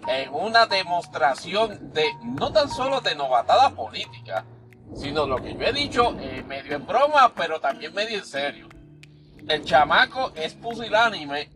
[0.07, 4.45] en una demostración de no tan solo de novatada política,
[4.95, 8.69] sino lo que yo he dicho eh, medio en broma, pero también medio en serio.
[9.49, 11.49] El chamaco es pusilánime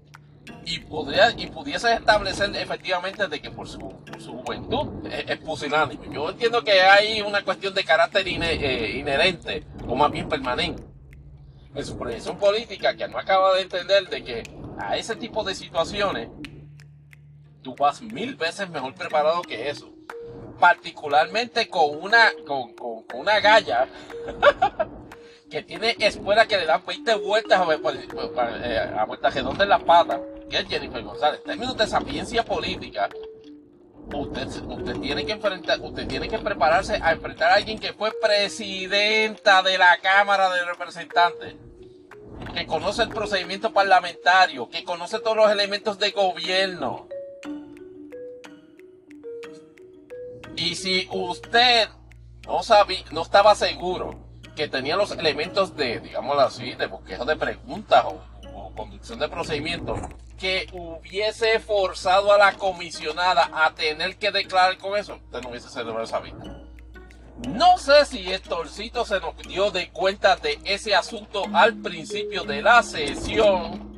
[0.64, 6.08] y, podría, y pudiese establecer efectivamente de que por su, juventud es, pusilánime.
[6.12, 10.82] Yo entiendo que hay una cuestión de carácter eh, inherente o más bien permanente
[11.74, 14.42] en su proyección política que no acaba de entender de que
[14.78, 16.28] a ese tipo de situaciones
[17.64, 19.90] tú vas mil veces mejor preparado que eso.
[20.60, 23.88] particularmente con una, con, con- una galla
[25.50, 29.82] que tiene espuelas que le dan 20 vueltas a, por- eh, a vueltas en las
[29.82, 31.40] patas, que es Jennifer González.
[31.40, 33.08] En términos de sapiencia política,
[34.12, 38.12] usted, usted tiene que enfrentar, usted tiene que prepararse a enfrentar a alguien que fue
[38.20, 41.54] presidenta de la Cámara de Representantes,
[42.54, 47.08] que conoce el procedimiento parlamentario, que conoce todos los elementos de gobierno.
[50.56, 51.88] Y si usted
[52.46, 54.24] no sabía, no estaba seguro
[54.54, 58.20] que tenía los elementos de, digámoslo así, de bosquejo de preguntas o,
[58.76, 59.94] conducción de procedimiento,
[60.36, 65.68] que hubiese forzado a la comisionada a tener que declarar con eso, usted no hubiese
[65.68, 66.42] celebrado esa vista.
[67.48, 72.62] No sé si Estorcito se nos dio de cuenta de ese asunto al principio de
[72.62, 73.93] la sesión,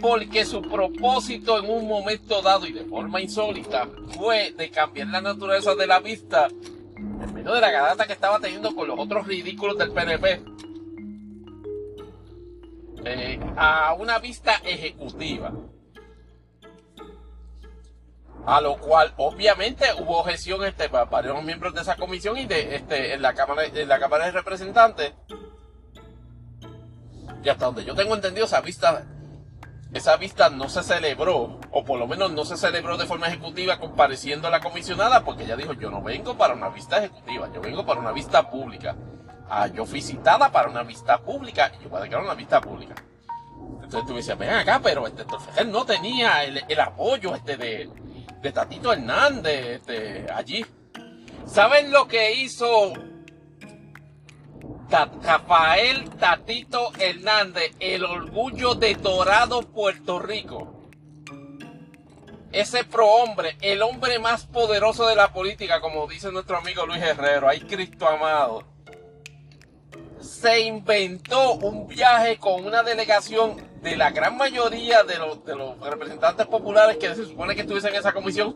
[0.00, 5.20] porque su propósito en un momento dado y de forma insólita fue de cambiar la
[5.20, 6.48] naturaleza de la vista
[6.96, 10.42] en medio de la garata que estaba teniendo con los otros ridículos del PNP
[13.04, 15.52] eh, a una vista ejecutiva.
[18.46, 22.76] A lo cual, obviamente, hubo objeción este, para varios miembros de esa comisión y de
[22.76, 25.12] este, en, la cámara, en la Cámara de Representantes.
[27.44, 29.06] Y hasta donde yo tengo entendido, esa vista,
[29.92, 33.78] esa vista no se celebró, o por lo menos no se celebró de forma ejecutiva
[33.78, 37.60] compareciendo a la comisionada, porque ella dijo, yo no vengo para una vista ejecutiva, yo
[37.60, 38.96] vengo para una vista pública.
[39.48, 42.60] Ah, yo fui citada para una vista pública y yo voy a declarar una vista
[42.60, 42.94] pública.
[43.82, 47.56] Entonces tú me decías, ven acá, pero este Torfejel no tenía el, el apoyo este
[47.56, 47.88] de,
[48.42, 50.64] de Tatito Hernández este, allí.
[51.46, 52.92] ¿Saben lo que hizo
[54.90, 60.88] Rafael Tatito Hernández, el orgullo de Dorado, Puerto Rico?
[62.50, 67.48] Ese prohombre, el hombre más poderoso de la política, como dice nuestro amigo Luis Herrero,
[67.48, 68.64] ay Cristo amado
[70.20, 75.78] se inventó un viaje con una delegación de la gran mayoría de los, de los
[75.80, 78.54] representantes populares que se supone que estuviesen en esa comisión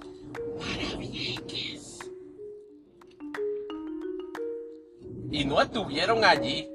[5.33, 6.69] Y no estuvieron allí.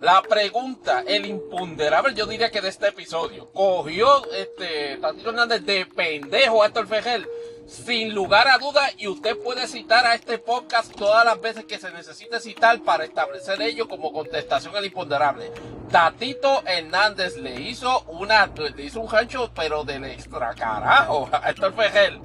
[0.00, 5.84] La pregunta, el imponderable, yo diría que de este episodio, cogió este Tatito Hernández de
[5.84, 7.28] pendejo a Héctor Fejel,
[7.66, 11.78] sin lugar a duda, y usted puede citar a este podcast todas las veces que
[11.78, 15.52] se necesite citar para establecer ello como contestación al imponderable.
[15.90, 21.74] Tatito Hernández le hizo una, le hizo un rancho, pero del extra carajo a Héctor
[21.74, 22.22] Fejel,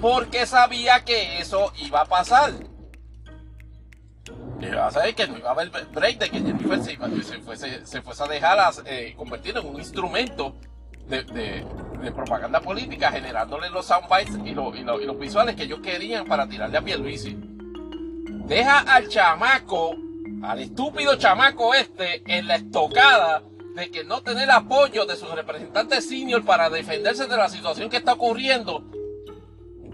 [0.00, 2.52] porque sabía que eso iba a pasar.
[4.60, 7.38] Y a saber que no iba a haber break de que Jennifer se, iba- se
[7.40, 10.54] fuese, se fuese a dejar a, eh, convertir en un instrumento
[11.08, 11.66] de, de-
[12.02, 15.80] de propaganda política, generándole los soundbites y, lo- y lo- y los visuales que ellos
[15.80, 17.36] querían para tirarle a Pierluisi.
[18.46, 19.96] Deja al chamaco,
[20.42, 23.42] al estúpido chamaco este, en la estocada
[23.74, 27.96] de que no tener apoyo de sus representantes senior para defenderse de la situación que
[27.98, 28.84] está ocurriendo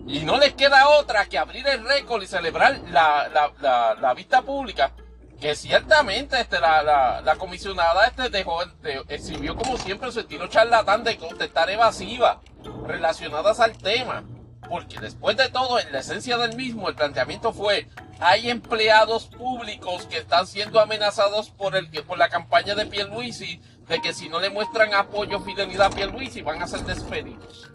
[0.06, 3.28] y no les queda otra que abrir el récord y celebrar la,
[3.60, 4.92] la, la, vista pública.
[5.40, 11.18] Que ciertamente este, la, comisionada este dejó, de- exhibió como siempre su estilo charlatán de
[11.18, 12.40] contestar evasiva
[12.86, 14.24] relacionadas al tema.
[14.68, 17.88] Porque después de todo, en la esencia del mismo, el planteamiento fue,
[18.18, 24.00] hay empleados públicos que están siendo amenazados por, el, por la campaña de Pierluisi, de
[24.00, 27.70] que si no le muestran apoyo o fidelidad a Pierluisi van a ser despedidos.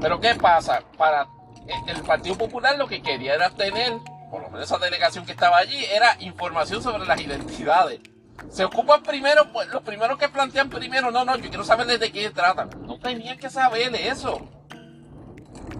[0.00, 0.82] Pero ¿qué pasa?
[0.96, 1.26] Para
[1.66, 3.92] el el Partido Popular lo que quería era tener,
[4.30, 8.00] por lo menos esa delegación que estaba allí, era información sobre las identidades.
[8.50, 12.12] Se ocupan primero, pues los primeros que plantean primero, no, no, yo quiero saber de
[12.12, 12.70] qué tratan.
[12.86, 14.48] No tenían que saber eso.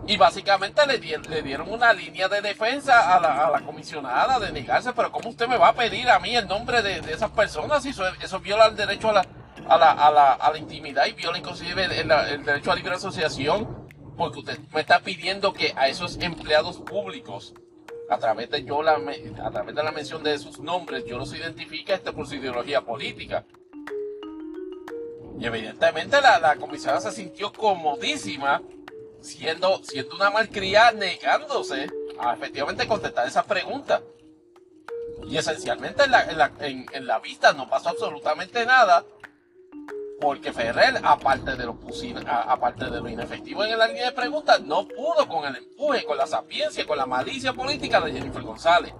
[0.06, 4.50] Y básicamente le, di- le dieron una línea de defensa a la, la comisionada de
[4.52, 7.82] negarse, pero ¿cómo usted me va a pedir a mí el nombre de, esas personas?
[7.82, 9.26] Si eso, eso viola el derecho a la,
[9.68, 12.08] a la, a la, a la intimidad y viola inclusive el,
[12.44, 13.87] derecho a libre asociación,
[14.18, 17.54] porque usted me está pidiendo que a esos empleados públicos,
[18.10, 19.00] a través de yo la,
[19.42, 22.82] a través de la mención de sus nombres, yo los identifique este por su ideología
[22.82, 23.46] política.
[25.38, 28.60] Y evidentemente la, la comisionada se sintió comodísima
[29.20, 31.86] siendo, siendo una malcriada negándose
[32.18, 34.02] a efectivamente contestar esas preguntas.
[35.28, 39.04] Y esencialmente en la, en la, en la vista no pasó absolutamente nada.
[40.20, 41.78] Porque Ferrer, aparte de lo
[42.26, 46.16] aparte de lo inefectivo en la línea de preguntas, no pudo con el empuje, con
[46.16, 48.92] la sapiencia, con la malicia política de Jennifer González.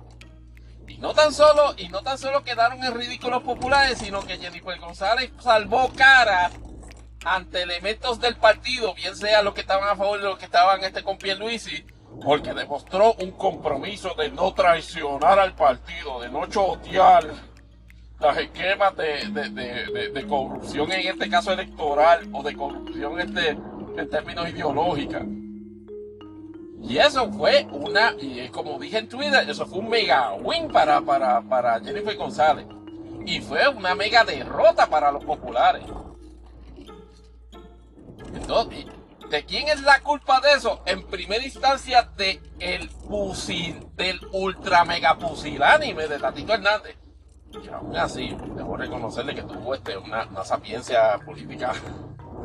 [0.87, 4.79] Y no tan solo, y no tan solo quedaron en ridículos populares, sino que Jennifer
[4.79, 6.51] González salvó cara
[7.25, 10.83] ante elementos del partido, bien sea los que estaban a favor de los que estaban
[10.85, 11.85] este, con Pierluisi,
[12.25, 17.25] porque demostró un compromiso de no traicionar al partido, de no chotear
[18.21, 25.23] los esquemas de, corrupción en este caso electoral o de corrupción este, en términos ideológicos.
[26.83, 31.01] Y eso fue una, y como dije en Twitter, eso fue un mega win para,
[31.01, 32.67] para, para Jennifer González.
[33.27, 35.85] Y fue una mega derrota para los populares.
[38.35, 38.87] Entonces,
[39.29, 40.83] ¿de quién es la culpa de eso?
[40.87, 46.97] En primera instancia, de el pusil, del ultra mega pusilánime de Tatito Hernández.
[47.53, 51.73] Y aún así, debo reconocerle que tuvo este, una, una sapiencia política.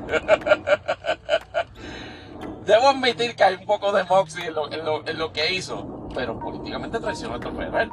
[2.65, 6.39] debo admitir que hay un poco de moxie en lo, en lo, que hizo, pero
[6.39, 7.89] políticamente traicionó a Héctor Ferrer.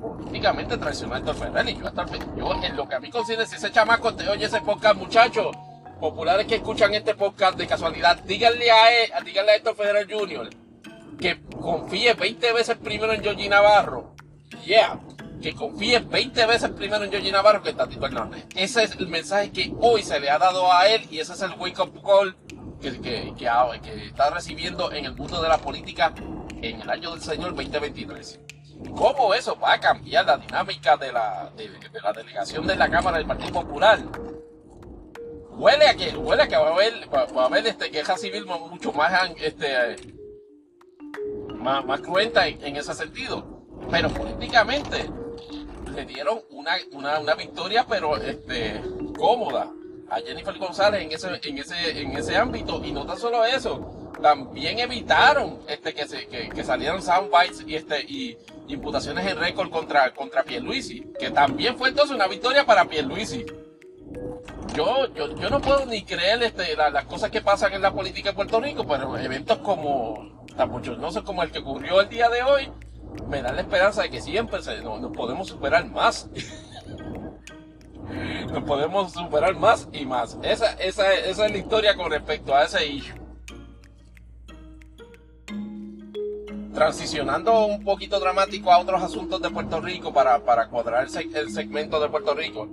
[0.00, 2.06] Políticamente traicionó a Héctor Ferrer y yo, hasta
[2.36, 5.54] yo en lo que a mí considera si ese chamaco te oye ese podcast, muchachos,
[6.00, 10.48] populares que escuchan este podcast de casualidad, díganle a él, díganle a Héctor Ferrer Jr.
[11.20, 14.17] que confíe 20 veces primero en Georgie Navarro
[14.64, 14.98] yeah,
[15.40, 18.46] que confíe 20 veces primero en Georgie Navarro que en Tatito Hernández.
[18.54, 21.42] Ese es el mensaje que hoy se le ha dado a él y ese es
[21.42, 22.36] el wake up call
[22.80, 26.12] que, que, que, está recibiendo en el mundo de la política
[26.60, 28.40] en el año del Señor 2023.
[28.94, 31.68] ¿Cómo eso va a cambiar la dinámica de la, de,
[32.02, 34.00] la delegación de la Cámara del Partido Popular?
[35.50, 38.46] Huele a que, huele a que va a haber, va, a haber este, queja civil
[38.46, 39.96] mucho más, este,
[41.56, 43.57] más, más cruenta en ese sentido
[43.90, 45.10] pero políticamente
[45.94, 48.80] le dieron una, una, victoria, pero este,
[49.18, 49.70] cómoda
[50.10, 52.82] a Jennifer González en ese, en ese, en ese ámbito.
[52.84, 57.74] Y no tan solo eso, también evitaron este, que, se, que, que salieran soundbites y,
[57.74, 58.38] este, y
[58.68, 63.44] imputaciones en récord contra, contra Pierluisi, que también fue entonces una victoria para Pierluisi.
[64.74, 68.30] Yo, yo, yo no puedo ni creer este, las cosas que pasan en la política
[68.30, 72.42] de Puerto Rico, pero eventos como tan sé como el que ocurrió el día de
[72.42, 72.68] hoy,
[73.28, 76.28] me da la esperanza de que siempre nos, podemos superar más.
[78.50, 80.38] nos podemos superar más y más.
[80.42, 83.18] Esa, es la historia con respecto a ese issue.
[86.72, 92.00] Transicionando un poquito dramático a otros asuntos de Puerto Rico para, cuadrar el, el segmento
[92.00, 92.68] de Puerto Rico.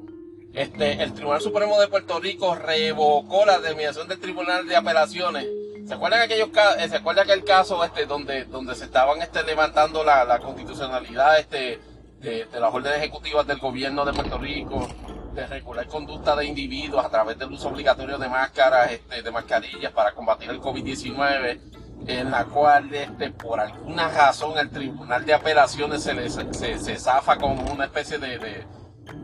[0.53, 5.45] Este, el Tribunal Supremo de Puerto Rico revocó la determinación del Tribunal de Apelaciones
[5.85, 6.49] ¿Se acuerdan aquellos
[6.79, 11.79] eh, se acuerda aquel caso este donde donde se estaban este levantando la, constitucionalidad este
[12.21, 14.87] de, las órdenes ejecutivas del gobierno de Puerto Rico
[15.33, 19.91] de regular conducta de individuos a través del uso obligatorio de máscaras, este, de mascarillas
[19.91, 21.59] para combatir el COVID-19,
[22.07, 27.35] en la cual este, por alguna razón el Tribunal de Apelaciones se, se, se zafa
[27.35, 28.65] con una especie de, de,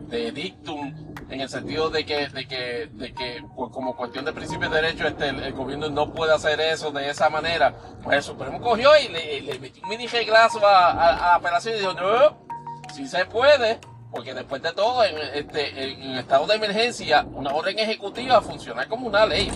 [0.08, 0.94] de dictum
[1.30, 4.82] en el sentido de que, de que, de que pues, como cuestión de principio de
[4.82, 7.74] derecho, este, el, gobierno no puede hacer eso de esa manera.
[8.02, 11.94] Pues el Supremo cogió y le, metió un mini reglazo a, la apelación y dijo,
[11.94, 12.46] no,
[12.94, 13.80] si se puede,
[14.10, 19.06] porque después de todo, en, este, en estado de emergencia, una orden ejecutiva funciona como
[19.06, 19.50] una ley.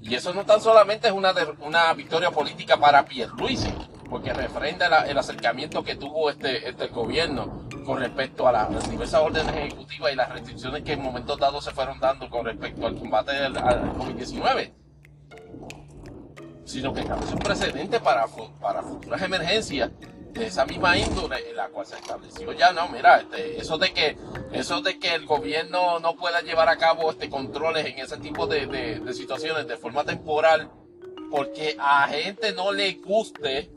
[0.00, 3.72] Y eso no tan solamente es una, una victoria política para Pierluisi,
[4.10, 9.54] porque refrenda el acercamiento que tuvo este, este gobierno con respecto a las diversas órdenes
[9.54, 13.32] ejecutivas y las restricciones que en momentos dados se fueron dando con respecto al combate
[13.32, 14.72] al, COVID-19,
[16.64, 18.26] sino que establece un precedente para,
[18.60, 19.90] para futuras emergencias
[20.32, 23.92] de esa misma índole en la cual se estableció ya no mira este, eso de
[23.92, 24.16] que
[24.52, 28.46] eso de que el gobierno no pueda llevar a cabo este controles en ese tipo
[28.46, 30.70] de, de situaciones de forma temporal
[31.30, 33.70] porque a gente no le guste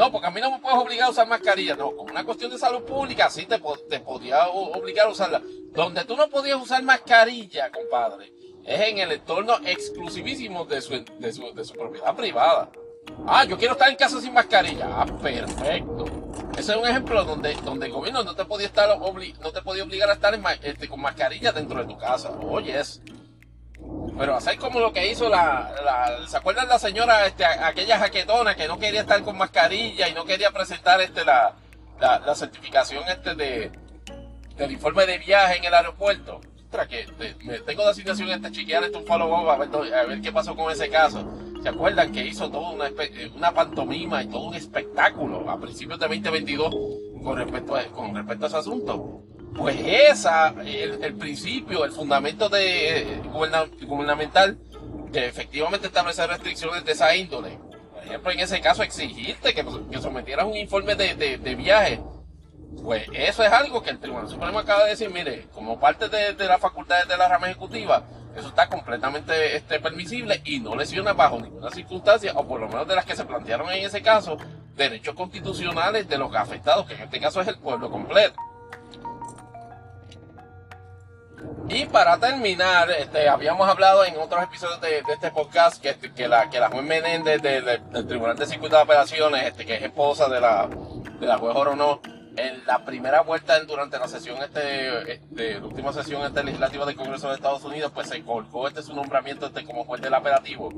[0.00, 1.76] no, porque a mí no me puedes obligar a usar mascarilla.
[1.76, 3.60] No, como una cuestión de salud pública, sí te,
[3.90, 5.42] te podía obligar a usarla.
[5.74, 8.32] Donde tú no podías usar mascarilla, compadre,
[8.64, 12.70] es en el entorno exclusivísimo de su, de su, de su propiedad privada.
[13.26, 14.86] Ah, yo quiero estar en casa sin mascarilla.
[14.88, 16.06] Ah, perfecto.
[16.56, 19.84] Ese es un ejemplo donde, donde el gobierno no te podía estar no te podía
[19.84, 20.32] obligar a estar
[20.62, 22.30] este, con mascarilla dentro de tu casa.
[22.40, 23.02] Oye, es
[24.20, 28.54] pero hacer como lo que hizo la, la ¿se acuerdan la señora, este, aquella jaquetona
[28.54, 31.54] que no quería estar con mascarilla y no quería presentar este la,
[31.98, 33.72] la, certificación este de
[34.58, 36.40] del informe de viaje en el aeropuerto?
[36.64, 37.06] Ostras, que
[37.44, 40.70] me tengo de asignación este chequear este un follow up a ver, qué pasó con
[40.70, 41.26] ese caso.
[41.62, 42.90] ¿Se acuerdan que hizo toda una,
[43.34, 46.74] una pantomima y todo un espectáculo a principios de 2022
[47.24, 49.22] con respecto a, con respecto a ese asunto?
[49.60, 53.20] Pues esa, el, principio, el fundamento de,
[53.86, 54.58] gubernamental
[55.10, 57.58] de efectivamente establecer restricciones de esa índole.
[57.92, 62.00] Por ejemplo, en ese caso, exigirte que, que sometieras un informe de, de, viaje
[62.82, 66.32] Pues eso es algo que el Tribunal Supremo acaba de decir, mire, como parte de,
[66.32, 68.04] de las facultades de la rama ejecutiva,
[68.34, 72.88] eso está completamente este, permisible y no lesiona bajo ninguna circunstancia, o por lo menos
[72.88, 74.38] de las que se plantearon en ese caso,
[74.74, 78.40] derechos constitucionales de los afectados, que en este caso es el pueblo completo.
[81.72, 86.58] Y para terminar, este, habíamos hablado en otros episodios de, este podcast que, la, que
[86.58, 90.68] la juez Menéndez del Tribunal de Circuito de Operaciones, este, que es esposa de la,
[91.20, 92.00] de la juez Orono,
[92.36, 96.96] en la primera vuelta durante la sesión este, este, la última sesión este legislativa del
[96.96, 100.70] Congreso de Estados Unidos pues se colgó este su nombramiento este como juez del operativo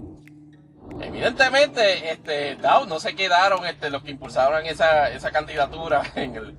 [0.99, 6.59] evidentemente este no se quedaron este los que impulsaron esa, esa candidatura en el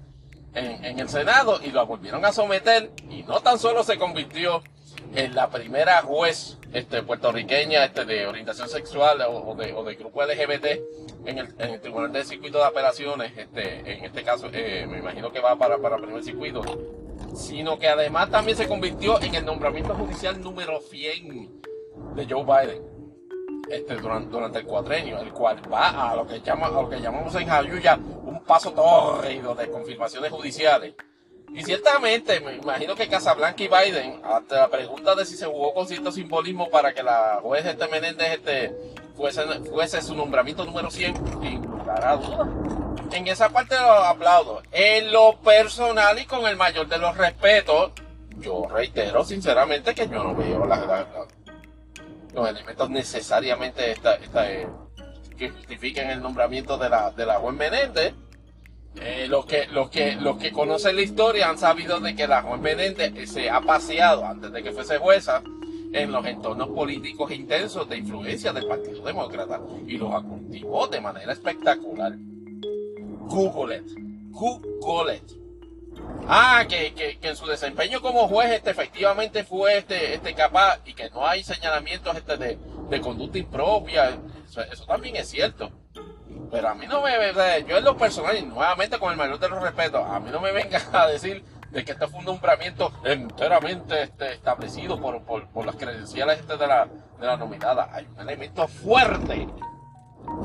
[0.55, 4.61] en, el Senado y lo volvieron a someter y no tan solo se convirtió
[5.15, 10.23] en la primera juez este, puertorriqueña este, de orientación sexual o, de, o de grupo
[10.23, 10.65] LGBT
[11.25, 15.39] en el, Tribunal de Circuito de Apelaciones, este, en este caso eh, me imagino que
[15.39, 16.61] va para, para primer circuito,
[17.35, 21.61] sino que además también se convirtió en el nombramiento judicial número 100
[22.15, 22.93] de Joe Biden.
[23.69, 26.99] Este, durante, durante el cuatrenio, el cual va a lo que, llama, a lo que
[26.99, 30.94] llamamos en Jayuya un paso tórrido de confirmaciones judiciales
[31.56, 35.73] y ciertamente, me imagino que Casablanca y Biden, ante la pregunta de si se jugó
[35.73, 38.76] con cierto simbolismo para que la juez este Menéndez este,
[39.15, 42.49] fuese, fuese su nombramiento número 100, sin lugar a duda.
[43.11, 44.64] En esa parte lo aplaudo.
[44.72, 47.91] En lo personal y con el mayor de los respetos,
[48.40, 50.65] yo reitero sinceramente que yo no veo
[52.34, 54.68] los elementos necesariamente esta, esta, eh,
[55.38, 58.14] que justifiquen el nombramiento de la, de la Menéndez
[58.95, 62.43] eh, los, que, los, que, los que conocen la historia han sabido de que la
[62.43, 65.41] juez Menéndez se ha paseado antes de que fuese jueza
[65.93, 71.34] en los entornos políticos intensos de influencia del Partido Demócrata y los cultivó de manera
[71.34, 72.14] espectacular.
[73.27, 73.91] Google it.
[74.31, 75.43] Google it.
[76.28, 80.80] Ah, que, que, que, en su desempeño como juez este, efectivamente fue este, este capaz
[80.86, 82.57] y que no hay señalamientos este, de,
[82.90, 84.18] de conducta impropia.
[84.72, 85.72] eso también es cierto.
[86.49, 87.11] Pero a mí no me,
[87.68, 90.40] yo en lo personal, y nuevamente con el mayor de los respetos, a mí no
[90.40, 95.65] me venga a decir de que este fue un nombramiento enteramente este, establecido por, por,
[95.65, 96.86] las credenciales este de, la,
[97.20, 97.90] de la nominada.
[97.91, 99.48] Hay un elemento fuerte,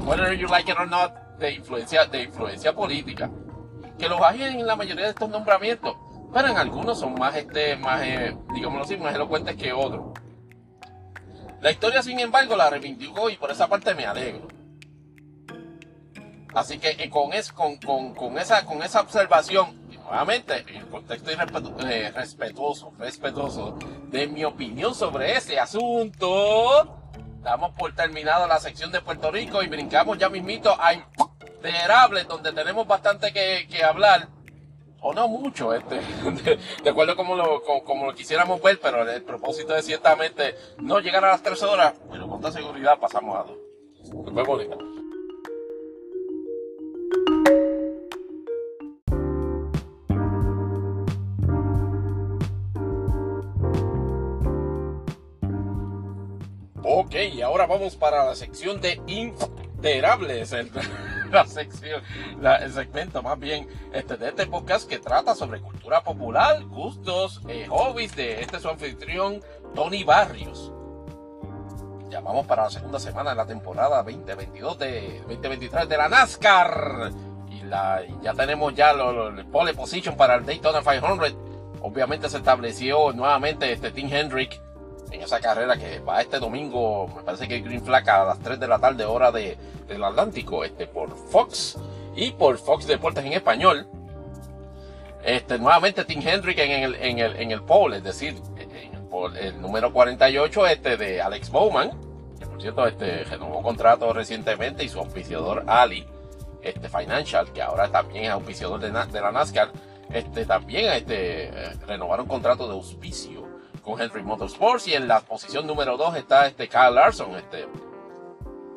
[0.07, 3.31] whether you like it or not, de influencia, de influencia política,
[3.99, 5.97] que los hay en la mayoría de estos nombramientos,
[6.33, 10.12] pero en algunos son más, este, más eh, digámoslo así, más elocuentes que otros.
[11.61, 14.47] La historia, sin embargo, la reivindicó y por esa parte me alegro.
[16.55, 20.87] Así que eh, con, es, con, con, con, esa, con esa observación, nuevamente, en el
[20.87, 23.77] contexto eh, respetuoso, respetuoso
[24.09, 26.97] de mi opinión sobre ese asunto,
[27.43, 30.95] damos por terminado la sección de Puerto Rico y brincamos ya mismito a
[31.59, 34.28] Interables, donde tenemos bastante que, hablar
[35.01, 35.97] o no mucho, este,
[36.85, 41.24] de, acuerdo como lo, como, lo quisiéramos ver, pero el propósito es ciertamente no llegar
[41.24, 43.59] a las tres horas, pero con toda seguridad pasamos a dos.
[44.24, 44.60] Nos vemos
[56.85, 60.52] Ok, y ahora vamos para la sección de interables.
[61.33, 62.03] la sección,
[62.61, 67.67] el segmento más bien este, de este podcast que trata sobre cultura popular, gustos, eh,
[67.69, 69.41] hobbies de este su anfitrión
[69.75, 70.73] Tony Barrios.
[72.09, 77.13] Ya vamos para la segunda semana de la temporada 2022 de 2023 de la NASCAR.
[77.51, 81.35] Y, la, ya tenemos ya el pole position para el Daytona 500.
[81.83, 84.61] Obviamente se estableció nuevamente este Tim Hendrick
[85.10, 88.60] en esa carrera que va este domingo, me parece que Green Flag a las 3
[88.60, 89.56] de la tarde, hora de,
[89.86, 91.78] del Atlántico, este, por Fox
[92.14, 93.86] y por Fox Deportes en español.
[95.24, 98.70] Este, nuevamente Tim Hendrick en el, en el, en el pole, es decir, en
[99.36, 101.90] el, número 48 este, de Alex Bowman,
[102.39, 106.06] que por cierto este, renovó contrato recientemente, y su auspiciador Ali
[106.62, 109.72] este, Financial, que ahora también es auspiciador de, de la NASCAR,
[110.12, 111.51] este, también este,
[111.86, 113.48] renovaron contrato de auspicio
[113.89, 114.86] con Henry Motorsports.
[114.89, 117.66] Y en la posición número 2 está este Kyle Larson, este,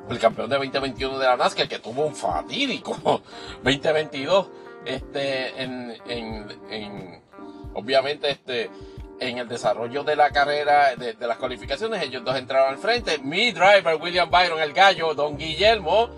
[0.10, 3.22] el campeón de 2021 de la NASCAR, que tuvo un fatídico
[3.64, 4.50] 2022.
[4.86, 7.22] Este, en, en,
[7.76, 8.70] obviamente, este,
[9.20, 13.20] en el desarrollo de la carrera, de, las cualificaciones, ellos dos entraron al frente.
[13.20, 16.10] Mi driver, William Byron, el gallo, Don Guillermo,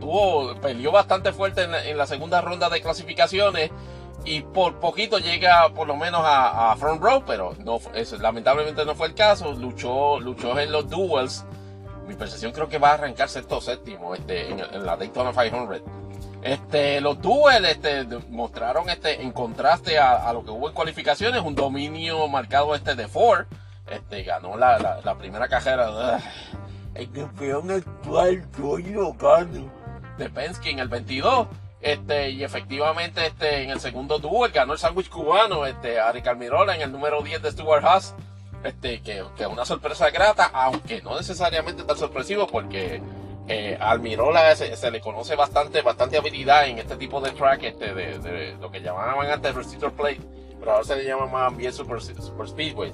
[0.00, 3.70] tuvo, peleó bastante fuerte en la segunda ronda de clasificaciones
[4.24, 8.94] y por poquito llega por lo menos a, front row, pero no, eso, lamentablemente no
[8.94, 9.52] fue el caso.
[9.52, 11.44] Luchó, luchó en los duels.
[12.06, 15.80] Mi percepción creo que va a arrancar sexto séptimo este, en, la Daytona 500.
[16.42, 21.54] Este, los duels este, mostraron este, en contraste a, lo que hubo en cualificaciones, un
[21.54, 23.46] dominio marcado este de Ford.
[23.88, 26.20] Este, ganó la, la, primera carrera.
[26.94, 29.70] El campeón actual, estoy locando.
[30.18, 31.48] De Penske en el 22.
[31.82, 36.76] Este, y efectivamente, este, en el segundo duel ganó el sándwich cubano, este, Ari Calmirola
[36.76, 38.14] en el número 10 de Stuart Haas.
[38.62, 43.02] Este, que es una sorpresa grata, aunque no necesariamente tan sorpresivo, porque
[43.48, 48.56] eh, Almirola se, le conoce bastante, bastante habilidad en este tipo de track, este, de,
[48.60, 50.20] lo que llamaban antes Restrictor Plate,
[50.60, 52.92] pero ahora se le llama más bien super Speedway.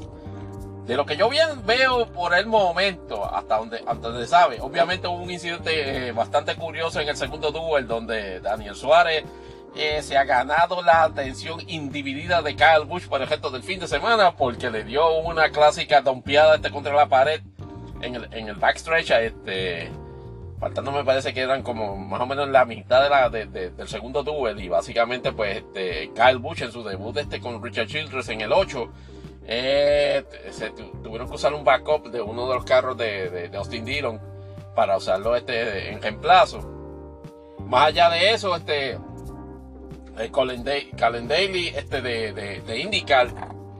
[0.88, 5.06] De lo que yo bien veo por el momento, hasta donde, hasta donde sabe, obviamente
[5.06, 9.22] hubo un incidente eh, bastante curioso en el segundo duel donde Daniel Suárez
[9.76, 13.86] eh, se ha ganado la atención individida de Kyle Busch por el del fin de
[13.86, 17.42] semana porque le dio una clásica dompeada este contra la pared
[18.00, 19.90] en el, en el backstretch a este
[20.58, 24.22] faltando me parece que eran como más o menos la mitad de la, del segundo
[24.22, 28.40] duel y básicamente pues este, Kyle Busch en su debut este con Richard Childress en
[28.40, 28.90] el 8
[29.50, 30.24] eh,
[31.02, 34.20] tuvieron que usar un backup de uno de los carros de, Austin Dillon
[34.74, 36.60] para usarlo este en reemplazo
[37.64, 38.98] más allá de eso este
[40.18, 43.28] eh, Colin, Daly este de, de, IndyCar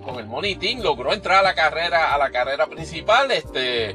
[0.03, 3.95] con el Money Team logró entrar a la carrera a la carrera principal este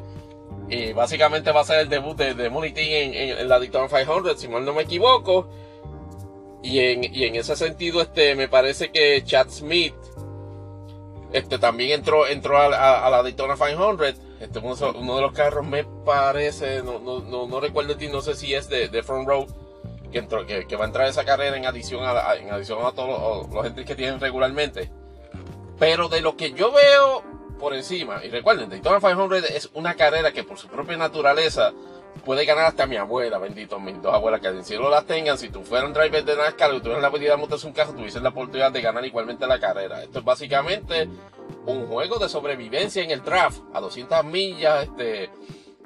[0.69, 4.63] y básicamente va a ser el debut de, de en, la Daytona 500, si mal
[4.63, 5.49] no me equivoco.
[6.63, 9.93] Y en, en ese sentido, este, me parece que Chad Smith
[11.33, 12.69] este, también entró, entró a,
[13.09, 14.15] la Daytona 500.
[14.39, 18.69] Este, uno, de los carros me parece, no, no, no, recuerdo, no sé si es
[18.69, 19.47] de, de Front Row,
[20.11, 22.91] que, entró, que, va a entrar a esa carrera en adición a, en adición a
[22.91, 24.91] todos los, los que tienen regularmente.
[25.79, 27.23] Pero de lo que yo veo
[27.59, 28.23] por encima.
[28.23, 31.71] Y recuerden, Daytona 500 es una carrera que por su propia naturaleza
[32.25, 35.37] puede ganar hasta mi abuela, bendito, mis dos abuelas que en cielo las tengan.
[35.37, 37.93] Si tú fueras un driver de NASCAR y tuvieras la habilidad de montarse un carro,
[37.93, 40.03] tuvieses la oportunidad de ganar igualmente la carrera.
[40.03, 41.09] Esto es básicamente
[41.65, 45.29] un juego de sobrevivencia en el draft, a 200 millas, este,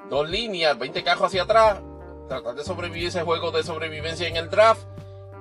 [0.08, 1.80] dos líneas, 20 carros hacia atrás,
[2.28, 4.82] tratar de sobrevivir ese juego de sobrevivencia en el draft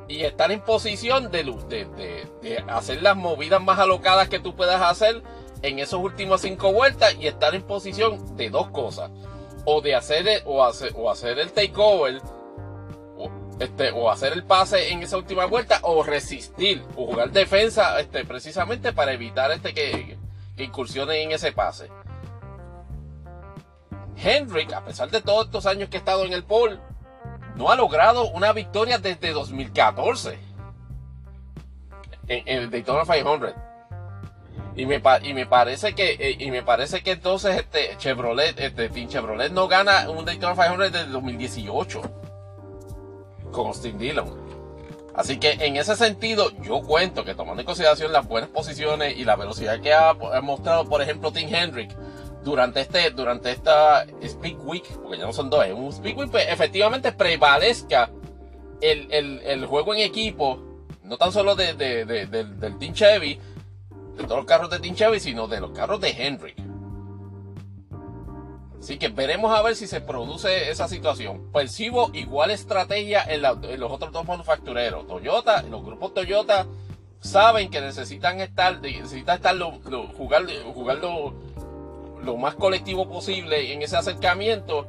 [0.07, 4.81] y estar en posición de, de, de hacer las movidas más alocadas que tú puedas
[4.81, 5.21] hacer
[5.61, 9.11] en esos últimos cinco vueltas y estar en posición de dos cosas.
[9.69, 12.21] O de hacer, o hacer, o hacer el takeover,
[13.17, 13.29] o,
[13.59, 18.23] este, o hacer el pase en esa última vuelta, o resistir, o jugar defensa este,
[18.23, 20.17] precisamente para evitar este que,
[20.55, 21.89] que incursionen en ese pase.
[24.15, 26.79] Hendrick, a pesar de todos estos años que ha estado en el pole,
[27.57, 30.39] no ha logrado una victoria desde 2014
[32.27, 33.66] en, en el Daytona 500.
[34.77, 38.89] Y me, y me parece que eh, y me parece que entonces este Chevrolet, este
[38.89, 42.01] Team Chevrolet no gana un Daytona 500 desde 2018
[43.51, 44.47] con Austin Dillon.
[45.15, 49.25] Así que en ese sentido yo cuento que tomando en consideración las buenas posiciones y
[49.25, 50.13] la velocidad que ha,
[50.43, 51.91] mostrado por ejemplo Tim Hendrick
[52.43, 56.45] durante este durante esta Speed Week, porque ya no son dos, un Speed Week, pues,
[56.47, 58.11] efectivamente prevalezca
[58.79, 60.59] el, el, juego en equipo,
[61.01, 63.39] no tan solo de, del Team Chevy,
[64.17, 66.53] de todos los carros de Team Chevy, sino de los carros de Henry.
[68.79, 71.51] Así que veremos a ver si se produce esa situación.
[71.51, 75.07] Percibo igual estrategia en, los otros dos manufactureros.
[75.07, 76.67] Toyota, los grupos Toyota
[77.19, 79.57] saben que necesitan estar, necesitan estar
[80.17, 84.87] jugar, jugar lo más colectivo posible en ese acercamiento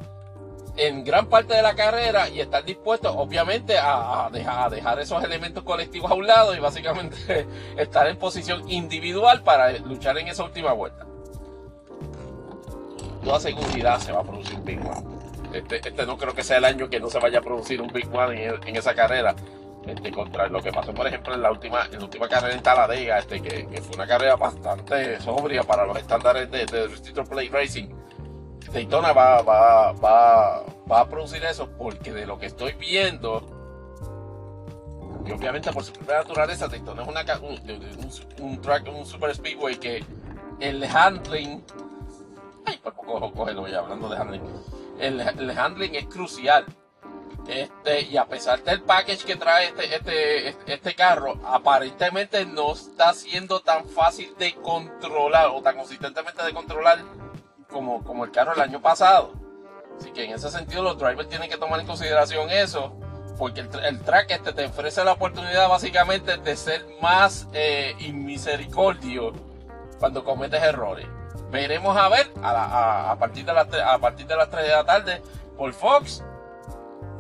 [0.78, 6.10] en gran parte de la carrera y estar dispuesto obviamente a, dejar, esos elementos colectivos
[6.10, 7.46] a un lado y básicamente
[7.76, 11.05] estar en posición individual para luchar en esa última vuelta.
[13.24, 15.18] Toda seguridad se va a producir un Big One.
[15.52, 17.88] Este, este, no creo que sea el año que no se vaya a producir un
[17.88, 19.34] Big One en, esa carrera.
[19.84, 22.62] Este, contra lo que pasó, por ejemplo, en la última, en la última carrera en
[22.62, 27.88] Talladega, este, que, fue una carrera bastante sobria para los estándares de, de Play Racing
[28.72, 33.42] Daytona va, va, va, va a producir eso porque de lo que estoy viendo,
[35.26, 37.24] y obviamente por su propia naturaleza, Daytona es una,
[38.40, 40.04] un, track, un super speedway que
[40.60, 41.62] el handling,
[42.66, 44.42] ay, por poco cógelo ya hablando de handling,
[44.98, 46.64] el, el, handling es crucial.
[47.46, 53.14] Este, y a pesar del package que trae este, este, este carro, aparentemente no está
[53.14, 56.98] siendo tan fácil de controlar o tan consistentemente de controlar
[57.70, 59.32] como, como el carro el año pasado.
[59.98, 62.94] Así que en ese sentido los drivers tienen que tomar en consideración eso,
[63.36, 67.94] porque el, track este te ofrece la oportunidad básicamente de ser más eh,
[69.98, 71.06] cuando cometes errores.
[71.50, 75.22] Veremos a ver a, partir de las, a partir de las 3 de la tarde
[75.56, 76.22] por Fox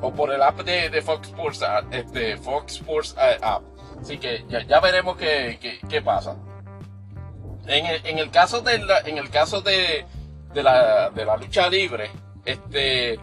[0.00, 3.62] o por el app de, Fox Sports, ah, este, Fox Sports ah, app.
[4.00, 6.36] Así que ya, veremos qué, qué, pasa.
[7.66, 10.06] En el, en el, caso de la, en el caso de,
[10.58, 12.10] de, la, de la lucha libre,
[12.44, 13.20] este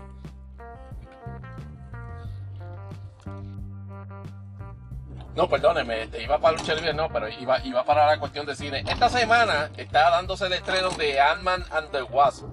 [5.35, 8.55] No, perdóneme, te iba para lucha libre, no, pero iba, iba para la cuestión de
[8.55, 8.85] cine.
[8.87, 12.45] Esta semana está dándose el estreno de Ant-Man and the Wasp,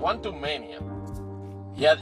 [0.00, 0.78] Quantum Mania.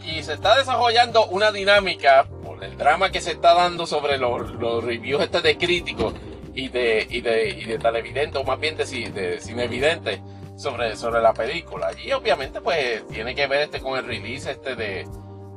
[0.05, 4.84] Y, se está desarrollando una dinámica por el drama que se está dando sobre los,
[4.84, 6.12] reviews este de críticos
[6.55, 10.20] y de, y de, y de televidentes, o más bien de, de cinevidentes,
[10.60, 11.90] sobre, sobre la película.
[12.04, 15.08] Y obviamente pues tiene que ver este con el release este de,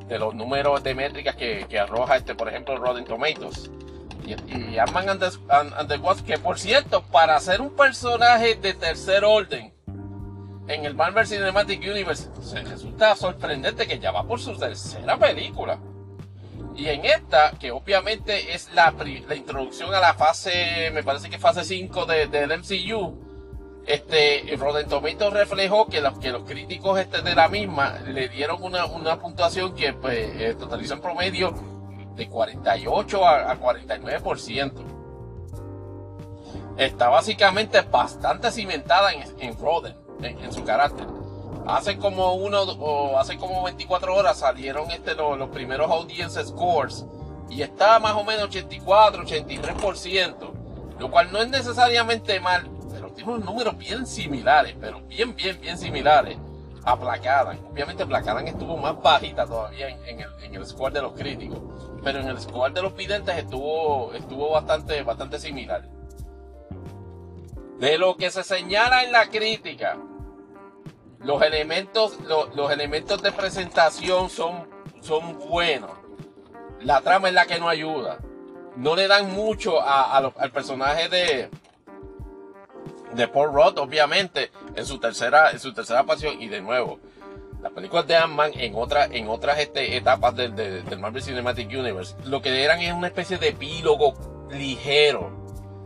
[0.07, 3.69] de los números de métricas que, que arroja este, por ejemplo, Rotten Tomatoes
[4.25, 9.73] y, Ant-Man and, que por cierto, para ser un personaje de tercer orden
[10.69, 15.77] en el Marvel Cinematic Universe, se resulta sorprendente que ya va por su tercera película.
[16.73, 18.95] Y en esta, que obviamente es la,
[19.27, 23.32] la introducción a la fase, me parece que fase 5 de, del MCU,
[23.85, 24.87] este, Rotten
[25.31, 29.75] reflejó que los, que los críticos este de la misma le dieron una, una puntuación
[29.75, 31.53] que pues, eh, totalizó en promedio
[32.15, 34.71] de 48 a, 49%.
[36.77, 39.55] Está básicamente bastante cimentada en, en
[40.23, 41.05] en, su carácter.
[41.67, 47.05] Hace como uno hace como 24 horas salieron este, los, primeros audience scores
[47.49, 50.35] y está más o menos 84, 83%,
[50.99, 52.69] lo cual no es necesariamente mal,
[53.15, 56.37] tiene unos números bien similares, pero bien, bien, bien similares
[56.85, 61.59] a Obviamente Placadan estuvo más bajita todavía en, el, en, el, score de los críticos,
[62.03, 65.87] pero en el score de los videntes estuvo, estuvo bastante, bastante similar.
[67.79, 69.97] De lo que se señala en la crítica,
[71.19, 74.67] los elementos, los elementos de presentación son,
[75.01, 75.91] son buenos.
[76.81, 78.17] La trama es la que no ayuda.
[78.75, 81.49] No le dan mucho al personaje de,
[83.15, 86.41] de Paul Roth, obviamente, en su tercera, en su tercera pasión.
[86.41, 86.99] Y de nuevo,
[87.61, 92.15] las películas de Ant-Man en, otra, en otras este, etapas del, del, Marvel Cinematic Universe,
[92.25, 94.13] lo que eran es una especie de epílogo
[94.51, 95.31] ligero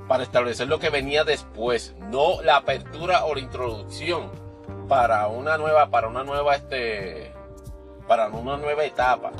[0.07, 4.31] para establecer lo que venía después, no la apertura o la introducción
[4.87, 7.33] para una nueva, para una nueva, este,
[8.07, 9.31] para una nueva etapa.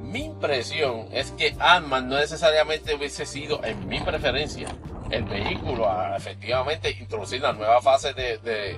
[0.00, 4.68] Mi impresión es que Ant-Man no necesariamente hubiese sido, en mi preferencia,
[5.12, 8.76] el vehículo a efectivamente introducir la nueva fase de, de,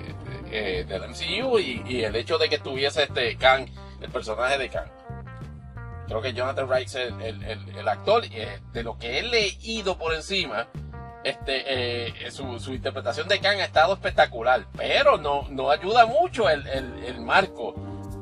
[0.51, 3.67] eh, del MCU y, el hecho de que tuviese este Kang,
[4.01, 4.89] el personaje de Kang.
[6.07, 9.97] Creo que Jonathan Wright es el, el, actor, y eh, de lo que he leído
[9.97, 10.67] por encima,
[11.23, 11.63] este,
[12.27, 17.21] eh, su, su, interpretación de Kang ha estado espectacular, pero no, no ayuda mucho el,
[17.21, 17.73] marco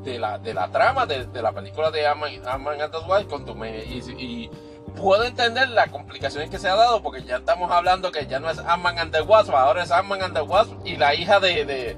[0.03, 3.53] de la, de la trama de, la película de Ant-Man and the Wild con tu
[3.65, 4.49] y
[4.95, 8.49] puedo entender las complicaciones que se ha dado porque ya estamos hablando que ya no
[8.49, 11.65] es Ant-Man and the Wasp, ahora es Ant-Man and the Wasp y la hija de
[11.65, 11.97] de,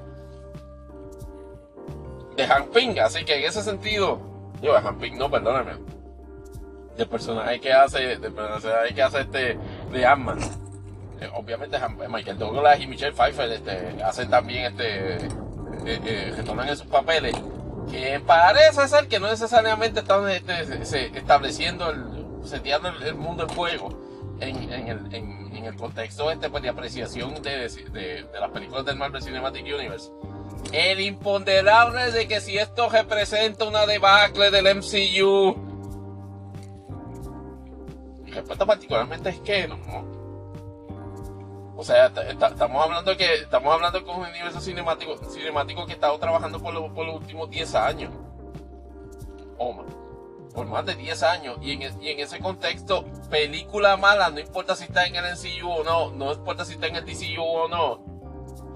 [2.36, 4.20] de Han Ping, así que en ese sentido,
[4.62, 5.74] yo Han Ping no, perdóname,
[6.98, 9.58] del personaje que hace, del personaje que hace este
[9.92, 10.40] de Ant-Man.
[11.22, 11.78] Eh, obviamente
[12.10, 15.30] Michael Douglas y Michelle Pfeiffer este, hacen también este eh,
[15.86, 17.34] eh, retornan en sus papeles
[17.90, 23.90] que parece ser que no necesariamente están este, estableciendo el seteando el, mundo en juego
[24.40, 30.12] en, el, contexto este, pues, de apreciación de, de, las películas del Marvel Cinematic Universe.
[30.72, 35.56] El imponderable de que si esto representa una debacle del MCU,
[38.24, 40.16] mi respuesta particularmente es que no.
[41.78, 46.18] O sea, estamos hablando que estamos hablando con un universo cinemático, cinemático que ha estado
[46.18, 48.14] trabajando por, por los últimos 10 años.
[49.58, 49.86] O más
[50.56, 51.58] por más de 10 años.
[51.62, 55.70] Y en, y en, ese contexto, película mala, no importa si está en el NCU
[55.70, 58.00] o no, no importa si está en el DCU o no,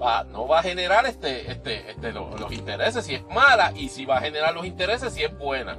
[0.00, 4.04] va, no va a generar este, este, este, los, intereses si es mala y si
[4.04, 5.76] va a generar los intereses si es buena.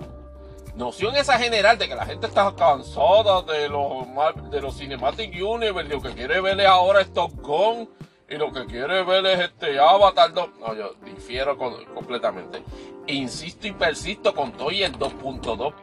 [0.75, 4.05] Noción esa general de que la gente está cansada de los,
[4.49, 7.31] de los Cinematic Universe, lo que quiere verle ahora es Top
[8.31, 10.49] y lo que quiere ver es este Avatar 2.
[10.59, 12.63] No, yo difiero completamente.
[13.07, 15.73] Insisto y persisto con todo y el 2.2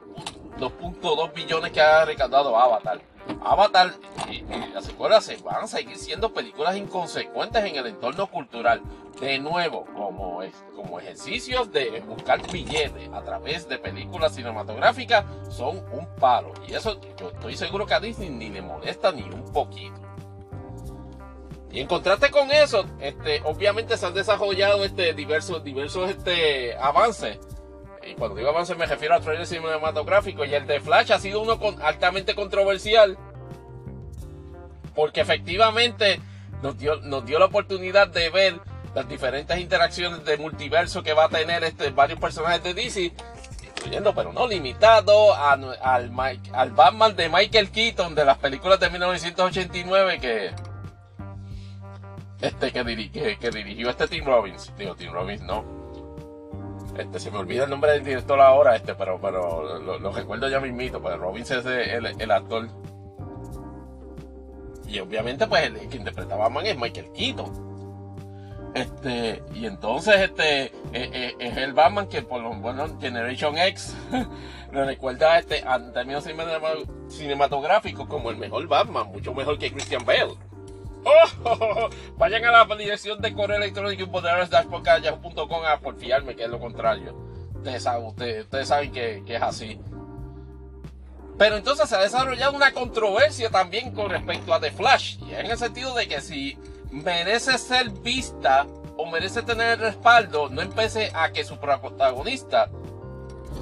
[0.59, 3.01] 2.2 billones que ha recaudado Avatar.
[3.45, 3.93] Avatar
[4.31, 4.43] y,
[4.73, 8.81] las secuelas se van a seguir siendo películas inconsecuentes en el entorno cultural.
[9.21, 15.79] De nuevo, como, es, como ejercicios de buscar billetes a través de películas cinematográficas, son
[15.93, 16.53] un palo.
[16.67, 20.08] Y eso yo estoy seguro que a Disney ni le molesta ni un poquito.
[21.71, 27.39] Y en contraste con eso, este, obviamente se han desarrollado este, diversos, diversos este, avances.
[28.07, 31.43] Y cuando digo avance me refiero a trailer cinematográfico, y el de Flash ha sido
[31.43, 33.19] uno altamente controversial,
[34.95, 36.21] porque efectivamente
[36.63, 38.61] nos dio, nos dio la oportunidad de ver
[38.95, 43.13] las diferentes interacciones de multiverso que va a tener este, varios personajes de DC,
[43.77, 50.19] incluyendo pero no limitado al, al Batman de Michael Keaton de las películas de 1989
[50.19, 50.68] que
[52.41, 54.73] este que, que, dirigió este Tim Robbins.
[54.77, 55.65] Digo, Tim Robbins no.
[56.97, 60.61] Este, se me olvida el nombre del director ahora, este, pero, pero lo, recuerdo ya
[60.61, 62.69] mismito, pues Robbins es el, actor.
[64.87, 67.69] Y obviamente, pues el que interpretaba a Batman es Michael Keaton.
[68.75, 73.97] Este, y entonces este e, e, es, el Batman que por lo bueno Generation X
[74.73, 76.25] lo recuerda este, en términos
[77.09, 80.48] cinematográficos como el mejor Batman, mucho mejor que Christian Bale.
[81.05, 81.89] Oh,
[82.19, 87.15] vayan a la dirección de correo electrónico y a porfiarme que es lo contrario.
[87.59, 89.81] Ustedes saben, que, es así.
[91.37, 95.19] Pero entonces se ha desarrollado una controversia también con respecto a The Flash.
[95.31, 96.59] En el sentido de que si
[96.91, 98.67] merece ser vista
[98.97, 102.69] o merece tener respaldo, no empece a que su protagonista,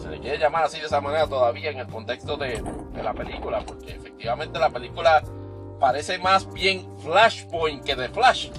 [0.02, 2.62] se le quiere llamar así de esa manera todavía en el contexto de
[3.02, 5.22] la película, porque efectivamente la película
[5.78, 8.50] parece más bien Flashpoint que de Flash.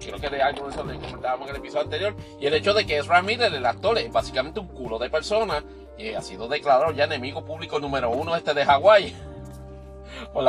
[0.00, 2.16] Creo que de algo de eso le comentábamos en el episodio anterior.
[2.40, 5.64] Y el hecho de que Ezra Miller, el actor, es básicamente un culo de persona.
[5.96, 9.14] Y ha sido declarado ya enemigo público número uno este de Hawái.
[10.32, 10.44] Por,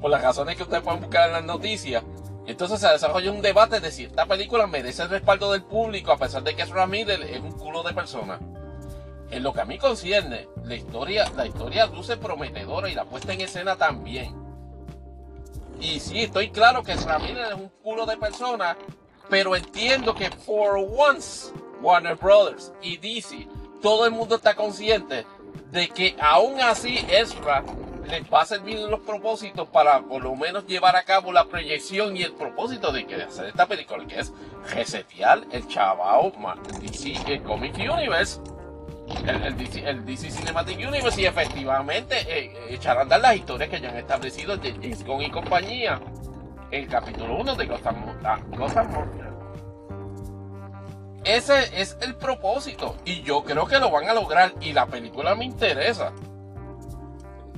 [0.00, 2.02] por las razones que ustedes pueden buscar en las noticias.
[2.46, 6.16] Entonces se desarrolla un debate de si esta película merece el respaldo del público a
[6.16, 8.40] pesar de que Ezra Miller es un culo de persona.
[9.30, 13.32] En lo que a mí concierne, la historia, la historia luce prometedora y la puesta
[13.32, 14.41] en escena también.
[15.82, 18.76] Y sí, estoy claro que Miller es un culo de persona,
[19.28, 23.48] pero entiendo que for once Warner Brothers y DC,
[23.82, 25.26] todo el mundo está consciente
[25.72, 27.64] de que aún así Ezra
[28.08, 32.16] les va a servir los propósitos para por lo menos llevar a cabo la proyección
[32.16, 34.32] y el propósito de que hacer esta película, que es
[34.72, 36.32] resetear el chavao
[36.80, 38.40] DC el Comic Universe
[39.26, 43.96] el, DC, Cinematic Universe y efectivamente eh, echar a andar las historias que ya han
[43.96, 46.00] establecido de James Gunn y compañía.
[46.70, 48.38] El capítulo 1 de Gotham, ah,
[51.24, 55.34] Ese es el propósito y yo creo que lo van a lograr y la película
[55.34, 56.12] me interesa.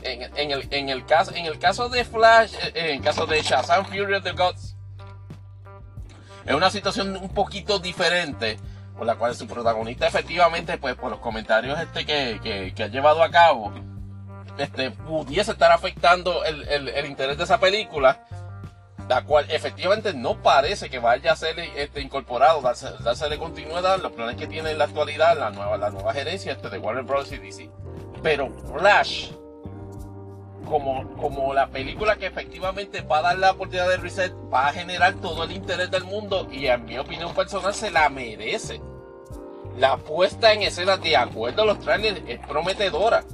[0.02, 3.40] En, el, en, el, caso, en el caso de Flash, eh, en el caso de
[3.40, 4.76] Shazam Fury of the Gods,
[6.44, 8.59] es una situación un poquito diferente
[8.96, 13.22] por la cual su protagonista efectivamente, pues por los comentarios este que, que, ha llevado
[13.22, 13.72] a cabo,
[14.58, 18.24] este, pudiese estar afectando el, el, interés de esa película,
[19.08, 24.12] la cual efectivamente no parece que vaya a ser este, incorporado, darse, de continuidad los
[24.12, 27.32] planes que tiene en la actualidad la nueva, la nueva gerencia este, de Warner Bros.
[27.32, 27.70] y DC.
[28.22, 29.32] Pero Flash,
[30.64, 34.72] como, como la película que efectivamente va a dar la oportunidad de reset, va a
[34.72, 38.80] generar todo el interés del mundo y en mi opinión personal se la merece.
[39.78, 43.24] La puesta en escena, de acuerdo a los trailers, es prometedora.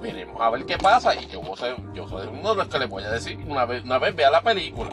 [0.00, 2.88] Veremos a ver qué pasa y yo, soy, yo soy uno de los que les
[2.88, 4.90] voy a decir una vez, una vez vea la película.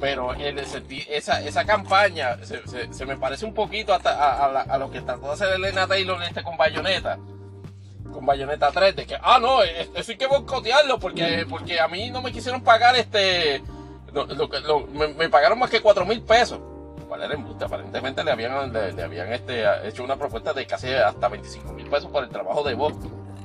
[0.00, 5.26] Pero en el esa, esa campaña se, me parece un poquito a, lo que trató
[5.26, 7.18] de hacer Elena Taylor este con Bayonetta
[8.12, 11.88] con Bayonetta 3 de que, ah, no, e, eso hay que boicotearlo porque, porque a
[11.88, 13.62] mí no me quisieron pagar este,
[15.16, 16.60] me, pagaron más que 4 mil pesos.
[17.06, 17.64] ¿Cuál era embuste?
[17.64, 22.10] Aparentemente le habían, le, habían este, hecho una propuesta de casi hasta 25 mil pesos
[22.10, 22.94] por el trabajo de voz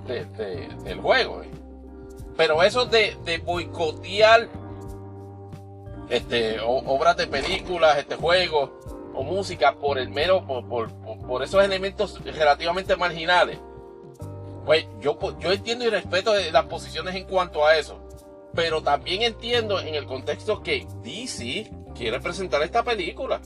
[0.06, 1.41] del juego.
[2.35, 4.49] Pero eso de, de boicotear
[6.10, 8.80] este, obras de películas, este juego
[9.14, 10.91] o música por el mero, por, por,
[11.26, 13.60] por esos elementos relativamente marginales
[14.65, 17.99] pues yo, yo entiendo y respeto las posiciones en cuanto a eso.
[18.53, 23.41] Pero también entiendo en el contexto que DC quiere presentar esta película.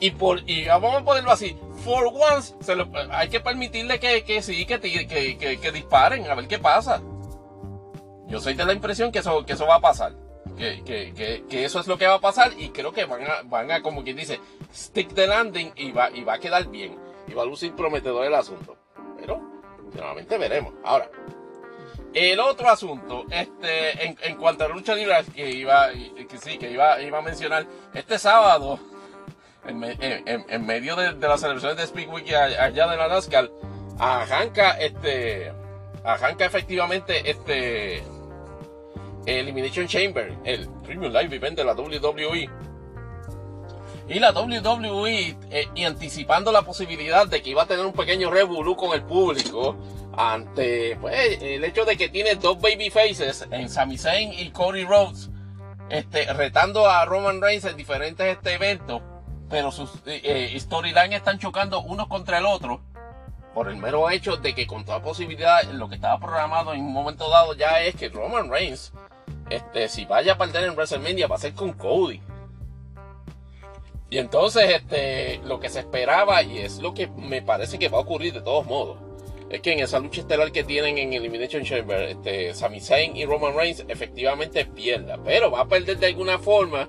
[0.00, 2.54] Y, por, y vamos a ponerlo así, for once,
[3.10, 7.02] hay que permitirle que, que sí, que, que, que, disparen, a ver qué pasa.
[8.28, 10.12] Yo soy de la impresión que eso, que eso va a pasar.
[10.56, 13.42] Que, que, que, eso es lo que va a pasar y creo que van a,
[13.44, 14.40] van a como quien dice,
[14.72, 16.96] stick the landing y va, y va a quedar bien.
[17.26, 18.76] Y va a lucir prometedor el asunto.
[19.18, 19.40] Pero
[19.94, 20.74] Nuevamente veremos.
[20.84, 21.10] Ahora,
[22.14, 27.00] el otro asunto, este, en, cuanto a lucha libre, que iba, que sí, que iba,
[27.00, 28.78] iba a mencionar, este sábado,
[29.66, 33.50] en, medio de, las celebraciones de Speak allá de la NASCAR,
[33.98, 35.52] arranca este,
[36.04, 38.02] arranca efectivamente este,
[39.26, 42.48] Elimination Chamber, el Premium Live Event de la WWE.
[44.08, 48.30] Y la WWE, eh, y anticipando la posibilidad de que iba a tener un pequeño
[48.30, 49.76] revolú con el público,
[50.16, 54.84] ante pues, el hecho de que tiene dos baby faces en Sami Zayn y Cody
[54.84, 55.30] Rhodes,
[55.90, 59.02] este, retando a Roman Reigns en diferentes este, eventos,
[59.50, 62.80] pero sus eh, eh, storylines están chocando uno contra el otro
[63.54, 66.92] por el mero hecho de que con toda posibilidad lo que estaba programado en un
[66.92, 68.92] momento dado ya es que Roman Reigns,
[69.50, 72.20] este, si vaya a perder en WrestleMania va a ser con Cody.
[74.10, 77.98] Y entonces, este, lo que se esperaba, y es lo que me parece que va
[77.98, 78.98] a ocurrir de todos modos,
[79.50, 83.24] es que en esa lucha estelar que tienen en Elimination Chamber, este, Sami Zayn y
[83.24, 86.88] Roman Reigns efectivamente pierda, pero va a perder de alguna forma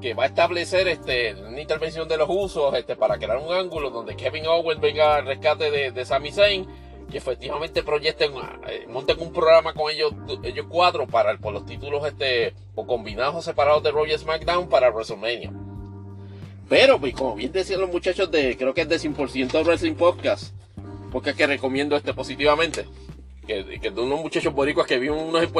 [0.00, 3.90] que va a establecer este, una intervención de los usos este, para crear un ángulo
[3.90, 6.66] donde Kevin Owens venga al rescate de, Sami Zayn
[7.10, 8.32] y efectivamente proyecten,
[8.68, 10.12] eh, monten un programa con ellos,
[10.42, 14.90] ellos cuatro para por los títulos este, o combinados o separados de Roger SmackDown para
[14.90, 15.52] WrestleMania.
[16.68, 20.52] Pero, pues, como bien decían los muchachos de, creo que es de 100% Wrestling Podcast,
[21.12, 22.86] porque es que recomiendo este positivamente,
[23.46, 25.50] que, que de unos muchachos boricuas que viven unos en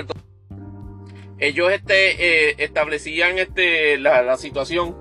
[1.38, 4.96] ellos este, eh, establecían este, la, la, situación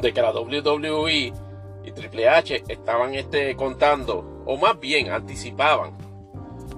[0.00, 1.32] de que la WWE
[1.84, 5.96] y Triple H estaban este, contando, o más bien anticipaban,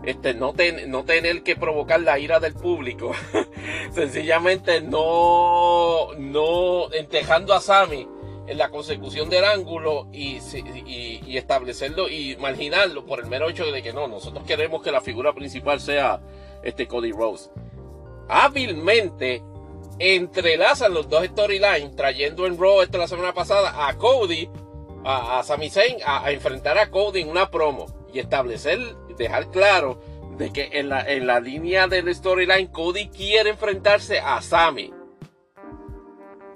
[0.05, 0.55] este, no,
[0.87, 3.13] no tener que provocar la ira del público,
[3.93, 8.09] sencillamente no, no entejando a Sammy
[8.47, 10.39] en la consecución del ángulo y,
[10.87, 14.91] y, y, establecerlo y marginarlo por el mero hecho de que no, nosotros queremos que
[14.91, 16.21] la figura principal sea
[16.63, 17.51] este Cody Rose
[18.33, 19.43] hábilmente
[19.99, 24.49] entrelazan los dos storylines, trayendo en Raw esta la semana pasada a Cody,
[25.05, 28.79] a, a Sami Zayn, a, enfrentar a Cody en una promo y establecer,
[29.23, 30.01] dejar claro
[30.37, 34.93] de que en la, en la línea del storyline Cody quiere enfrentarse a Sami.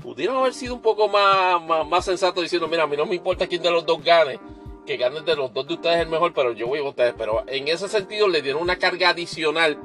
[0.03, 3.47] Pudieron haber sido un poco más, más, sensato diciendo, mira, a mí no me importa
[3.47, 4.39] quién de los dos gane,
[4.87, 7.15] que gane de los dos de ustedes el mejor, pero yo voy a ustedes.
[7.19, 9.79] Pero en ese sentido le dieron una carga adicional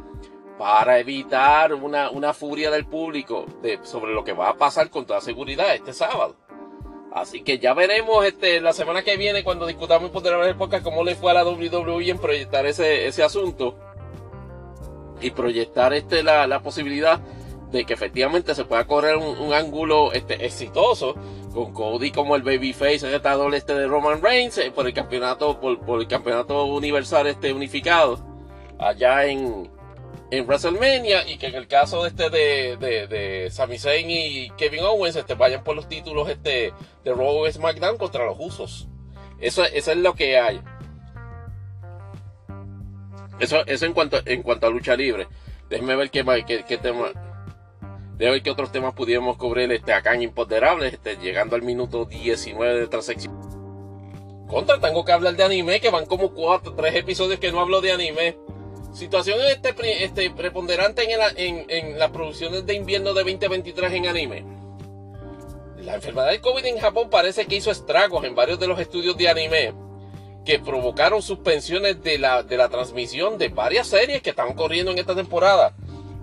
[0.58, 5.06] para evitar una, una furia del público de, sobre lo que va a pasar con
[5.06, 6.36] toda seguridad este sábado.
[7.12, 11.04] Así que ya veremos este, la semana que viene cuando discutamos por el podcast cómo
[11.04, 13.76] le fue a la WWE en proyectar ese, ese asunto
[15.20, 17.20] y proyectar este, la, la posibilidad
[17.72, 21.16] de que efectivamente se pueda correr un, ángulo este, exitoso
[21.54, 25.80] con Cody como el babyface retador este de Roman Reigns eh, por el campeonato por,
[25.80, 28.20] por el campeonato universal este unificado
[28.78, 29.70] allá en,
[30.32, 34.50] en WrestleMania y que en el caso de este de, de, de Sami Zayn y
[34.52, 38.88] Kevin Owens este, vayan por los títulos este, de Raw y SmackDown contra los usos.
[39.40, 40.62] Eso, eso es lo que hay.
[43.40, 45.28] Eso, eso en cuanto en cuanto a lucha libre.
[45.70, 47.08] Déjenme ver qué, qué, qué tema.
[48.14, 52.06] Déjenme ver qué otros temas pudiéramos cubrir este, acá en Imponderables, este, llegando al minuto
[52.06, 53.38] 19 de otra sección.
[54.48, 57.82] Contra, tengo que hablar de anime, que van como cuatro, tres episodios que no hablo
[57.82, 58.38] de anime.
[58.94, 64.46] Situación este, este, preponderante en, en, las producciones de invierno de 2023 en anime.
[65.78, 69.18] La enfermedad del COVID en Japón parece que hizo estragos en varios de los estudios
[69.18, 69.74] de anime
[70.46, 74.98] que provocaron suspensiones de la, de la transmisión de varias series que están corriendo en
[74.98, 75.74] esta temporada.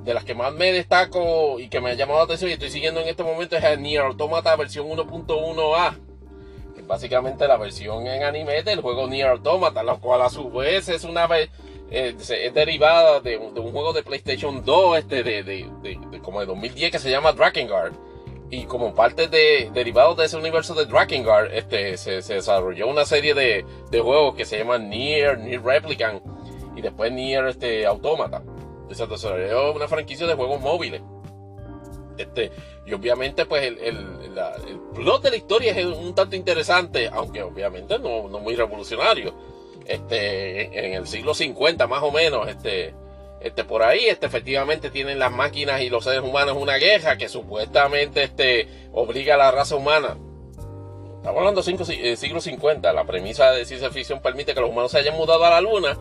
[0.05, 2.71] De las que más me destaco y que me ha llamado la atención y estoy
[2.71, 5.99] siguiendo en este momento es Nier Automata versión 1.1a.
[6.75, 10.51] Que es básicamente la versión en anime del juego Nier Automata, la cual a su
[10.51, 11.27] vez es una
[11.91, 16.93] eh, es derivada de, un juego de PlayStation 2 este de, de, como de 2010
[16.93, 17.95] que se llama Drakengard.
[18.51, 23.05] Y como parte de derivado de ese universo de Drakengard este se, se desarrolló una
[23.05, 26.23] serie de, juegos que se llaman Nier, Nier Replicant
[26.77, 28.43] y después Nier este Automata.
[28.91, 31.03] Se desarrolló una franquicia de juegos móviles.
[32.17, 32.51] Este,
[32.85, 33.97] y obviamente pues el, el,
[34.67, 39.33] el, plot de la historia es un tanto interesante aunque obviamente no, no muy revolucionario
[39.89, 42.95] este, en el siglo 50 más o menos, este,
[43.41, 47.29] este, por ahí, este, efectivamente tienen las máquinas y los seres humanos una guerra que
[47.29, 50.17] supuestamente este, obliga a la raza humana.
[51.17, 54.93] Estamos hablando de eh, siglo 50, la premisa de ciencia ficción permite que los humanos
[54.93, 55.99] se hayan mudado a la luna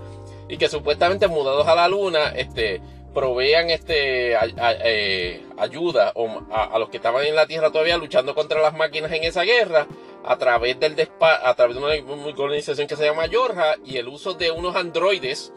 [0.48, 2.82] y que supuestamente mudados a la luna, este,
[3.18, 6.14] provean este, eh, ayuda
[6.52, 9.88] a, los que estaban en la Tierra todavía luchando contra las máquinas en esa guerra
[10.24, 14.36] a través, del a través de una organización que se llama Yorja y el uso
[14.36, 15.52] de unos androides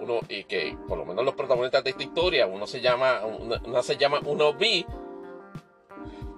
[0.00, 3.80] uno, y que por lo menos los protagonistas de esta historia, uno se llama, una,
[3.84, 4.84] se llama 1B,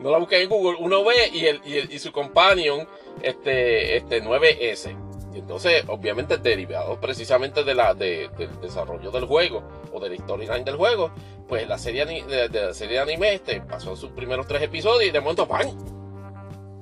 [0.01, 1.61] no la busqué en Google, 1B y, el,
[1.91, 2.87] y, su companion
[3.23, 5.04] este, este 9S.
[5.35, 8.31] Y entonces, obviamente, derivado precisamente de la, del
[8.63, 11.11] desarrollo del juego o de la storyline del juego,
[11.49, 15.11] pues la serie de, la serie de anime este, pasó sus primeros tres episodios y
[15.11, 15.67] de momento ¡pam!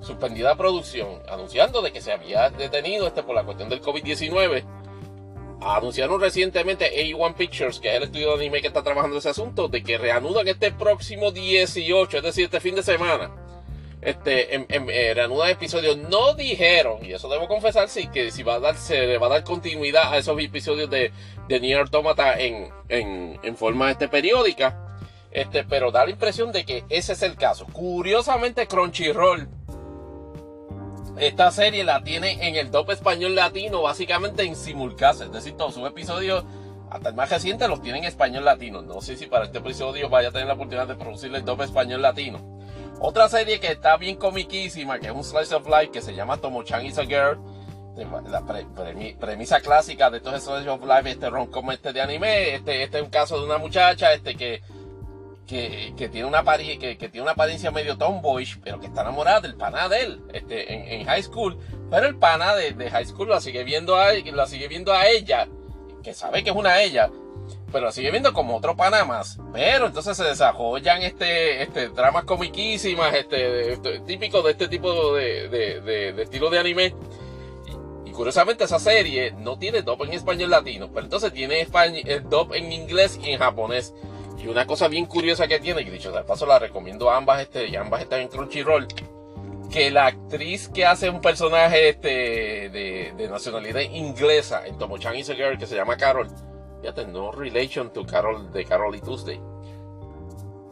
[0.03, 4.65] suspendida producción, anunciando de que se había detenido este por la cuestión del COVID-19.
[5.63, 9.69] Anunciaron recientemente A1 Pictures, que es el estudio de anime que está trabajando ese asunto,
[9.69, 13.31] de que reanudan este próximo 18, es decir, este fin de semana.
[14.03, 14.89] Este, en, en,
[15.49, 15.97] episodios.
[15.97, 18.45] No dijeron, y eso debo confesar, sí, que si
[18.77, 21.13] se le va a dar continuidad a esos episodios de,
[21.49, 24.99] de Nier Automata en, en, en forma este, periódica.
[25.31, 27.65] Este, pero da la impresión de que ese es el caso.
[27.73, 29.49] Curiosamente, Crunchyroll
[31.19, 35.23] esta serie la tiene en el top español latino, básicamente en simulcast.
[35.23, 36.45] Es decir, todos sus episodios,
[36.91, 38.83] hasta el más reciente, los tiene en español latino.
[38.83, 41.63] No sé si para este episodio vaya a tener la oportunidad de producirle el top
[41.63, 42.62] español latino.
[43.05, 46.37] Otra serie que está bien comiquísima, que es un slice of life, que se llama
[46.37, 47.37] Tomo-chan is a Girl.
[48.29, 52.55] La pre, pre, premisa clásica de estos slice of life, este rom-com este de anime.
[52.55, 54.63] Este, este es un caso de una muchacha este, que
[55.47, 59.57] que, tiene una que, que, tiene una apariencia medio tomboyish, pero que está enamorada del
[59.57, 61.59] pana de él este, en, en high school.
[61.91, 65.09] Pero el pana de, de, high school la sigue viendo a la sigue viendo a
[65.09, 65.49] ella,
[66.05, 67.11] que sabe que es una ella,
[67.73, 69.39] pero la sigue viendo como otro pana más.
[69.53, 75.49] Pero entonces se desarrollan este, este dramas comiquísimas, este, este típico de este tipo de,
[75.49, 76.95] de, de, de estilo de anime.
[78.05, 81.67] Y, y curiosamente esa serie no tiene dub en español latino, pero entonces tiene
[82.07, 83.95] el dub en inglés y en japonés.
[84.43, 87.41] Y una cosa bien curiosa que tiene, que dicho de paso la recomiendo a ambas,
[87.41, 88.89] este, y ambas están en Crunchyroll,
[89.71, 95.35] que la actriz que hace un personaje este, de, de nacionalidad inglesa en Tomo-chan a
[95.35, 96.29] Girl, que se llama Carol,
[96.83, 99.41] fíjate, no relation to Carol de Carol y Tuesday.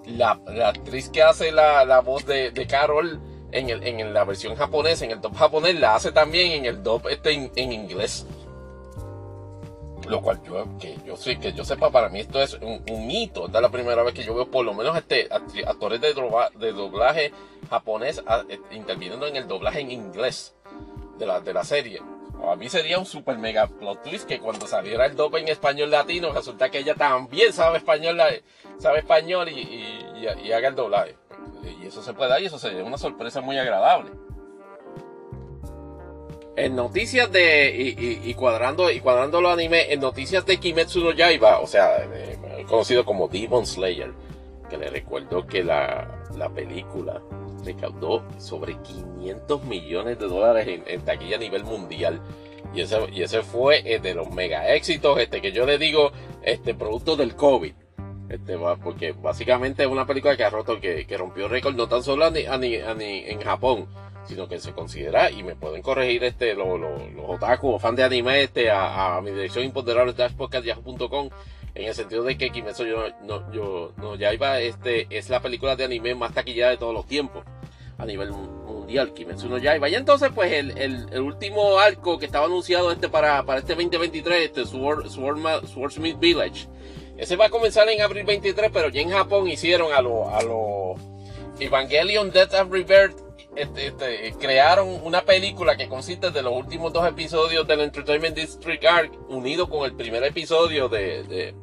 [0.07, 3.21] La, actriz que hace la, la voz de, Carol
[3.53, 6.83] en, el, en la versión japonesa, en el dub japonés, la hace también en el
[6.83, 8.27] dub este en, inglés.
[10.09, 13.07] Lo cual yo que yo sí que yo sepa para mí esto es un, un,
[13.07, 16.13] mito esta es la primera vez que yo veo por lo menos este actores de,
[16.73, 17.31] doblaje
[17.69, 20.57] japonés a, eh, interviniendo en el doblaje en inglés
[21.19, 22.01] de la, de la serie
[22.49, 25.91] a mí sería un super mega plot twist que cuando saliera el doble en español
[25.91, 28.19] latino resulta que ella también sabe español
[28.79, 30.05] sabe español y,
[30.43, 31.17] y, haga el doblaje.
[31.83, 34.11] Y eso se puede dar y eso sería una sorpresa muy agradable.
[36.57, 37.95] En noticias de
[38.25, 42.07] y, cuadrando y cuadrando los anime en noticias de Kimetsu no Yaiba o sea
[42.69, 44.13] conocido como Demon Slayer
[44.71, 47.21] que le recuerdo que la, la película
[47.65, 52.21] recaudó sobre 500 millones de dólares en, taquilla a nivel mundial.
[52.73, 56.13] Y ese, y ese fue eh, de los mega éxitos este que yo le digo
[56.43, 57.75] este producto del COVID.
[58.29, 62.05] Este, porque básicamente es una película que ha roto que, que rompió récord no tan
[62.05, 63.89] solo a ni, en Japón
[64.25, 67.97] sino que se considera, y me pueden corregir este, los, los, los otaku o fans
[67.97, 71.31] de anime este, a, mi dirección imponderable yahoo.com
[71.75, 75.77] en el sentido de que Kimetsu yo, no, yo, no Yaiba este, es la película
[75.77, 77.45] de anime más taquillada de todos los tiempos
[77.99, 79.89] a nivel mundial, Kimetsu no Yaiba.
[79.89, 84.45] Y entonces, pues, el, el, último arco que estaba anunciado este para, para este 2023,
[84.47, 86.67] este Sword, Sword, Swordsmith Village,
[87.19, 90.43] ese va a comenzar en abril 23, pero ya en Japón hicieron a los a
[90.43, 90.95] lo
[91.59, 97.07] Evangelion Death and Rebirth este, este, crearon una película que consiste de los últimos dos
[97.07, 101.55] episodios del Entertainment District Arc unido con el primer episodio de, de,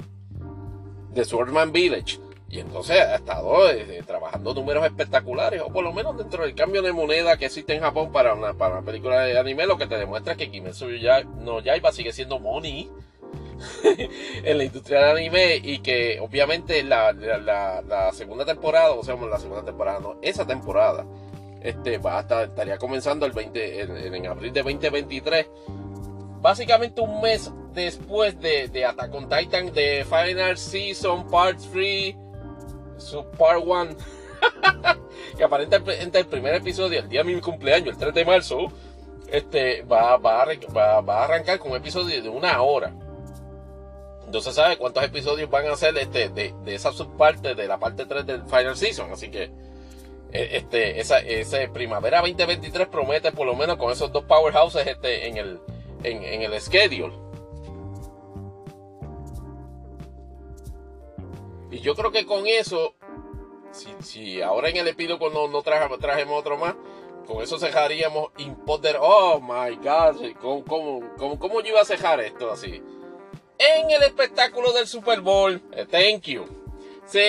[1.12, 2.20] de Swordman Village.
[2.50, 6.82] Y entonces ha estado eh, trabajando números espectaculares, o por lo menos dentro del cambio
[6.82, 9.88] de moneda que existe en Japón para una, para una película de anime, lo que
[9.88, 12.90] te demuestra que Kimetsu ya, no Yaiba sigue siendo money
[14.44, 19.16] en la industria del anime y que obviamente la, la, la, segunda temporada, o sea,
[19.16, 21.06] la segunda temporada, no, esa temporada
[21.62, 25.48] este, va hasta, estaría comenzando el 20, en, en, abril de 2023.
[26.42, 32.16] Básicamente un mes después de, de Attack on Titan de Final Season Part 3,
[32.98, 33.88] su Part 1.
[35.38, 38.68] que aparentemente el primer episodio, el día de mi cumpleaños, el 3 de marzo,
[39.28, 42.94] este, va, va, a, va, va a arrancar con un episodio de una hora.
[44.26, 48.06] Entonces sabe cuántos episodios van a ser este, de, de esa subparte de la parte
[48.06, 49.12] 3 del Final Season.
[49.12, 49.50] Así que
[50.38, 55.38] este, esa, ese primavera 2023 promete por lo menos con esos dos powerhouses este, en,
[55.38, 55.60] el,
[56.04, 57.14] en, en el schedule.
[61.72, 62.96] Y yo creo que con eso,
[63.72, 66.76] si, si ahora en el epílogo no, no traje, trajemos otro más,
[67.26, 68.98] con eso cejaríamos Imposter.
[69.00, 72.82] Oh my god, ¿cómo, cómo, cómo, cómo yo iba a cejar esto así?
[73.58, 76.67] En el espectáculo del Super Bowl, thank you
[77.08, 77.20] Sí.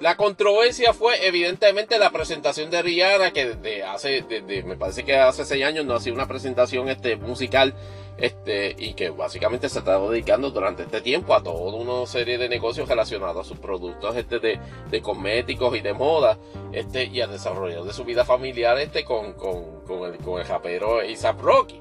[0.00, 5.16] La controversia fue evidentemente la presentación de Rihanna, que desde hace, desde, me parece que
[5.16, 7.74] hace seis años no ha sido una presentación este, musical,
[8.18, 12.50] este, y que básicamente se está dedicando durante este tiempo a toda una serie de
[12.50, 14.60] negocios relacionados a sus productos este, de,
[14.90, 16.36] de cosméticos y de moda,
[16.72, 20.46] este, y a desarrollar de su vida familiar este, con, con, con el, con el
[20.46, 21.80] rapero A$AP Rocky,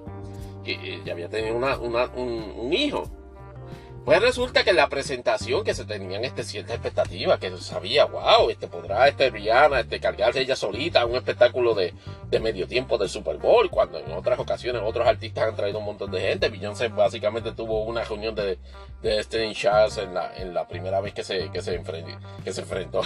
[0.63, 3.03] que ya había tenido una, una, un, un hijo.
[4.09, 8.67] Pues resulta que la presentación que se tenían este, cierta expectativa, que sabía, wow, este
[8.67, 11.93] podrá este Rihanna este, cargarse ella solita un espectáculo de,
[12.27, 15.85] de, medio tiempo del Super Bowl, cuando en otras ocasiones otros artistas han traído un
[15.85, 16.49] montón de gente.
[16.49, 18.57] Beyoncé básicamente tuvo una reunión de,
[19.03, 22.51] de Destiny Charles en la, en la primera vez que se, que se, enfrentó, que
[22.51, 23.01] se enfrentó.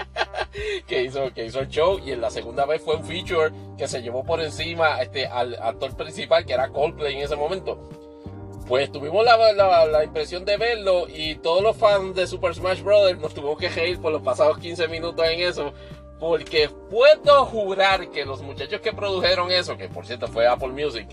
[0.86, 3.88] que hizo, que hizo el show y en la segunda vez fue un feature que
[3.88, 8.07] se llevó por encima este, al actor principal que era Coldplay en ese momento
[8.68, 13.18] pues tuvimos la, la, impresión de verlo y todos los fans de Super Smash Bros.
[13.18, 15.72] nos tuvimos que reír por los pasados 15 minutos en eso.
[16.20, 21.08] Porque puedo jurar que los muchachos que produjeron eso, que por cierto fue Apple Music,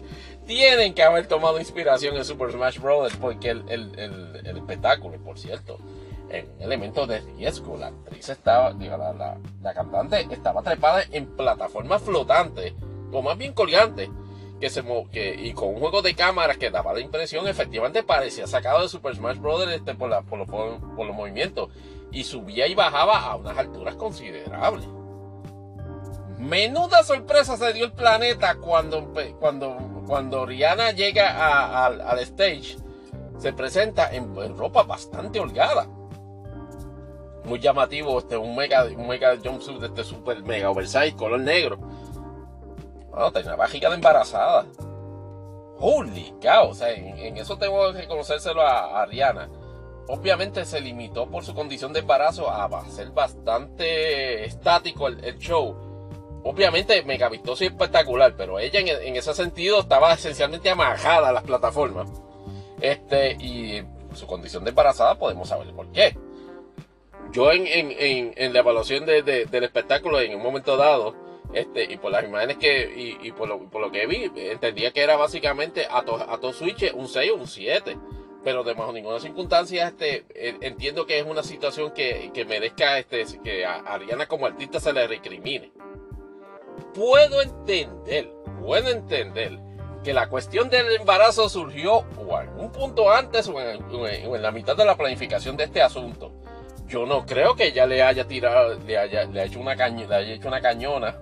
[0.47, 3.13] tienen que haber tomado inspiración en Super Smash Bros.
[3.21, 5.77] Porque el, el, el, espectáculo, por cierto,
[6.29, 7.77] en elemento de riesgo.
[7.77, 12.73] La actriz estaba, digo, la, la, la cantante estaba trepada en plataformas flotantes,
[13.13, 14.09] o más bien colgantes
[15.13, 19.15] y con un juego de cámaras que daba la impresión, efectivamente parecía sacado de Super
[19.15, 19.67] Smash Bros.
[19.69, 21.69] Este, por, los, movimientos.
[22.11, 24.87] Y subía y bajaba a unas alturas considerables.
[26.37, 32.77] Menuda sorpresa se dio el planeta cuando, cuando, cuando Rihanna llega al stage.
[33.37, 35.87] Se presenta en, en, ropa bastante holgada.
[37.43, 41.77] Muy llamativo, este, un mega, un mega jumpsuit de este super mega oversize, color negro
[43.15, 44.65] bueno, tenía una de embarazada.
[45.79, 49.49] Holy cow, o sea, en, eso tengo que reconocérselo a, a, Rihanna.
[50.07, 55.75] Obviamente se limitó por su condición de embarazo a ser bastante estático el, show.
[56.43, 61.31] Obviamente mega vistoso y espectacular, pero ella en, en, ese sentido estaba esencialmente amarrada a
[61.31, 62.11] las plataformas.
[62.81, 63.81] Este, y
[64.13, 66.17] su condición de embarazada podemos saber por qué.
[67.31, 71.24] Yo en, en, en la evaluación de, del espectáculo en un momento dado,
[71.55, 75.01] este, y por las imágenes que, y, por, lo, por, lo, que vi, entendía que
[75.01, 77.97] era básicamente a todo switch un 6 o un 7.
[78.43, 83.25] Pero de bajo ninguna circunstancia, este, entiendo que es una situación que, que merezca este,
[83.43, 85.71] que a Ariana como artista se le recrimine.
[86.93, 89.57] Puedo entender, puedo entender
[90.03, 94.75] que la cuestión del embarazo surgió o en un punto antes o en, la mitad
[94.75, 96.31] de la planificación de este asunto.
[96.85, 100.15] Yo no creo que ella le haya tirado, le haya, le haya hecho una, le
[100.15, 101.17] haya hecho una cañona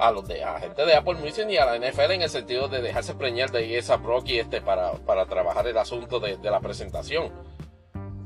[0.00, 2.68] a los de a gente de Apple Music y a la NFL en el sentido
[2.68, 6.60] de dejarse preñar de esa Brocky este para, para trabajar el asunto de, de, la
[6.60, 7.30] presentación.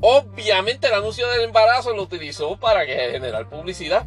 [0.01, 4.07] Obviamente el anuncio del embarazo lo utilizó para generar publicidad.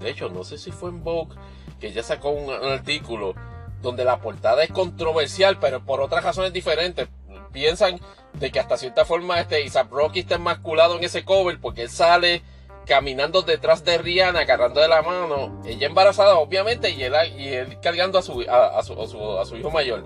[0.00, 1.36] De hecho, no sé si fue en Vogue
[1.78, 3.34] que ya sacó un, un artículo
[3.82, 7.08] donde la portada es controversial, pero por otras razones diferentes.
[7.52, 8.00] Piensan
[8.34, 11.90] de que hasta cierta forma este Isaac Rocky está enmasculado en ese cover porque él
[11.90, 12.42] sale
[12.88, 18.22] caminando detrás de Rihanna, agarrando de la mano, ella embarazada obviamente y él, cargando a
[18.22, 20.04] su, a, su, hijo mayor.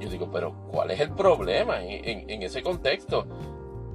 [0.00, 3.26] Yo digo, pero ¿cuál es el problema en, ese contexto?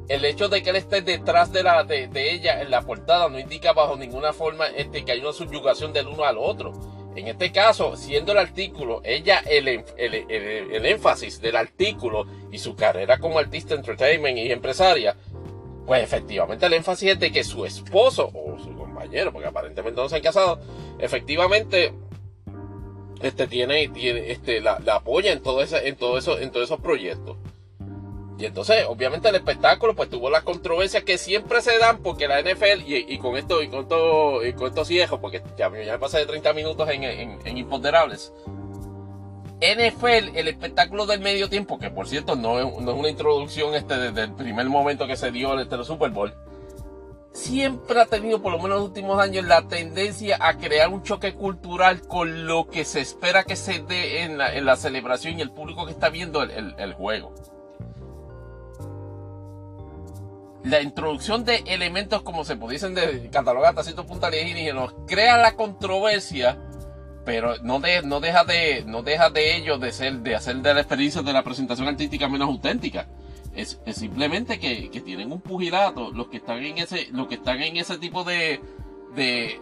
[0.08, 3.98] El hecho de que él esté detrás de, ella en la portada no indica bajo
[3.98, 6.72] ninguna forma este, que hay una subyugación del uno al otro.
[7.16, 10.32] En este caso, siendo el artículo, ella el, el, el,
[10.72, 15.18] el énfasis del artículo y su carrera como artista entertainment y empresaria,
[15.90, 20.07] pues efectivamente el énfasis es de que su esposo o su compañero, porque aparentemente no
[20.07, 20.60] se han casado,
[20.99, 21.95] efectivamente
[23.24, 26.80] este tiene, tiene este la, apoya en todo ese, en todo eso, en todos esos
[26.80, 27.38] proyectos.
[28.38, 32.40] Y entonces, obviamente el espectáculo pues tuvo las controversias que siempre se dan porque la
[32.40, 35.98] NFL, y, con esto, y con todo, y con esto cierro, porque ya, ya me
[35.98, 38.32] pasé de 30 minutos en Imponderables.
[39.61, 44.23] NFL, el espectáculo del medio tiempo, que por cierto no es, una introducción este desde
[44.23, 46.34] el primer momento que se dio este, el Super Bowl,
[47.34, 51.03] siempre ha tenido, por lo menos en los últimos años, la tendencia a crear un
[51.03, 55.52] choque cultural con lo que se espera que se dé en la, celebración y el
[55.52, 57.34] público que está viendo el, juego.
[60.64, 62.95] La introducción de elementos como se pudiesen
[63.30, 66.57] catalogar hasta cierto punto alienígenas crea la controversia
[67.30, 70.73] pero no, de, no deja de no deja de ello de ser de hacer de
[70.73, 73.06] la experiencia de la presentación artística menos auténtica
[73.53, 77.61] es, simplemente que, que, tienen un pugilato los que están en ese los que están
[77.61, 78.60] en ese tipo de
[79.14, 79.61] de,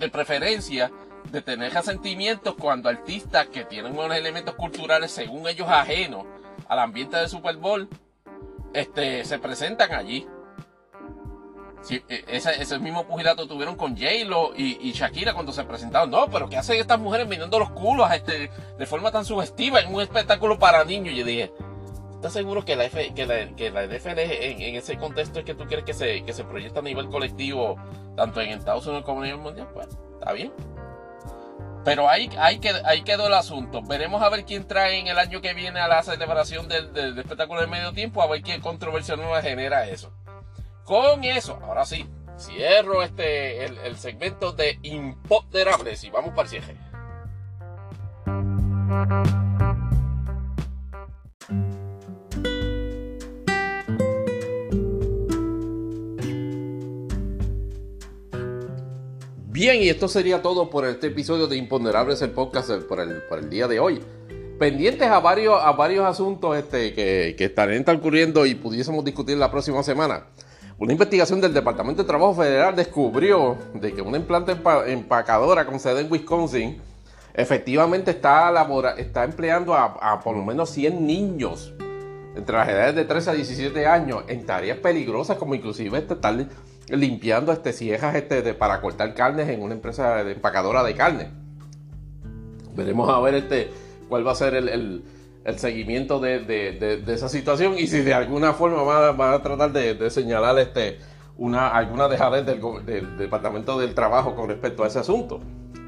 [0.00, 0.90] de preferencia
[1.30, 6.24] de tener sentimientos cuando artistas que tienen unos elementos culturales según ellos ajenos
[6.66, 7.88] al ambiente del Super Bowl
[8.74, 10.26] este, se presentan allí.
[11.82, 16.10] Sí, e, ese, ese, mismo pugilato tuvieron con J-Lo y, y, Shakira cuando se presentaron.
[16.10, 19.92] No, pero ¿qué hacen estas mujeres mirando los culos este, de forma tan sugestiva en
[19.92, 21.14] un espectáculo para niños?
[21.16, 21.52] Yo dije,
[22.14, 25.44] ¿estás seguro que la, F, que la, que la NFL en, en, ese contexto es
[25.44, 27.76] que tú quieres que se, que se proyecte a nivel colectivo,
[28.16, 29.68] tanto en Estados Unidos como a nivel mundial?
[29.74, 30.52] Pues, está bien.
[31.84, 33.82] Pero ahí, ahí, quedó, ahí quedó el asunto.
[33.82, 37.16] Veremos a ver quién trae en el año que viene a la celebración del, del,
[37.16, 40.12] del espectáculo de medio tiempo, a ver qué controversia nueva genera eso.
[40.84, 42.06] Con eso, ahora sí,
[42.36, 46.76] cierro este, el, segmento de imponderables y vamos para el cierre.
[59.52, 63.38] Bien, y esto sería todo por este episodio de Imponderables, el podcast por el, por
[63.38, 64.00] el día de hoy.
[64.58, 69.52] Pendientes a varios, a varios asuntos este, que, que estarán ocurriendo y pudiésemos discutir la
[69.52, 70.26] próxima semana.
[70.78, 76.00] Una investigación del Departamento de Trabajo Federal descubrió de que una implante empacadora con sede
[76.00, 76.80] en Wisconsin
[77.34, 81.74] efectivamente está, labora, está empleando a, por lo menos 100 niños
[82.34, 86.46] entre las edades de 13 a 17 años en tareas peligrosas como inclusive este, estar
[86.88, 91.30] limpiando este, ciejas este, para cortar carnes en una empresa empacadora de carne.
[92.74, 93.70] Veremos a ver este,
[94.08, 95.04] cuál va a ser el
[95.44, 98.82] el seguimiento de, de, de, esa situación y si de alguna forma
[99.12, 100.98] van a, tratar de, señalar este,
[101.36, 105.40] una, alguna dejadez del, del, Departamento del Trabajo con respecto a ese asunto.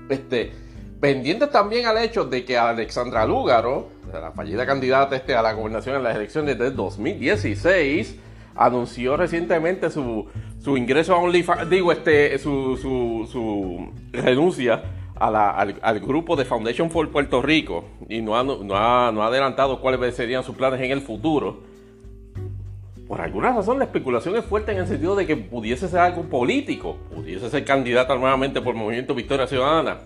[0.08, 0.52] Este,
[1.00, 5.96] pendiente también al hecho de que Alexandra Lúgaro, la fallida candidata este, a la gobernación
[5.96, 8.16] en las elecciones de 2016,
[8.56, 10.26] anunció recientemente su,
[10.58, 14.82] su ingreso a OnlyFans, digo, este, su, su, su renuncia
[15.16, 19.12] a la, al, al, grupo de Foundation for Puerto Rico y no ha, no, ha,
[19.12, 21.60] no ha adelantado cuáles serían sus planes en el futuro.
[23.06, 26.22] Por alguna razón la especulación es fuerte en el sentido de que pudiese ser algo
[26.22, 29.98] político, pudiese ser candidata nuevamente por Movimiento Victoria Ciudadana.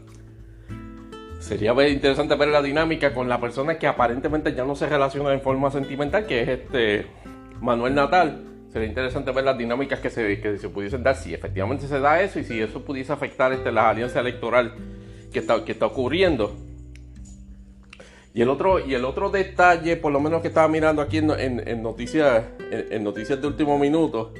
[1.38, 5.40] Sería interesante ver la dinámica con la persona que aparentemente ya no se relaciona en
[5.40, 7.06] forma sentimental, que es este
[7.60, 8.44] Manuel Natal.
[8.72, 12.20] Sería interesante ver las dinámicas que se, que se pudiesen dar, si efectivamente se da
[12.20, 14.74] eso y si eso pudiese afectar este, la alianza electoral
[15.32, 16.54] que está, que está ocurriendo.
[18.34, 21.30] Y el, otro, y el otro detalle, por lo menos que estaba mirando aquí en,
[21.30, 24.32] en, noticias, en, noticias de último minuto,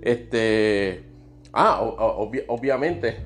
[0.00, 1.02] este,
[1.52, 3.16] ah, ob, obviamente,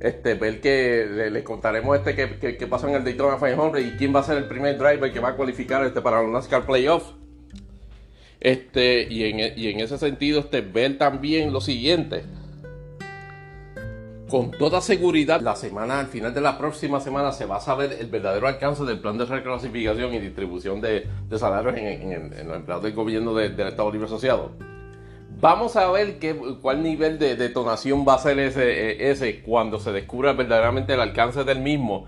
[0.00, 3.80] este, ver que le, le contaremos este que, que, que, pasa en el Daytona 500
[3.80, 6.30] y quién va a ser el primer driver que va a cualificar este para los
[6.30, 7.12] NASCAR Playoffs.
[8.40, 12.24] Este, y en, y en ese sentido, este, ver también lo siguiente
[14.32, 17.98] con toda seguridad, la semana, al final de la próxima semana, se va a saber
[18.00, 22.48] el verdadero alcance del plan de reclasificación y distribución de, de salarios en, en, en,
[22.48, 24.52] los empleados del gobierno de, del Estado Libre Asociado.
[25.38, 29.92] Vamos a ver qué, cuál nivel de detonación va a ser ese, ese cuando se
[29.92, 32.06] descubra verdaderamente el alcance del mismo.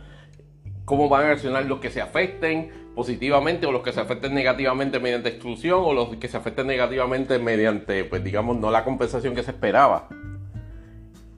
[0.87, 4.99] Cómo van a reaccionar los que se afecten positivamente o los que se afecten negativamente
[4.99, 9.43] mediante exclusión o los que se afecten negativamente mediante, pues digamos, no la compensación que
[9.43, 10.09] se esperaba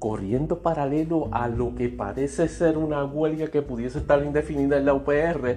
[0.07, 4.95] corriendo paralelo a lo que parece ser una huelga que pudiese estar indefinida en la
[4.95, 5.57] UPR,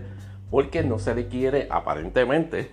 [0.49, 2.71] porque no se le quiere aparentemente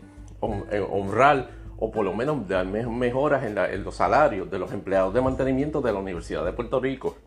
[0.70, 5.20] eh, honrar o por lo menos dar mejoras en, los salarios de los empleados de
[5.20, 7.19] mantenimiento de la Universidad de Puerto Rico.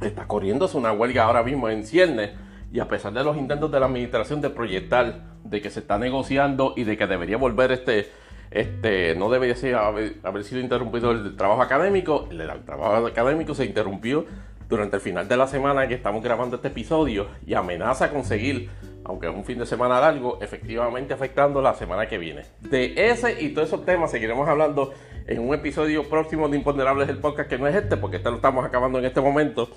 [0.00, 2.30] Está corriéndose una huelga ahora mismo en ciernes
[2.72, 5.98] y a pesar de los intentos de la administración de proyectar de que se está
[5.98, 8.10] negociando y de que debería volver este
[8.52, 12.28] este, no debería ser, haber, haber, sido interrumpido el trabajo académico.
[12.30, 14.26] El, el, trabajo académico se interrumpió
[14.68, 18.70] durante el final de la semana que estamos grabando este episodio y amenaza con seguir,
[19.04, 22.42] aunque es un fin de semana largo, efectivamente afectando la semana que viene.
[22.60, 24.92] De ese y todos esos temas seguiremos hablando
[25.26, 28.36] en un episodio próximo de Imponderables del podcast que no es este, porque este lo
[28.36, 29.70] estamos acabando en este momento.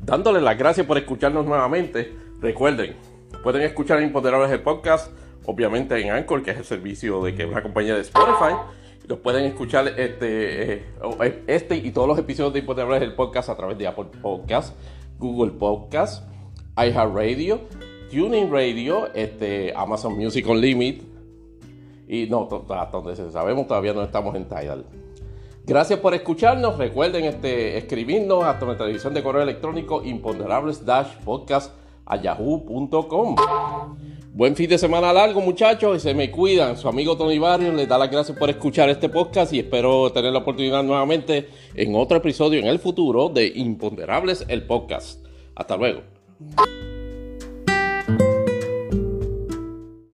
[0.00, 2.12] Dándoles las gracias por escucharnos nuevamente.
[2.40, 2.96] Recuerden,
[3.42, 5.12] pueden escuchar Imponderables del podcast
[5.46, 8.54] obviamente en Anchor, que es el servicio de que una compañía de Spotify.
[9.08, 10.84] Los pueden escuchar este, eh,
[11.20, 14.76] eh, este y todos los episodios de Imponderables del podcast a través de Apple Podcast,
[15.18, 16.24] Google Podcast,
[16.76, 17.62] iHeartRadio,
[18.10, 21.04] Tuning Radio, este, Amazon Music Unlimited.
[22.06, 22.46] Y no,
[22.92, 24.84] donde sabemos todavía no estamos en Tidal.
[25.64, 26.76] Gracias por escucharnos.
[26.76, 31.72] Recuerden este, escribirnos a nuestra edición de correo electrónico imponderables-podcast
[32.04, 33.36] a yahoo.com.
[34.34, 36.78] Buen fin de semana largo, muchachos, y se me cuidan.
[36.78, 40.32] Su amigo Tony Barrios les da las gracias por escuchar este podcast y espero tener
[40.32, 45.22] la oportunidad nuevamente en otro episodio en el futuro de Imponderables, el podcast.
[45.54, 46.00] Hasta luego.